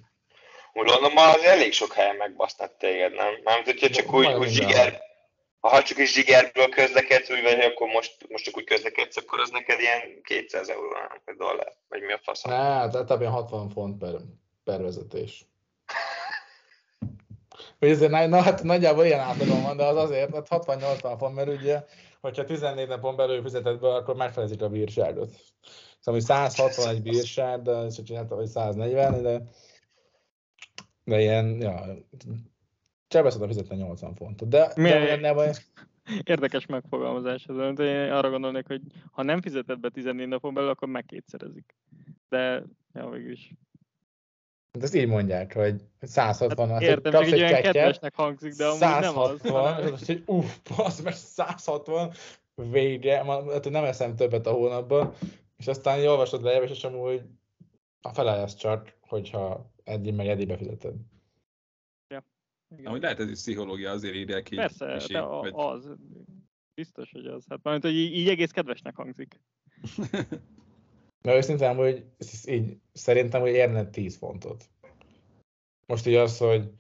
Úgy 0.74 0.88
Londonban 0.88 1.30
az 1.30 1.44
elég 1.44 1.74
sok 1.74 1.94
helyen 1.94 2.16
megbasznak 2.16 2.78
téged, 2.78 3.14
nem? 3.14 3.34
Mármint, 3.44 3.68
hogyha 3.68 3.90
csak 3.90 4.14
úgy, 4.14 4.34
úgy 4.34 4.50
zsiger, 4.50 5.02
ha 5.60 5.84
csak 5.84 5.98
is 5.98 6.14
zsigerből 6.14 6.70
közlekedsz, 6.70 7.30
úgy 7.30 7.42
vagy, 7.42 7.60
akkor 7.60 7.88
most, 7.88 8.30
most 8.30 8.44
csak 8.44 8.58
úgy 8.58 8.64
közlekedsz, 8.64 9.18
akkor 9.18 9.40
az 9.40 9.50
neked 9.50 9.80
ilyen 9.80 10.22
200 10.24 10.70
euró? 10.70 10.98
Vagy 11.26 11.36
dollár, 11.36 11.74
vagy 11.90 12.02
mi 12.02 12.12
a 12.12 12.20
faszom. 12.24 12.52
Ne, 12.52 12.58
hát 12.58 12.96
általában 12.96 13.22
ilyen 13.22 13.32
60 13.32 13.70
font 13.70 13.98
per, 13.98 14.16
per 14.64 14.82
vezetés. 14.82 15.46
Hogy 17.80 17.90
ezért, 17.90 18.12
na, 18.12 18.28
na, 18.28 18.42
hát 18.42 18.64
nagyjából 18.64 19.06
ilyen 19.06 19.20
átlagon 19.20 19.62
van, 19.62 19.78
de 19.78 19.86
az 19.86 19.98
azért, 19.98 20.34
hát 20.36 20.48
60-80 20.50 21.16
font, 21.18 21.36
mert 21.36 21.50
ugye, 21.50 21.84
hogyha 22.22 22.44
14 22.44 22.88
napon 22.88 23.16
belül 23.16 23.42
fizeted 23.42 23.80
be, 23.80 23.94
akkor 23.94 24.16
megfelezik 24.16 24.62
a 24.62 24.70
bírságot. 24.70 25.30
Szóval, 26.00 26.20
hogy 26.20 26.22
161 26.22 27.02
bírság, 27.02 27.62
de 27.62 27.72
ezt 27.72 28.06
csináltam, 28.06 28.38
hogy 28.38 28.48
140, 28.48 29.22
de, 29.22 29.42
de 31.04 31.20
ilyen, 31.20 31.62
ja, 31.62 31.86
csebbeszedve 33.08 33.48
fizetni 33.48 33.76
80 33.76 34.16
fontot. 34.16 34.48
De, 34.48 34.72
Mi- 34.76 34.90
de 34.90 35.00
lenne 35.00 35.34
baj, 35.34 35.52
Érdekes 36.24 36.66
megfogalmazás 36.66 37.46
ez. 37.46 37.56
Mert 37.56 37.80
Én 37.80 38.12
arra 38.12 38.30
gondolnék, 38.30 38.68
hogy 38.68 38.82
ha 39.12 39.24
nem 39.24 39.42
fizeted 39.42 39.80
be 39.80 39.90
14 39.90 40.28
napon 40.28 40.54
belül, 40.54 40.70
akkor 40.70 40.88
megkétszerezik. 40.88 41.76
De, 42.30 42.64
ja, 42.94 43.10
végül 43.10 43.32
is. 43.32 43.54
De 44.72 44.84
ezt 44.84 44.96
így 44.96 45.08
mondják, 45.08 45.54
hogy 45.54 45.82
160 46.02 46.68
Hát 46.68 46.76
az 46.78 46.82
értem, 46.82 47.12
kapsz 47.12 47.32
egy 47.32 47.40
kettyet, 47.40 47.62
kedvesnek 47.62 48.16
hangzik, 48.16 48.54
de 48.54 48.66
amúgy 48.66 48.80
nem 48.80 49.18
az. 49.18 49.40
160, 49.40 49.40
és 49.44 49.50
hanem- 49.52 49.94
azt, 49.94 50.06
hogy 50.06 50.24
uff, 50.26 50.56
basz, 50.78 51.02
mert 51.02 51.16
160 51.18 52.12
végre, 52.56 53.24
ma- 53.24 53.52
hát, 53.52 53.70
nem 53.70 53.84
eszem 53.84 54.16
többet 54.16 54.48
a 54.48 54.52
hónapban, 54.52 55.14
és 55.58 55.68
aztán 55.68 56.06
olvasod 56.08 56.44
le, 56.44 56.62
és 56.62 56.84
amúgy 56.84 57.22
a 58.02 58.10
fele 58.14 58.36
lesz 58.36 58.56
csak, 58.56 58.98
hogyha 59.02 59.72
eddig 59.84 60.14
meg 60.14 60.28
eddig 60.28 60.48
befizeted. 60.48 60.94
Igen. 62.78 62.86
Amúgy 62.86 63.02
lehet 63.02 63.20
ez 63.20 63.30
is 63.30 63.40
pszichológia, 63.40 63.92
azért 63.92 64.16
írják 64.16 64.52
így. 64.52 64.58
Persze, 64.58 64.96
és 64.96 65.04
így, 65.04 65.12
de 65.12 65.20
a, 65.20 65.38
hogy- 65.38 65.52
az. 65.56 65.90
Biztos, 66.74 67.12
hogy 67.12 67.26
az. 67.26 67.46
Hát 67.50 67.64
mert 67.64 67.82
hogy 67.82 67.96
így, 67.96 68.14
így 68.14 68.30
egész 68.30 68.52
kedvesnek 68.52 68.96
hangzik. 68.96 69.42
Mert 71.22 71.38
őszintén, 71.38 71.76
hogy 71.76 72.06
így 72.46 72.78
szerintem, 72.94 73.42
hogy 73.42 73.52
érne 73.52 73.90
10 73.90 74.18
fontot. 74.18 74.70
Most 75.86 76.06
így 76.06 76.16
az, 76.16 76.38
hogy 76.38 76.72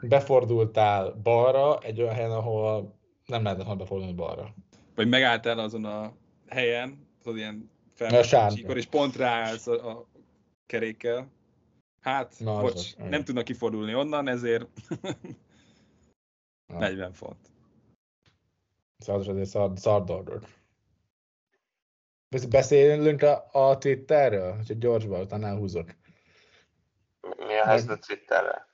befordultál 0.00 1.12
balra 1.22 1.78
egy 1.78 2.00
olyan 2.00 2.14
helyen, 2.14 2.30
ahol 2.30 2.98
nem 3.26 3.42
lehetett 3.42 3.64
volna 3.64 3.80
befordulni 3.80 4.14
balra. 4.14 4.54
Vagy 4.94 5.08
megálltál 5.08 5.58
azon 5.58 5.84
a 5.84 6.12
helyen, 6.48 7.08
tudod, 7.22 7.38
ilyen 7.38 7.70
csíkon, 8.54 8.76
és 8.76 8.86
pont 8.86 9.16
ráállsz 9.16 9.66
a, 9.66 9.90
a 9.90 10.06
kerékkel. 10.66 11.30
Hát, 12.00 12.34
Na, 12.38 12.56
az 12.56 12.62
bocs, 12.62 12.74
az, 12.74 12.96
nem 13.08 13.24
tudnak 13.24 13.44
kifordulni 13.44 13.94
onnan, 13.94 14.28
ezért 14.28 14.66
Na. 16.66 16.78
40 16.78 17.12
font. 17.12 17.50
Szóval 18.98 19.20
az 19.20 19.28
azért 19.28 19.48
szar, 19.48 19.72
szar 19.74 20.04
dolgok. 20.04 20.44
Besz- 22.32 22.48
Beszélünk 22.48 23.22
a, 23.22 23.48
a 23.52 23.78
Twitterről? 23.78 24.56
Hogy 24.66 24.78
gyorsban, 24.78 25.20
utána 25.20 25.46
elhúzok. 25.46 25.90
Mi 27.20 27.58
a 27.58 27.66
helyzet 27.66 27.90
a 27.90 27.98
Twitterrel? 28.06 28.66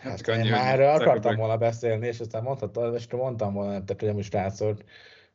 Hát 0.00 0.16
csak 0.16 0.28
annyi, 0.28 0.36
én 0.36 0.42
hogy 0.42 0.52
már 0.52 0.72
erről 0.72 0.88
akartam 0.88 1.36
volna 1.36 1.56
beszélni, 1.56 2.06
és 2.06 2.20
aztán 2.20 2.42
mondhatta, 2.42 2.94
és 2.94 3.04
akkor 3.04 3.18
mondtam 3.18 3.54
volna 3.54 3.72
nektek, 3.72 4.00
hogy 4.00 4.08
amúgy 4.08 4.24
srácok, 4.24 4.82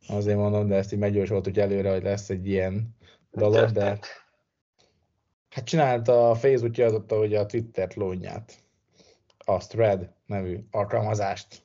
azért 0.07 0.37
mondom, 0.37 0.67
de 0.67 0.75
ezt 0.75 0.93
így 0.93 0.99
megjósoltuk 0.99 1.57
előre, 1.57 1.91
hogy 1.91 2.03
lesz 2.03 2.29
egy 2.29 2.47
ilyen 2.47 2.95
dolog, 3.31 3.69
de 3.69 3.99
hát 5.49 5.65
csinálta 5.65 6.29
a 6.29 6.35
Facebook 6.35 6.71
kiadotta 6.71 7.19
ugye 7.19 7.39
a 7.39 7.45
Twitter 7.45 7.87
klónját, 7.87 8.53
a 9.37 9.57
Thread 9.57 10.09
nevű 10.25 10.59
alkalmazást. 10.71 11.61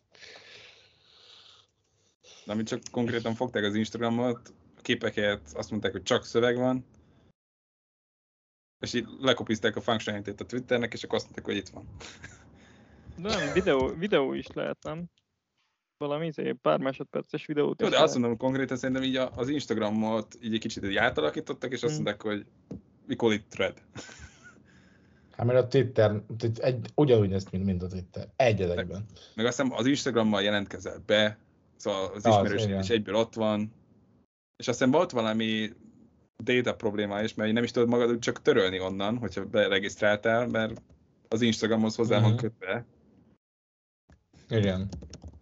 De 2.45 2.53
amit 2.53 2.67
csak 2.67 2.81
konkrétan 2.91 3.35
fogták 3.35 3.65
az 3.65 3.75
Instagramot, 3.75 4.53
képeket 4.85 5.41
azt 5.55 5.71
mondták, 5.71 5.93
hogy 5.93 6.03
csak 6.03 6.25
szöveg 6.25 6.57
van, 6.57 6.85
és 8.81 8.93
így 8.93 9.07
lekopizták 9.21 9.77
a 9.77 9.81
functionalityt 9.81 10.41
a 10.41 10.47
Twitternek, 10.47 10.93
és 10.93 11.03
akkor 11.05 11.15
azt 11.17 11.25
mondták, 11.25 11.45
hogy 11.45 11.57
itt 11.57 11.69
van. 11.69 11.89
De 13.17 13.29
nem, 13.29 13.53
videó, 13.53 13.89
videó 13.89 14.33
is 14.33 14.47
lehet, 14.47 14.79
nem? 14.83 15.05
Valami 15.97 16.27
izé, 16.27 16.53
pár 16.53 16.79
másodperces 16.79 17.47
videót 17.47 17.81
Jó, 17.81 17.87
de 17.87 17.93
lehet. 17.93 18.09
azt 18.09 18.19
mondom, 18.19 18.37
konkrétan 18.37 18.77
szerintem 18.77 19.05
így 19.05 19.17
az 19.17 19.49
Instagramot 19.49 20.39
így 20.43 20.55
egy 20.55 20.61
kicsit 20.61 20.85
így 20.85 20.97
átalakítottak, 20.97 21.73
és 21.73 21.83
azt 21.83 21.95
Hmm. 21.95 22.03
mondták, 22.05 22.23
hogy 22.23 22.47
we 23.09 23.17
call 23.17 23.33
it 23.33 23.45
thread. 23.49 23.83
Hát 25.37 25.47
mert 25.47 25.59
a 25.59 25.67
Twitter 25.67 26.23
egy, 26.61 26.91
ugyanúgy 26.95 27.31
lesz, 27.31 27.51
mint, 27.51 27.65
mint 27.65 27.83
a 27.83 27.87
Twitter. 27.87 28.29
Egy 28.37 28.61
egyben. 28.61 29.05
Meg 29.35 29.47
azt 29.47 29.61
hiszem 29.61 29.73
az 29.73 29.87
Instagrammal 29.87 30.43
jelentkezel 30.43 31.03
be, 31.07 31.39
szóval 31.77 32.05
az 32.15 32.27
Az, 32.27 32.33
ismerőség 32.33 32.79
is 32.79 32.91
egyből 32.91 33.15
ott 33.15 33.35
van, 33.35 33.73
és 34.57 34.69
azt 34.69 34.79
hiszem 34.79 34.91
volt 34.91 35.11
valami 35.11 35.71
data 36.37 36.75
probléma 36.75 37.21
is, 37.21 37.35
mert 37.35 37.53
nem 37.53 37.63
is 37.63 37.71
tudod 37.71 37.89
magad 37.89 38.19
csak 38.19 38.43
törölni 38.43 38.81
onnan, 38.81 39.17
hogyha 39.19 39.45
beregisztráltál, 39.45 40.47
mert 40.47 40.83
az 41.29 41.41
Instagramhoz 41.43 41.95
hozzá 41.95 42.21
van 42.21 42.31
Mhm. 42.31 42.39
kötve. 42.39 42.87
Igen. 44.49 44.89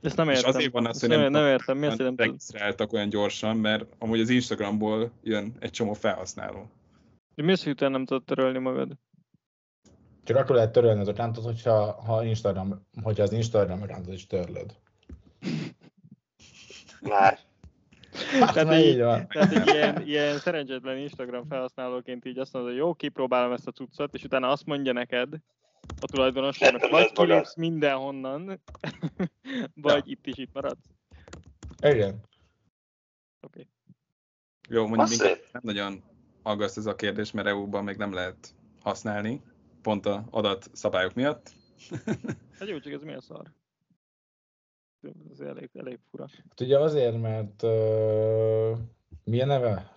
Ezt 0.02 0.16
nem 0.16 0.28
És 0.28 0.36
értem. 0.36 0.50
azért 0.54 0.72
van 0.72 0.86
az, 0.86 1.00
hogy 1.00 1.08
nem, 1.08 1.20
nem 1.20 1.30
nem 1.32 1.46
értem. 1.46 1.78
Mi 1.78 1.86
az, 1.86 1.96
hogy 1.96 2.04
nem 2.04 2.14
regisztráltak 2.16 2.92
olyan 2.92 3.08
gyorsan, 3.08 3.56
mert 3.56 3.86
amúgy 3.98 4.20
az 4.20 4.28
Instagramból 4.28 5.10
jön 5.22 5.56
egy 5.58 5.70
csomó 5.70 5.92
felhasználó. 5.92 6.70
De 7.34 7.42
mi 7.42 7.52
az, 7.52 7.62
hogy 7.62 7.72
utána 7.72 7.92
nem 7.92 8.04
tudod 8.04 8.24
törölni 8.24 8.58
magad? 8.58 8.96
Csak 10.24 10.36
akkor 10.36 10.54
lehet 10.56 10.72
törölni 10.72 11.00
az 11.00 11.08
accountot, 11.08 11.44
hogyha 11.44 11.92
ha 11.92 12.24
Instagram, 12.24 12.86
hogyha 13.02 13.22
az 13.22 13.32
Instagram 13.32 13.82
accountot 13.82 14.14
is 14.14 14.26
törlöd. 14.26 14.74
Már. 17.00 17.38
Hát, 18.12 18.52
Tehát 18.54 18.68
na, 18.68 18.78
így- 18.78 18.86
így 18.86 19.00
van. 19.00 19.28
Tehát 19.28 19.52
egy 19.52 19.66
ilyen, 19.66 20.02
ilyen 20.12 20.38
szerencsétlen 20.38 20.96
Instagram 20.98 21.46
felhasználóként 21.48 22.24
így 22.24 22.38
azt 22.38 22.52
mondod, 22.52 22.70
hogy 22.70 22.80
jó, 22.80 22.94
kipróbálom 22.94 23.52
ezt 23.52 23.66
a 23.66 23.72
cuccot, 23.72 24.14
és 24.14 24.24
utána 24.24 24.48
azt 24.48 24.66
mondja 24.66 24.92
neked 24.92 25.34
a 26.00 26.06
tulajdonosnak, 26.06 26.90
vagy 26.90 27.12
kilépsz 27.12 27.56
mindenhonnan, 27.56 28.60
vagy 29.74 30.10
itt 30.10 30.26
is 30.26 30.36
itt 30.36 30.52
maradsz. 30.52 30.84
Igen. 31.82 32.20
Oké. 33.40 33.66
Jó, 34.68 34.86
mondjuk 34.86 35.20
nem 35.52 35.62
nagyon 35.62 36.02
aggaszt 36.42 36.76
ez 36.78 36.86
a 36.86 36.94
kérdés, 36.94 37.30
mert 37.30 37.46
EU-ban 37.46 37.84
még 37.84 37.96
nem 37.96 38.12
lehet 38.12 38.54
használni, 38.80 39.42
pont 39.82 40.06
a 40.06 40.24
adat 40.30 40.70
szabályok 40.72 41.14
miatt. 41.14 41.50
Hát 42.58 42.68
jó, 42.68 42.78
csak 42.78 42.92
ez 42.92 43.02
milyen 43.02 43.20
szar? 43.20 43.52
Ez 45.30 45.40
elég, 45.40 45.70
elég 45.74 45.98
fura. 46.10 46.26
Hát 46.48 46.60
ugye 46.60 46.78
azért, 46.78 47.20
mert 47.20 47.62
uh, 47.62 48.78
milyen 49.24 49.46
neve? 49.46 49.92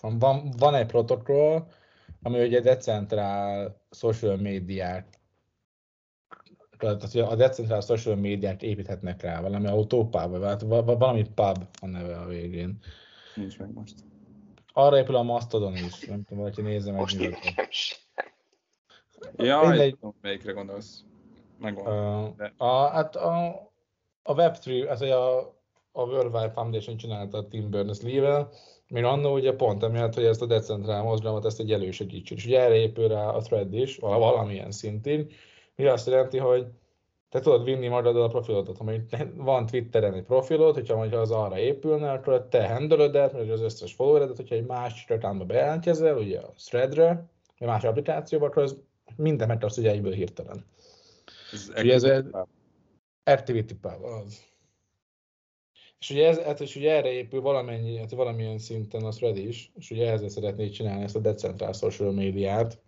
Van, 0.00 0.18
van, 0.18 0.50
van 0.58 0.74
egy 0.74 0.86
protokoll, 0.86 1.66
ami 2.22 2.46
ugye 2.46 2.60
decentrál 2.60 3.80
social 3.90 4.36
médiát 4.36 5.18
tehát 6.78 7.14
a 7.14 7.34
decentrál 7.34 7.80
social 7.80 8.16
médiát 8.16 8.62
építhetnek 8.62 9.22
rá, 9.22 9.40
valami 9.40 9.66
autópub, 9.66 10.30
vagy 10.30 10.40
val- 10.40 10.60
val- 10.60 10.98
valami 10.98 11.22
pub 11.22 11.66
a 11.80 11.86
neve 11.86 12.18
a 12.18 12.26
végén. 12.26 12.78
Nincs 13.34 13.58
meg 13.58 13.72
most. 13.72 13.94
Arra 14.72 14.98
épül 14.98 15.16
a 15.16 15.22
Mastodon 15.22 15.74
is, 15.74 16.04
nem 16.04 16.24
tudom, 16.24 16.38
valaki 16.42 16.60
nézze 16.60 16.90
meg 16.90 17.00
Most 17.00 17.18
nekem 17.18 17.40
sem. 17.42 17.54
Ja, 19.36 19.88
tudom, 19.90 20.14
melyikre 20.20 20.52
gondolsz. 20.52 21.04
Megvan. 21.58 22.26
Uh, 22.28 22.36
De- 22.36 22.52
a, 22.56 22.86
hát 22.86 23.16
a, 23.16 23.67
a 24.28 24.34
Web3, 24.34 24.90
ez 24.90 25.00
a, 25.00 25.38
a 25.92 26.02
World 26.02 26.34
Wide 26.34 26.50
Foundation 26.50 26.96
csinálta 26.96 27.38
a 27.38 27.48
Tim 27.48 27.70
Berners-Lee-vel, 27.70 28.50
még 28.88 29.04
annó 29.04 29.34
ugye 29.34 29.52
pont 29.52 29.82
emiatt, 29.82 30.14
hogy 30.14 30.24
ezt 30.24 30.42
a 30.42 30.46
decentrál 30.46 31.02
mozgalmat 31.02 31.44
ezt 31.44 31.60
egy 31.60 31.72
elősegítsük. 31.72 32.36
És 32.36 32.46
ugye 32.46 32.60
erre 32.60 32.74
épül 32.74 33.08
rá 33.08 33.28
a 33.28 33.40
thread 33.40 33.74
is, 33.74 33.96
val- 33.96 34.18
valamilyen 34.18 34.70
szintén, 34.70 35.30
mi 35.74 35.86
azt 35.86 36.06
jelenti, 36.06 36.38
hogy 36.38 36.66
te 37.30 37.40
tudod 37.40 37.64
vinni 37.64 37.88
magaddal 37.88 38.22
a 38.22 38.28
profilodat. 38.28 38.76
Ha 38.76 38.84
mondjuk 38.84 39.08
van 39.36 39.66
Twitteren 39.66 40.14
egy 40.14 40.24
profilod, 40.24 40.74
hogyha 40.74 40.96
mondjuk 40.96 41.20
az 41.20 41.30
arra 41.30 41.58
épülne, 41.58 42.10
akkor 42.10 42.46
te 42.48 42.68
handledet, 42.68 43.32
vagy 43.32 43.50
az 43.50 43.60
összes 43.60 43.92
followeredet, 43.92 44.36
hogyha 44.36 44.54
egy 44.54 44.66
más 44.66 45.04
reklámba 45.08 45.44
bejelentkezel, 45.44 46.16
ugye 46.16 46.38
a 46.38 46.52
threadre, 46.56 47.28
vagy 47.58 47.68
más 47.68 47.84
applikációba, 47.84 48.46
akkor 48.46 48.62
az 48.62 48.76
minden 49.16 49.48
megtartsz 49.48 49.76
ugye 49.76 49.90
egyből 49.90 50.12
hirtelen. 50.12 50.64
Ez 51.52 51.70
Ugye 51.82 51.94
ez 51.94 52.04
Activity 53.28 53.74
Pub, 53.74 54.04
az. 54.04 54.46
És 55.98 56.10
ugye, 56.10 56.28
ez, 56.28 56.38
hát 56.38 56.60
és 56.60 56.76
ugye 56.76 56.92
erre 56.92 57.10
épül 57.10 57.40
valamennyi, 57.40 57.98
hát 57.98 58.10
valamilyen 58.10 58.58
szinten 58.58 59.04
a 59.04 59.10
thread 59.10 59.36
is, 59.36 59.70
és 59.74 59.90
ugye 59.90 60.10
ezzel 60.10 60.28
szeretnék 60.28 60.72
csinálni 60.72 61.02
ezt 61.02 61.16
a 61.16 61.20
decentral 61.20 61.72
social 61.72 62.12
médiát. 62.12 62.78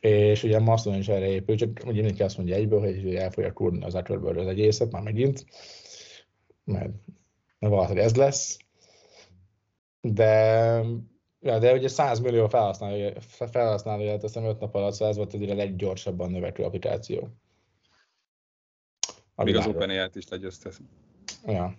És 0.00 0.42
ugye 0.42 0.56
a 0.56 0.60
Mastodon 0.60 0.98
is 0.98 1.08
erre 1.08 1.26
épül, 1.26 1.56
csak 1.56 1.70
ugye 1.82 1.92
mindenki 1.92 2.22
azt 2.22 2.36
mondja 2.36 2.54
egyből, 2.54 2.80
hogy 2.80 3.14
el 3.14 3.30
fogja 3.30 3.52
kurni 3.52 3.84
az 3.84 3.92
Zuckerberg 3.92 4.38
az 4.38 4.46
egészet 4.46 4.92
már 4.92 5.02
megint, 5.02 5.46
mert 6.64 6.92
mert 7.58 7.72
valahogy 7.72 7.98
ez 7.98 8.14
lesz. 8.14 8.58
De, 10.00 10.30
ja, 11.40 11.58
de 11.58 11.72
ugye 11.72 11.88
100 11.88 12.20
millió 12.20 12.48
felhasználója, 12.48 13.20
felhasználója 13.20 14.18
hiszem 14.20 14.44
5 14.44 14.60
nap 14.60 14.74
alatt, 14.74 14.92
szóval 14.92 15.08
ez 15.08 15.16
volt 15.16 15.34
az 15.34 15.50
a 15.50 15.54
leggyorsabban 15.54 16.30
növekvő 16.30 16.64
applikáció. 16.64 17.28
A 19.40 19.44
Még 19.44 19.56
az. 19.56 19.66
OpenAI-t 19.66 20.16
is 20.16 20.28
legyőzte. 20.28 20.70
Ja. 21.46 21.74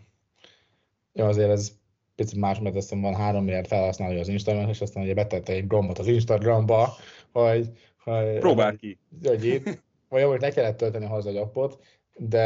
ja, 1.14 1.26
azért 1.26 1.50
ez 1.50 1.72
picit 2.16 2.40
más, 2.40 2.60
mert 2.60 2.76
azt 2.76 2.90
van 2.90 3.16
3 3.16 3.44
milliárd 3.44 3.68
felhasználója 3.68 4.20
az 4.20 4.28
Instagram, 4.28 4.70
és 4.70 4.82
aztán 4.82 5.04
ugye 5.04 5.14
betette 5.14 5.54
egy 5.54 5.68
gombot 5.68 6.00
az 6.00 6.08
Instagramba, 6.08 6.96
hogy, 7.32 7.70
hogy 8.04 8.38
Próbál 8.38 8.76
ki. 8.76 9.00
hogy 9.24 9.46
itt, 9.46 9.82
vagy 10.10 10.24
hogy 10.24 10.40
ne 10.40 10.50
kellett 10.50 10.78
tölteni 10.78 11.06
hozzá 11.06 11.30
egy 11.30 11.38
appot, 11.38 11.84
de 12.18 12.46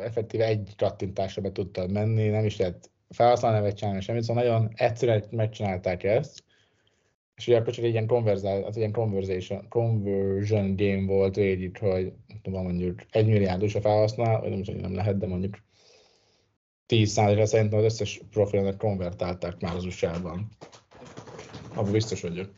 effektíve 0.00 0.44
egy 0.44 0.74
kattintásra 0.76 1.42
be 1.42 1.52
tudtad 1.52 1.92
menni, 1.92 2.28
nem 2.28 2.44
is 2.44 2.56
lehet 2.56 2.90
felhasználni 3.08 3.58
nevet 3.58 3.76
csinálni, 3.76 4.00
semmit, 4.00 4.22
szóval 4.22 4.42
nagyon 4.42 4.70
egyszerűen 4.74 5.24
megcsinálták 5.30 6.02
ezt, 6.02 6.44
és 7.36 7.48
ugye 7.48 7.62
csak 7.62 7.84
egy 7.84 7.90
ilyen, 7.90 8.06
konverzál, 8.06 8.62
az 8.62 8.76
ilyen 8.76 8.92
conversation, 8.92 9.68
conversion 9.68 10.76
game 10.76 11.06
volt 11.06 11.34
végig, 11.34 11.78
hogy 11.78 12.12
tudom, 12.42 12.62
mondjuk 12.62 13.00
egy 13.10 13.26
milliárdos 13.26 13.74
a 13.74 13.80
felhasznál, 13.80 14.40
vagy 14.40 14.50
nem, 14.50 14.60
is, 14.60 14.68
nem 14.68 14.94
lehet, 14.94 15.18
de 15.18 15.26
mondjuk 15.26 15.56
10 16.86 17.10
százalékra 17.10 17.46
szerintem 17.46 17.78
az 17.78 17.84
összes 17.84 18.20
profilnak 18.30 18.78
konvertálták 18.78 19.60
már 19.60 19.76
az 19.76 19.84
USA-ban. 19.84 20.48
Abban 21.74 21.92
biztos 21.92 22.22
vagyok. 22.22 22.50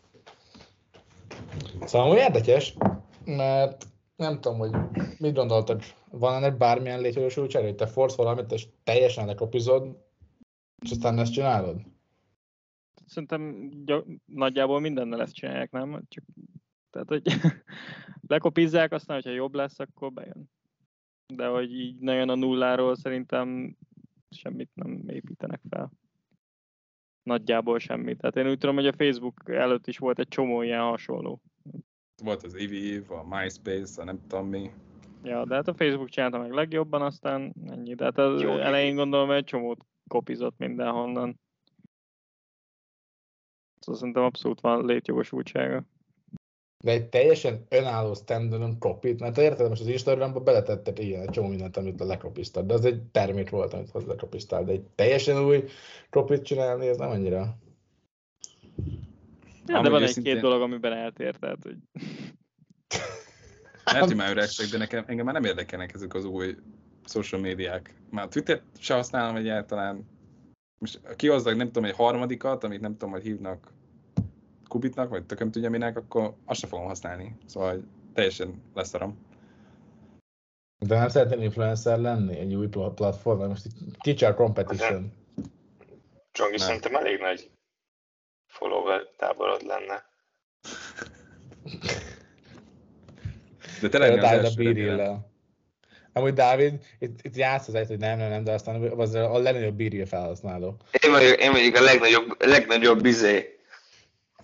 Szóval 1.85 2.07
amúgy 2.07 2.18
érdekes, 2.18 2.77
mert 3.25 3.87
nem 4.16 4.41
tudom, 4.41 4.59
hogy 4.59 4.70
mit 5.18 5.35
gondoltad, 5.35 5.83
van 6.11 6.35
ennek 6.35 6.57
bármilyen 6.57 7.01
létjogosultsága, 7.01 7.64
hogy 7.64 7.75
te 7.75 7.87
forsz 7.87 8.14
valamit, 8.14 8.53
és 8.53 8.66
teljesen 8.85 9.27
lekopizod, 9.27 9.97
és 10.83 10.91
aztán 10.91 11.18
ezt 11.18 11.33
csinálod? 11.33 11.81
Szerintem 13.07 13.71
gy- 13.71 14.21
nagyjából 14.25 14.81
mindennel 14.81 15.21
ezt 15.21 15.35
csinálják, 15.35 15.71
nem? 15.71 16.03
Csak, 16.09 16.25
tehát, 16.91 17.09
hogy 17.09 17.23
lekopizzák, 18.35 18.93
aztán, 18.93 19.17
hogyha 19.17 19.31
jobb 19.31 19.55
lesz, 19.55 19.79
akkor 19.79 20.13
bejön. 20.13 20.51
De 21.35 21.47
hogy 21.47 21.73
így 21.73 21.99
nagyon 21.99 22.29
a 22.29 22.35
nulláról 22.35 22.97
szerintem 22.97 23.77
semmit 24.31 24.71
nem 24.75 25.09
építenek 25.09 25.61
fel. 25.69 25.93
Nagyjából 27.23 27.79
semmit. 27.79 28.19
Tehát 28.19 28.37
én 28.37 28.49
úgy 28.49 28.59
tudom, 28.59 28.75
hogy 28.75 28.87
a 28.87 28.93
Facebook 28.93 29.49
előtt 29.49 29.87
is 29.87 29.99
volt 29.99 30.19
egy 30.19 30.29
csomó 30.29 30.63
ilyen 30.63 30.81
hasonló. 30.81 31.41
Volt 32.23 32.43
az 32.43 32.55
Evive, 32.55 33.15
a 33.15 33.27
MySpace, 33.37 34.03
a 34.03 34.05
nem 34.05 34.21
tudom 34.27 34.47
mi. 34.47 34.71
Ja, 35.23 35.45
de 35.45 35.55
hát 35.55 35.69
a 35.69 35.75
Facebook 35.75 36.09
csinálta 36.09 36.39
meg 36.39 36.53
legjobban, 36.53 37.03
aztán 37.03 37.55
ennyi. 37.67 37.95
De 37.95 38.05
hát 38.05 38.19
az 38.19 38.41
Jó, 38.41 38.51
elején 38.51 38.95
gondolom, 38.95 39.27
hogy 39.27 39.37
egy 39.37 39.45
csomót 39.45 39.87
kopizott 40.09 40.59
mindenhonnan. 40.59 41.41
Szóval 43.85 44.01
szerintem 44.01 44.22
abszolút 44.22 44.61
van 44.61 44.85
létjogosultsága. 44.85 45.85
De 46.85 46.91
egy 46.91 47.09
teljesen 47.09 47.66
önálló 47.68 48.14
standalone 48.14 48.78
kopit, 48.78 49.20
mert 49.20 49.39
érted, 49.39 49.68
most 49.68 49.80
az 49.80 49.87
Instagramba 49.87 50.41
beletettek 50.41 50.99
ilyen 50.99 51.20
egy 51.20 51.30
csomó 51.30 51.49
mindent, 51.49 51.76
amit 51.76 52.01
lekopiztad, 52.01 52.66
de 52.66 52.74
az 52.74 52.85
egy 52.85 53.03
termék 53.03 53.51
volt, 53.51 53.72
amit 53.72 53.91
hozzá 53.91 54.07
lekopiztál, 54.07 54.64
de 54.64 54.72
egy 54.72 54.82
teljesen 54.95 55.45
új 55.45 55.64
kopit 56.11 56.43
csinálni, 56.43 56.87
ez 56.87 56.97
nem 56.97 57.11
annyira. 57.11 57.57
Ja, 59.66 59.80
de 59.80 59.89
van 59.91 60.03
egy-két 60.03 60.41
dolog, 60.41 60.62
amiben 60.62 60.93
eltér, 60.93 61.37
tehát 61.37 61.62
hogy 61.62 61.76
Lehet, 63.85 64.05
hogy 64.05 64.16
már 64.16 64.30
öregszek, 64.30 64.66
de 64.66 64.78
nekem, 64.78 65.05
engem 65.07 65.24
már 65.24 65.35
nem 65.35 65.45
érdekelnek 65.45 65.95
ezek 65.95 66.14
az 66.14 66.24
új 66.24 66.57
social 67.05 67.41
médiák. 67.41 67.95
Már 68.11 68.28
Twitter 68.28 68.62
se 68.78 68.95
használom 68.95 69.37
egyáltalán. 69.37 70.12
Most 70.85 71.16
kihozzak, 71.16 71.57
nem 71.57 71.66
tudom, 71.66 71.85
egy 71.85 71.95
harmadikat, 71.95 72.64
amit 72.64 72.80
nem 72.80 72.93
tudom, 72.93 73.11
hogy 73.11 73.22
hívnak 73.22 73.72
Kubitnak, 74.68 75.09
vagy 75.09 75.26
tököm 75.26 75.51
tudja 75.51 75.70
minek, 75.70 75.97
akkor 75.97 76.35
azt 76.45 76.61
sem 76.61 76.68
fogom 76.68 76.87
használni. 76.87 77.37
Szóval 77.47 77.85
teljesen 78.14 78.62
leszarom. 78.74 79.26
De 80.78 80.99
nem 80.99 81.09
szeretnél 81.09 81.43
influencer 81.43 81.99
lenni 81.99 82.39
egy 82.39 82.55
új 82.55 82.66
pla- 82.66 82.95
platformon? 82.95 83.49
Most 83.49 84.22
a 84.22 84.35
competition. 84.35 85.12
Csongi 86.32 86.59
szerintem 86.59 86.95
elég 86.95 87.20
nagy 87.20 87.51
follower 88.47 89.03
táborod 89.16 89.62
lenne. 89.62 90.05
De 93.80 93.89
tényleg 93.89 94.18
az 94.18 94.24
első. 94.24 95.24
Amúgy 96.17 96.33
Dávid, 96.33 96.75
itt, 96.99 97.19
itt 97.23 97.37
játsz 97.37 97.69
az 97.69 97.87
hogy 97.87 97.99
nem, 97.99 98.19
nem, 98.19 98.31
nem, 98.31 98.45
de 98.45 98.53
aztán 98.53 98.83
az 98.83 99.15
a 99.15 99.39
legnagyobb 99.39 99.75
bíril 99.75 100.07
felhasználó. 100.07 100.77
Én 101.03 101.11
vagyok, 101.11 101.41
én 101.41 101.53
vagyok 101.53 101.75
a 101.75 101.81
legnagyobb, 101.81 102.45
legnagyobb 102.45 103.05
izé, 103.05 103.59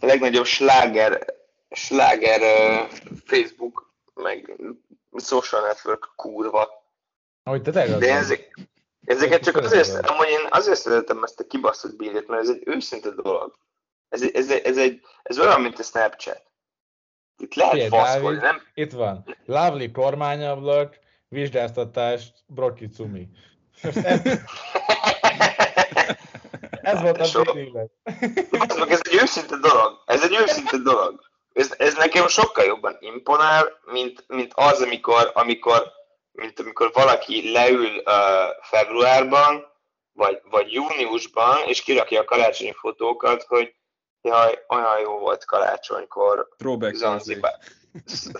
a 0.01 0.07
legnagyobb 0.07 0.45
sláger, 0.45 1.25
sláger 1.71 2.41
uh, 2.41 2.91
Facebook, 3.25 3.93
meg 4.15 4.57
social 5.17 5.63
network 5.63 6.13
kurva. 6.17 6.69
Amúgy 7.43 7.63
te 7.63 7.71
De 7.99 8.15
ezek, 8.15 8.69
ezeket 9.05 9.43
csak 9.43 9.57
azért, 9.57 10.07
amúgy 10.07 10.29
én 10.29 10.47
azért 10.49 10.81
szeretem 10.81 11.23
ezt 11.23 11.41
a 11.41 11.47
kibaszott 11.47 11.97
bírét, 11.97 12.29
mert 12.29 12.43
ez 12.43 12.49
egy 12.49 12.63
őszinte 12.65 13.11
dolog. 13.11 13.55
Ez, 14.09 14.23
ez, 14.23 14.51
ez, 14.51 14.79
egy, 14.79 15.01
ez 15.23 15.39
olyan, 15.39 15.61
mint 15.61 15.79
a 15.79 15.83
Snapchat. 15.83 16.43
Itt 17.39 17.55
lehet 17.55 17.89
faszkolni, 17.89 18.39
nem? 18.39 18.63
Itt 18.75 18.93
van. 18.93 19.37
Lovely 19.47 19.91
kormányablak, 19.91 20.99
vizsgáztatás, 21.31 22.33
Broki 22.47 22.89
Cumi. 22.89 23.29
Most 23.83 23.97
ez, 23.97 24.21
ez 26.83 27.01
volt 27.01 27.21
a 27.21 27.25
So-. 27.25 27.53
Bazd 28.51 28.79
meg, 28.79 28.91
ez 28.91 29.01
egy 29.03 29.19
őszinte 29.23 29.57
dolog. 29.57 30.03
Ez 30.07 30.23
egy 30.23 30.37
őszinte 30.41 30.77
dolog. 30.77 31.21
Ez, 31.53 31.75
ez 31.79 31.95
nekem 31.95 32.29
sokkal 32.29 32.65
jobban 32.65 32.97
imponál, 33.01 33.69
mint, 33.85 34.25
mint 34.29 34.53
az, 34.55 34.81
amikor, 34.81 35.31
amikor, 35.35 35.93
mint 36.33 36.61
amikor 36.61 36.91
valaki 36.93 37.53
leül 37.53 37.97
uh, 37.97 38.05
februárban, 38.63 39.65
vagy, 40.13 40.41
vagy 40.51 40.73
júniusban, 40.73 41.57
és 41.67 41.83
kirakja 41.83 42.21
a 42.21 42.25
karácsonyi 42.25 42.73
fotókat, 42.73 43.43
hogy 43.43 43.75
jaj, 44.23 44.65
olyan 44.69 44.99
jó 45.01 45.19
volt 45.19 45.45
karácsonykor, 45.45 46.49
Throwback 46.57 46.95
Zanzibar. 46.95 47.53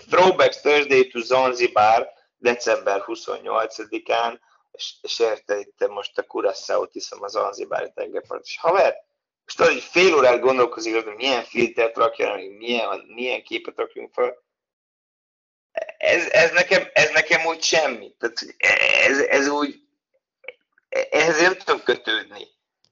Throwback 0.09 0.61
Thursday 0.61 1.07
to 1.07 1.19
Zanzibar, 1.19 2.07
december 2.41 3.03
28-án, 3.05 4.39
és, 4.71 4.93
és 5.01 5.19
érte 5.19 5.57
itt 5.57 5.87
most 5.87 6.17
a 6.17 6.23
Curaçao-t 6.23 6.95
iszom 6.95 7.23
a 7.23 7.27
Zanzibári 7.27 7.91
tengerpart. 7.95 8.43
És 8.43 8.57
haver, 8.57 8.95
most 9.45 9.57
tudod, 9.57 9.71
hogy 9.71 9.81
fél 9.81 10.15
órát 10.15 10.39
gondolkozik, 10.39 11.03
hogy 11.03 11.15
milyen 11.15 11.43
filtert 11.43 11.95
rakja, 11.95 12.33
meg 12.33 12.57
milyen, 12.57 13.05
milyen 13.07 13.43
képet 13.43 13.77
rakjunk 13.77 14.13
fel. 14.13 14.43
Ez, 15.97 16.29
ez, 16.29 16.51
nekem, 16.51 16.89
ez 16.93 17.11
nekem 17.11 17.45
úgy 17.45 17.63
semmi. 17.63 18.15
Tehát 18.17 18.37
ez, 19.07 19.19
ez 19.19 19.47
úgy, 19.47 19.81
ehhez 20.89 21.41
nem 21.41 21.57
tudom 21.57 21.83
kötődni. 21.83 22.47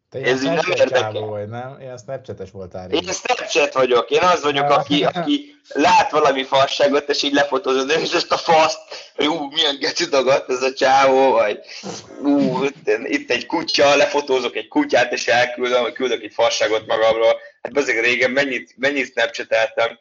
Te 0.10 0.20
Ez 0.20 0.44
így 0.44 0.52
nem 0.52 0.72
érdekel. 0.76 1.12
vagy, 1.12 1.50
nem? 1.50 1.78
Ilyen 1.80 1.98
Snapchates 1.98 2.52
voltál 2.52 2.92
Én. 2.92 3.04
Snapchat 3.04 3.74
vagyok, 3.74 4.10
én 4.10 4.22
az 4.22 4.44
vagyok, 4.44 4.70
aki, 4.70 5.04
aki 5.14 5.56
lát 5.74 6.12
valami 6.12 6.44
fasságot, 6.44 7.10
és 7.10 7.24
így 7.24 7.34
lefotózod, 7.34 7.90
és 7.90 8.14
ezt 8.14 8.32
a 8.32 8.38
faszt, 8.38 8.80
hogy 9.16 9.28
ú, 9.28 9.50
milyen 9.52 9.78
geci 9.80 10.06
dagadt 10.06 10.50
ez 10.50 10.62
a 10.62 10.74
csávó, 10.74 11.32
vagy 11.32 11.60
ú, 12.24 12.64
itt, 13.04 13.30
egy 13.30 13.46
kutya, 13.46 13.96
lefotózok 13.96 14.56
egy 14.56 14.68
kutyát, 14.68 15.12
és 15.12 15.28
elküldöm, 15.28 15.82
vagy 15.82 15.94
küldök 15.94 16.24
egy 16.24 16.34
fasságot 16.34 16.88
magamról. 16.88 17.40
Hát 17.62 17.78
azért 17.78 18.06
régen 18.06 18.32
mennyit, 18.32 18.74
mennyit 18.78 19.12
snapchateltem, 19.12 20.00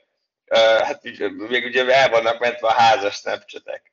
uh, 0.51 0.59
hát 0.59 1.03
még 1.49 1.65
ugye 1.65 1.95
el 1.95 2.09
vannak 2.11 2.39
mentve 2.39 2.69
a 2.69 2.73
házas 2.73 3.15
snapchatek. 3.15 3.93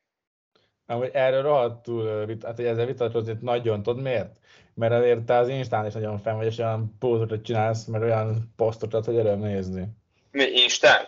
Amúgy 0.87 1.09
erről 1.13 1.41
rohadtul, 1.41 2.27
hát 2.43 2.55
hogy 2.55 2.65
ezzel 2.65 2.85
vitatkozni 2.85 3.37
nagyon, 3.41 3.83
tudod 3.83 4.01
miért? 4.01 4.35
Mert 4.75 4.93
azért 4.93 5.19
te 5.19 5.37
az 5.37 5.47
Instán 5.47 5.85
is 5.85 5.93
nagyon 5.93 6.19
fenn 6.19 6.35
vagy, 6.35 6.45
és 6.45 6.57
olyan 6.57 6.95
pózokat 6.99 7.43
csinálsz, 7.43 7.85
meg 7.85 8.01
olyan 8.01 8.53
posztokat, 8.55 9.05
hogy 9.05 9.15
öröm 9.15 9.39
nézni. 9.39 9.87
Mi, 10.31 10.43
Instán? 10.43 11.07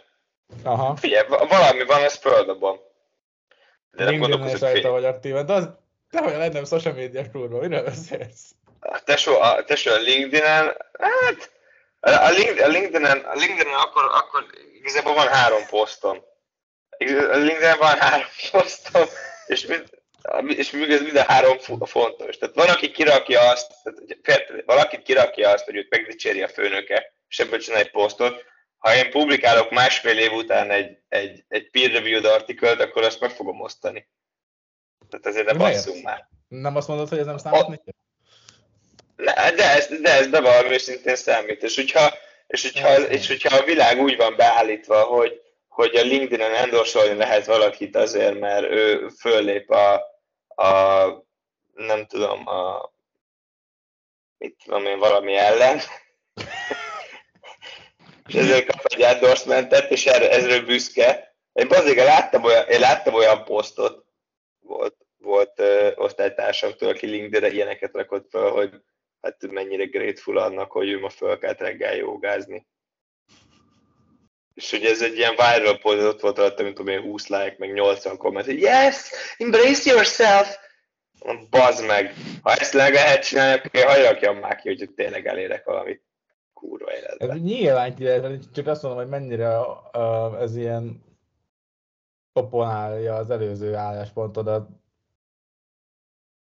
Aha. 0.63 0.95
Figyelj, 0.95 1.27
va- 1.27 1.49
valami 1.49 1.83
van, 1.85 2.03
ezt 2.03 2.21
földobom. 2.21 2.77
De 3.91 4.09
LinkedIn 4.09 4.45
is 4.45 4.59
rajta 4.59 4.89
vagy 4.89 5.05
aktívan, 5.05 5.45
de 5.45 5.53
az 5.53 5.69
te 6.09 6.19
a 6.19 6.37
legnagyobb 6.37 6.67
social 6.67 6.93
media 6.93 7.31
kurva, 7.31 7.59
miről 7.59 7.83
beszélsz? 7.83 8.51
A 8.79 9.03
tesó, 9.03 9.39
a 9.39 9.63
tesó 9.63 9.91
a 9.91 9.97
LinkedIn-en, 9.97 10.75
hát 10.99 11.51
a, 11.99 12.29
Link, 12.29 12.59
a 12.59 12.67
LinkedIn-en, 12.67 13.17
a 13.17 13.33
LinkedIn-en 13.33 13.79
akkor, 13.79 14.03
akkor 14.03 14.45
igazából 14.73 15.13
van 15.13 15.27
három 15.27 15.65
posztom. 15.69 16.17
A 17.31 17.35
LinkedIn-en 17.35 17.77
van 17.77 17.97
három 17.97 18.27
posztom, 18.51 19.03
és, 19.47 19.65
mind, 19.65 19.89
és 20.47 20.71
még 20.71 20.91
ez 20.91 21.01
mind 21.01 21.15
a 21.15 21.23
három 21.23 21.57
fo- 21.57 21.89
fontos. 21.89 22.37
Tehát 22.37 22.55
van, 22.55 22.69
aki 22.69 22.91
kirakja 22.91 23.49
azt, 23.49 23.73
tehát, 23.83 23.99
hogy 23.99 24.19
fél- 24.23 24.63
valaki 24.65 25.01
kirakja 25.01 25.49
azt, 25.49 25.65
hogy 25.65 25.75
őt 25.75 25.89
megdicséri 25.89 26.41
a 26.41 26.47
főnöke, 26.47 27.13
és 27.27 27.39
ebből 27.39 27.59
csinál 27.59 27.79
egy 27.79 27.91
posztot. 27.91 28.45
Ha 28.77 28.95
én 28.95 29.09
publikálok 29.09 29.71
másfél 29.71 30.17
év 30.17 30.31
után 30.31 30.71
egy, 30.71 30.97
egy, 31.07 31.43
egy 31.47 31.69
peer-reviewed 31.69 32.25
artikelt, 32.25 32.81
akkor 32.81 33.03
azt 33.03 33.19
meg 33.19 33.29
fogom 33.29 33.61
osztani. 33.61 34.09
Tehát 35.09 35.25
ezért 35.25 35.45
ne 35.45 35.53
basszunk 35.53 36.03
már. 36.03 36.27
Nem 36.47 36.75
azt 36.75 36.87
mondod, 36.87 37.09
hogy 37.09 37.17
ez 37.17 37.25
nem 37.25 37.37
számít? 37.37 37.81
Ne, 39.15 39.51
de 39.51 39.71
ez, 39.71 39.87
de 40.01 40.13
ez 40.13 40.27
bevallom 40.27 40.71
őszintén 40.71 41.15
számít. 41.15 41.63
És 41.63 41.75
hogyha, 41.75 42.13
és, 42.47 42.61
hogyha, 42.61 43.01
és 43.01 43.27
hogyha 43.27 43.57
a 43.57 43.63
világ 43.63 43.99
úgy 43.99 44.15
van 44.15 44.35
beállítva, 44.35 45.01
hogy, 45.01 45.41
hogy 45.77 45.95
a 45.95 46.01
LinkedIn-en 46.01 46.53
endorsolni 46.53 47.17
lehet 47.17 47.45
valakit 47.45 47.95
azért, 47.95 48.39
mert 48.39 48.71
ő 48.71 49.07
föllép 49.07 49.69
a, 49.69 49.93
a 50.63 51.07
nem 51.73 52.05
tudom, 52.05 52.47
a 52.47 52.91
mit 54.37 54.55
tudom 54.63 54.85
én, 54.85 54.99
valami 54.99 55.35
ellen, 55.35 55.79
és 58.27 58.33
ezért 58.33 58.65
kap 58.65 58.85
egy 58.85 59.01
endorsementet, 59.01 59.91
és 59.91 60.05
erre, 60.05 60.29
ezről 60.29 60.65
büszke. 60.65 61.35
Én 61.53 61.67
azért 61.69 61.97
láttam 61.97 62.43
olyan, 62.43 62.67
én 62.67 62.79
láttam 62.79 63.13
olyan 63.13 63.43
posztot, 63.43 64.05
volt, 64.59 64.95
volt 65.17 65.59
ö, 65.59 65.91
osztálytársamtól, 65.95 66.89
aki 66.89 67.05
LinkedIn-re 67.05 67.55
ilyeneket 67.55 67.93
rakott 67.93 68.29
fel, 68.29 68.49
hogy 68.49 68.81
hát 69.21 69.47
mennyire 69.49 69.85
grateful 69.85 70.37
annak, 70.37 70.71
hogy 70.71 70.89
ő 70.89 70.99
ma 70.99 71.09
fölkelt 71.09 71.59
reggel 71.59 71.95
jogázni. 71.95 72.67
És 74.57 74.71
hogy 74.71 74.83
ez 74.83 75.01
egy 75.01 75.17
ilyen 75.17 75.35
viral 75.35 75.77
post, 75.77 76.01
ott 76.03 76.19
volt 76.19 76.37
rajta, 76.37 76.63
mint 76.63 76.75
tudom 76.75 76.93
én, 76.93 77.01
20 77.01 77.27
like, 77.27 77.55
meg 77.57 77.73
80 77.73 78.17
komment, 78.17 78.45
hogy 78.45 78.59
yes, 78.59 79.11
embrace 79.37 79.91
yourself! 79.91 80.57
Bazd 81.49 81.85
meg! 81.85 82.13
Ha 82.41 82.53
ezt 82.53 82.73
meg 82.73 82.93
lehet 82.93 83.23
csinálni, 83.23 83.57
akkor 83.59 83.79
én 83.79 83.87
hagyjak 83.87 84.41
már 84.41 84.55
ki, 84.55 84.67
hogy 84.67 84.89
tényleg 84.95 85.27
elérek 85.27 85.65
valamit 85.65 86.03
kurva 86.53 86.91
Ez 86.91 87.03
életben. 87.03 87.37
nyilván 87.37 87.95
ki 87.95 88.03
lehet, 88.03 88.53
csak 88.53 88.67
azt 88.67 88.81
mondom, 88.81 89.01
hogy 89.01 89.09
mennyire 89.09 89.59
uh, 89.93 90.41
ez 90.41 90.55
ilyen 90.55 91.03
opponálja 92.33 93.15
az 93.15 93.29
előző 93.29 93.75
álláspontodat, 93.75 94.69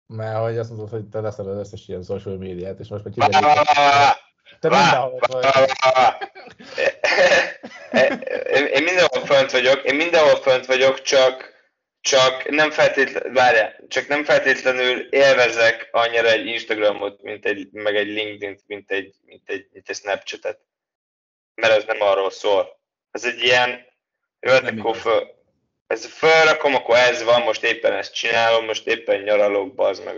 mert 0.07 0.39
hogy 0.39 0.59
azt 0.59 0.71
mondod, 0.71 0.89
hogy 0.89 1.09
te 1.09 1.21
leszel 1.21 1.49
az 1.49 1.57
összes 1.57 1.89
ilyen 1.89 2.03
social 2.03 2.37
médiát, 2.37 2.79
és 2.79 2.89
most 2.89 3.05
már 3.15 3.31
Vá, 3.31 4.17
kiderült, 4.61 4.61
vá, 4.61 4.61
vá, 4.61 4.61
vá, 4.61 4.61
te 4.61 4.69
vá, 4.69 4.83
mindenhol 4.83 5.19
vá, 5.21 5.29
vagy. 5.29 5.43
vá, 5.43 5.67
vá, 5.81 5.93
vá. 5.93 6.19
Én 8.51 8.67
én 8.67 8.83
mindenhol 8.83 9.25
fönt 9.25 9.51
vagyok, 9.51 9.85
én 9.85 9.95
mindenhol 9.95 10.37
fönt 10.37 10.67
vagyok, 10.67 11.03
csak, 11.03 11.53
csak 12.01 12.49
nem 12.49 12.71
feltétlenül, 12.71 13.33
várjál, 13.33 13.77
csak 13.89 14.07
nem 14.07 14.25
feltétlenül 14.25 15.01
élvezek 15.11 15.89
annyira 15.93 16.29
egy 16.29 16.47
Instagramot, 16.47 17.23
mint 17.23 17.47
egy, 17.47 17.69
meg 17.73 17.97
egy 17.97 18.07
LinkedIn-t, 18.07 18.61
mint 18.67 18.91
egy, 18.91 19.15
mint 19.25 19.49
egy, 19.51 19.67
mint 19.73 19.89
egy 19.89 19.97
Snapchat-et. 19.97 20.59
Mert 21.55 21.73
ez 21.73 21.85
nem 21.85 22.01
arról 22.01 22.31
szól. 22.31 22.81
Ez 23.11 23.25
egy 23.25 23.43
ilyen, 23.43 23.87
jó, 24.41 24.59
Nem 24.59 24.79
akkor 24.79 24.97
föl, 24.97 25.35
ez 25.87 26.07
felrakom, 26.07 26.75
akkor 26.75 26.97
ez 26.97 27.23
van, 27.23 27.43
most 27.43 27.63
éppen 27.63 27.93
ezt 27.93 28.15
csinálom, 28.15 28.65
most 28.65 28.87
éppen 28.87 29.21
nyaralok, 29.21 29.75
bazd 29.75 30.05
meg. 30.05 30.17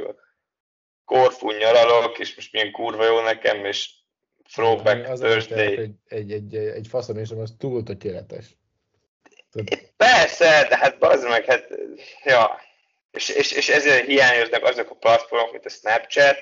Korfú 1.05 1.51
nyaralok, 1.51 2.19
és 2.19 2.35
most 2.35 2.53
milyen 2.53 2.71
kurva 2.71 3.05
jó 3.05 3.21
nekem, 3.21 3.65
és 3.65 3.91
throwback 4.53 5.09
Az 5.09 5.21
Thursday. 5.21 5.77
egy, 5.77 5.91
egy, 6.09 6.33
egy, 6.33 6.57
egy 6.57 6.87
faszom, 6.89 7.17
és 7.17 7.31
az 7.31 7.55
túl 7.59 7.83
tökéletes. 7.83 8.57
Persze, 9.97 10.67
de 10.69 10.77
hát 10.77 10.99
bazd 10.99 11.29
meg, 11.29 11.45
hát, 11.45 11.69
ja. 12.25 12.61
És, 13.11 13.29
és, 13.29 13.53
és 13.53 13.69
ezért 13.69 14.07
hiányoznak 14.07 14.65
azok 14.65 14.91
a 14.91 14.95
platformok, 14.95 15.53
mint 15.53 15.67
a 15.67 15.69
Snapchat, 15.69 16.39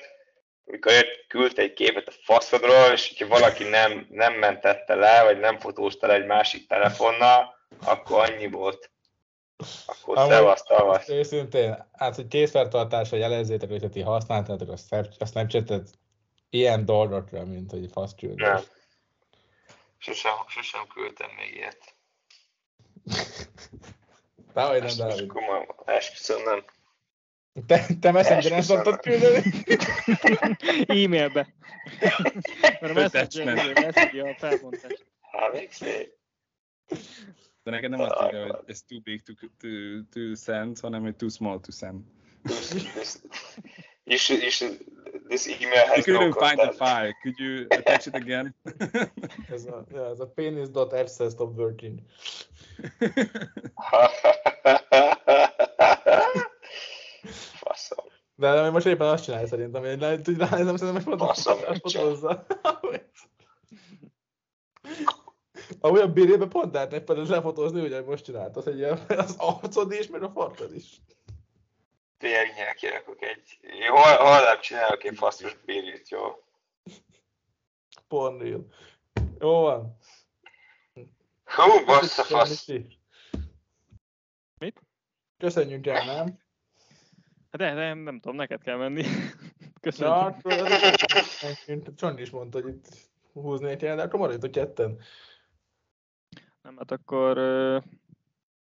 amikor 0.67 0.91
jött, 0.91 1.25
küldte 1.27 1.61
egy 1.61 1.73
képet 1.73 2.07
a 2.07 2.11
faszodról, 2.23 2.91
és 2.93 3.07
hogyha 3.07 3.27
valaki 3.27 3.63
nem, 3.63 4.07
nem 4.09 4.33
mentette 4.33 4.95
le, 4.95 5.23
vagy 5.23 5.39
nem 5.39 5.59
fotózta 5.59 6.07
le 6.07 6.13
egy 6.13 6.25
másik 6.25 6.67
telefonnal, 6.67 7.53
akkor 7.85 8.29
annyi 8.29 8.47
volt. 8.47 8.89
Akkor 9.85 10.17
Amúgy- 10.17 10.31
szevasz, 10.31 10.63
tavasz. 10.63 11.09
Őszintén, 11.09 11.87
hát, 11.93 12.15
hogy 12.15 12.27
készfeltartás, 12.27 13.09
hogy 13.09 13.19
jelezzétek, 13.19 13.69
hogy 13.69 13.89
ti 13.89 14.01
használtátok 14.01 14.69
a 15.19 15.25
Snapchat-et 15.25 15.89
ilyen 16.55 16.85
dolgokra, 16.85 17.45
mint 17.45 17.71
hogy 17.71 17.91
fasz 17.91 18.15
Nem. 18.21 18.29
küldés. 18.29 18.67
Sosem, 19.97 20.33
sosem 20.47 20.87
küldtem 20.87 21.29
még 21.37 21.55
ilyet. 21.55 21.95
Dehogy 24.53 24.83
nem, 24.83 24.97
Dávid. 24.97 25.27
komolyan, 25.27 25.75
esküszöm, 25.85 26.43
nem. 26.43 26.63
Te, 27.67 27.85
te 27.99 28.11
Messengeren 28.11 28.61
szoktad 28.61 28.99
küldeni? 28.99 29.41
E-mailbe. 31.03 31.53
Mert 32.59 32.81
a 32.81 32.93
Messenger 32.93 33.05
Attachment. 33.05 33.79
leszedi 33.79 34.19
a 34.19 34.35
felbontást. 34.37 35.05
Hát, 35.21 35.51
még 35.53 35.71
szép. 35.71 36.13
De 37.63 37.71
neked 37.71 37.89
nem 37.89 37.99
azt 37.99 38.21
írja, 38.25 38.45
hogy 38.45 38.63
ez 38.65 38.81
too 38.81 38.99
big 38.99 39.21
to, 39.21 39.33
to, 39.33 39.67
to 40.09 40.35
send, 40.35 40.79
hanem 40.79 41.01
hogy 41.01 41.15
too 41.15 41.29
small 41.29 41.59
to 41.59 41.71
send. 41.71 42.03
You 44.05 44.17
should, 44.17 44.43
you 44.43 44.51
should, 44.51 44.79
this 45.29 45.47
email 45.47 45.87
has 45.87 46.05
You 46.05 46.13
no 46.13 46.19
couldn't 46.19 46.39
find 46.39 46.59
the 46.59 46.71
file. 46.71 47.11
Could 47.23 47.39
you 47.39 47.67
attach 47.71 48.07
it 48.07 48.15
again? 48.15 48.53
Ez 49.51 49.65
a, 49.65 49.83
ja, 49.93 50.09
ez 50.09 50.19
a 50.19 50.27
penis.fc 50.27 51.31
stop 51.31 51.57
working. 51.57 51.99
Faszom. 57.53 58.05
De 58.35 58.69
most 58.69 58.85
éppen 58.85 59.07
azt 59.07 59.23
csinálja 59.23 59.47
szerintem, 59.47 59.81
hogy 59.83 59.99
le, 59.99 60.09
hogy 60.09 60.37
ránézem, 60.37 60.77
szerintem 60.77 61.03
most 61.05 61.19
Faszom, 61.25 61.57
fotózza. 61.57 61.71
mit 61.71 61.81
fotózza. 61.81 62.45
Ahogy 65.79 65.99
a 65.99 66.13
bérébe 66.13 66.45
pont 66.47 66.73
lehetne 66.73 66.99
például 66.99 67.27
lefotózni, 67.27 67.81
ugye 67.81 68.01
most 68.01 68.23
csináltad, 68.23 68.63
hogy 68.63 68.77
ilyen, 68.77 68.99
az 69.07 69.35
arcod 69.37 69.91
is, 69.91 70.07
meg 70.07 70.23
a 70.23 70.29
farkad 70.29 70.75
is. 70.75 71.01
Tényleg 72.17 72.73
kirakok 72.75 73.21
egy... 73.21 73.59
Hol, 73.87 74.15
holnap 74.17 74.59
csinálok 74.59 75.03
egy 75.03 75.17
faszos 75.17 75.55
bírét, 75.65 76.09
jó? 76.09 76.43
Pornreel. 78.07 78.65
Jó 79.39 79.61
van. 79.61 79.97
Hú, 81.45 81.85
bassza 81.85 82.23
fasz. 82.23 82.67
Mit? 84.57 84.81
Köszönjük 85.37 85.87
el, 85.87 86.05
nem? 86.05 86.25
Hát 87.51 87.57
de, 87.61 87.73
de 87.73 87.93
nem 87.93 88.19
tudom, 88.19 88.35
neked 88.35 88.61
kell 88.61 88.77
menni. 88.77 89.03
Köszönöm. 89.81 90.13
akkor 90.13 90.51
az- 90.53 91.93
Csondi 91.95 92.21
is 92.21 92.29
mondta, 92.29 92.61
hogy 92.61 92.73
itt 92.73 92.87
húzni 93.33 93.75
kell, 93.75 93.95
de 93.95 94.01
akkor 94.01 94.19
maradjatok 94.19 94.51
ketten. 94.51 95.01
Nem, 96.61 96.77
hát 96.77 96.91
akkor 96.91 97.37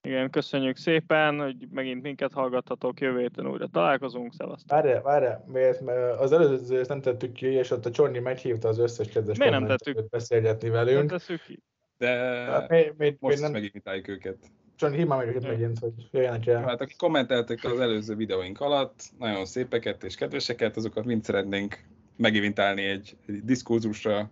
igen, 0.03 0.29
köszönjük 0.29 0.77
szépen, 0.77 1.39
hogy 1.39 1.67
megint 1.71 2.01
minket 2.01 2.33
hallgattatok, 2.33 2.99
jövő 2.99 3.19
héten 3.19 3.47
újra 3.47 3.67
találkozunk, 3.67 4.33
szevasztok. 4.33 4.69
Várjál, 4.69 5.01
várjál, 5.01 5.43
miért? 5.47 5.81
Mert 5.81 6.19
az 6.19 6.31
előző 6.31 6.79
ezt 6.79 6.89
nem 6.89 7.01
tettük 7.01 7.31
ki, 7.31 7.45
és 7.47 7.71
ott 7.71 7.85
a 7.85 7.91
Csorni 7.91 8.19
meghívta 8.19 8.67
az 8.67 8.79
összes 8.79 9.07
kedves 9.07 9.37
Miért 9.37 9.53
nem 9.53 9.65
tettük? 9.67 10.09
beszélgetni 10.09 10.67
Nem 10.69 10.85
velünk. 10.85 11.09
tesszük 11.09 11.43
ki? 11.43 11.59
De 11.97 12.09
Hát, 12.49 12.69
még, 12.69 12.93
még, 12.97 13.17
most 13.19 13.33
még 13.35 13.43
nem, 13.43 13.51
megimitáljuk 13.51 14.07
őket. 14.07 14.37
Csorni, 14.75 14.95
hívd 14.97 15.07
már 15.09 15.17
meg 15.17 15.27
őket 15.27 15.47
megint, 15.49 15.79
hogy 15.79 15.93
jöjjenek 16.11 16.47
el. 16.47 16.61
Hát 16.61 16.81
akik 16.81 16.97
kommenteltek 16.97 17.63
az 17.63 17.79
előző 17.79 18.15
videóink 18.15 18.59
alatt, 18.59 19.03
nagyon 19.19 19.45
szépeket 19.45 20.03
és 20.03 20.15
kedveseket, 20.15 20.77
azokat 20.77 21.05
mind 21.05 21.23
szeretnénk 21.23 21.79
megivintálni 22.15 22.81
egy, 22.81 23.17
egy 23.27 23.43
diszkózusra, 23.43 24.29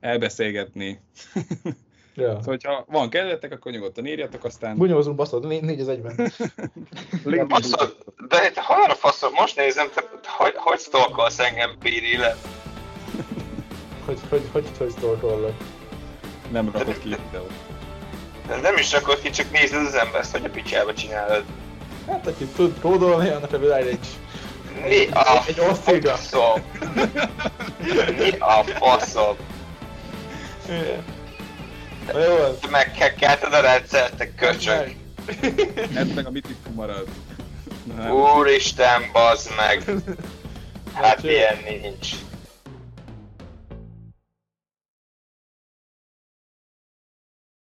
elbeszélgetni. 0.00 1.00
Ja. 2.16 2.28
Szóval, 2.28 2.42
hogyha 2.44 2.84
van 2.88 3.10
kedvetek, 3.10 3.52
akkor 3.52 3.72
nyugodtan 3.72 4.06
írjatok, 4.06 4.44
aztán... 4.44 4.76
Bunyózunk, 4.76 5.16
baszod, 5.16 5.46
né- 5.46 5.62
négy 5.62 5.80
az 5.80 5.88
egyben. 5.88 6.32
Baszod, 7.48 7.96
de 8.28 8.50
te 8.50 8.62
hol 8.62 8.90
a 8.90 8.94
faszom? 8.94 9.32
Most 9.32 9.56
nézem, 9.56 9.86
te, 9.94 10.04
hogy, 10.36 10.52
hogy 10.56 10.78
stalkolsz 10.78 11.38
engem, 11.38 11.76
Piri, 11.78 12.16
le? 12.16 12.36
hogy, 14.04 14.18
hogy, 14.28 14.42
hogy, 14.52 14.68
hogy 14.78 14.90
sztorkollak. 14.90 15.54
Nem 16.50 16.70
rakott 16.72 16.98
ki 16.98 17.08
videót. 17.08 17.52
De 18.46 18.60
nem 18.60 18.76
is 18.76 18.92
rakod 18.92 19.20
ki, 19.20 19.30
csak 19.30 19.50
nézed 19.50 19.86
az 19.86 19.94
embert, 19.94 20.30
hogy 20.30 20.44
a 20.44 20.50
picsába 20.50 20.94
csinálod. 20.94 21.44
Hát, 22.06 22.26
aki 22.26 22.44
tud 22.44 22.80
kódolni, 22.80 23.28
annak 23.28 23.52
a 23.52 23.58
világ 23.58 23.86
egy, 23.86 24.06
Mi 24.82 25.06
a 25.06 25.42
egy 25.46 25.60
faszom? 26.04 26.62
Mi 28.18 28.38
a 28.38 28.62
faszom? 28.64 29.36
Jó 32.14 32.68
meghekkelted 32.70 33.52
a 33.52 33.60
rendszert, 33.60 34.16
te 34.16 34.34
köcsög. 34.34 34.96
Ez 35.94 36.12
meg 36.14 36.26
a 36.26 36.30
mitikú 36.30 36.70
marad. 36.74 37.06
Úristen, 38.38 39.02
bazd 39.12 39.50
meg! 39.56 39.84
Hát 40.92 41.22
ilyen 41.22 41.56
nincs. 41.68 42.08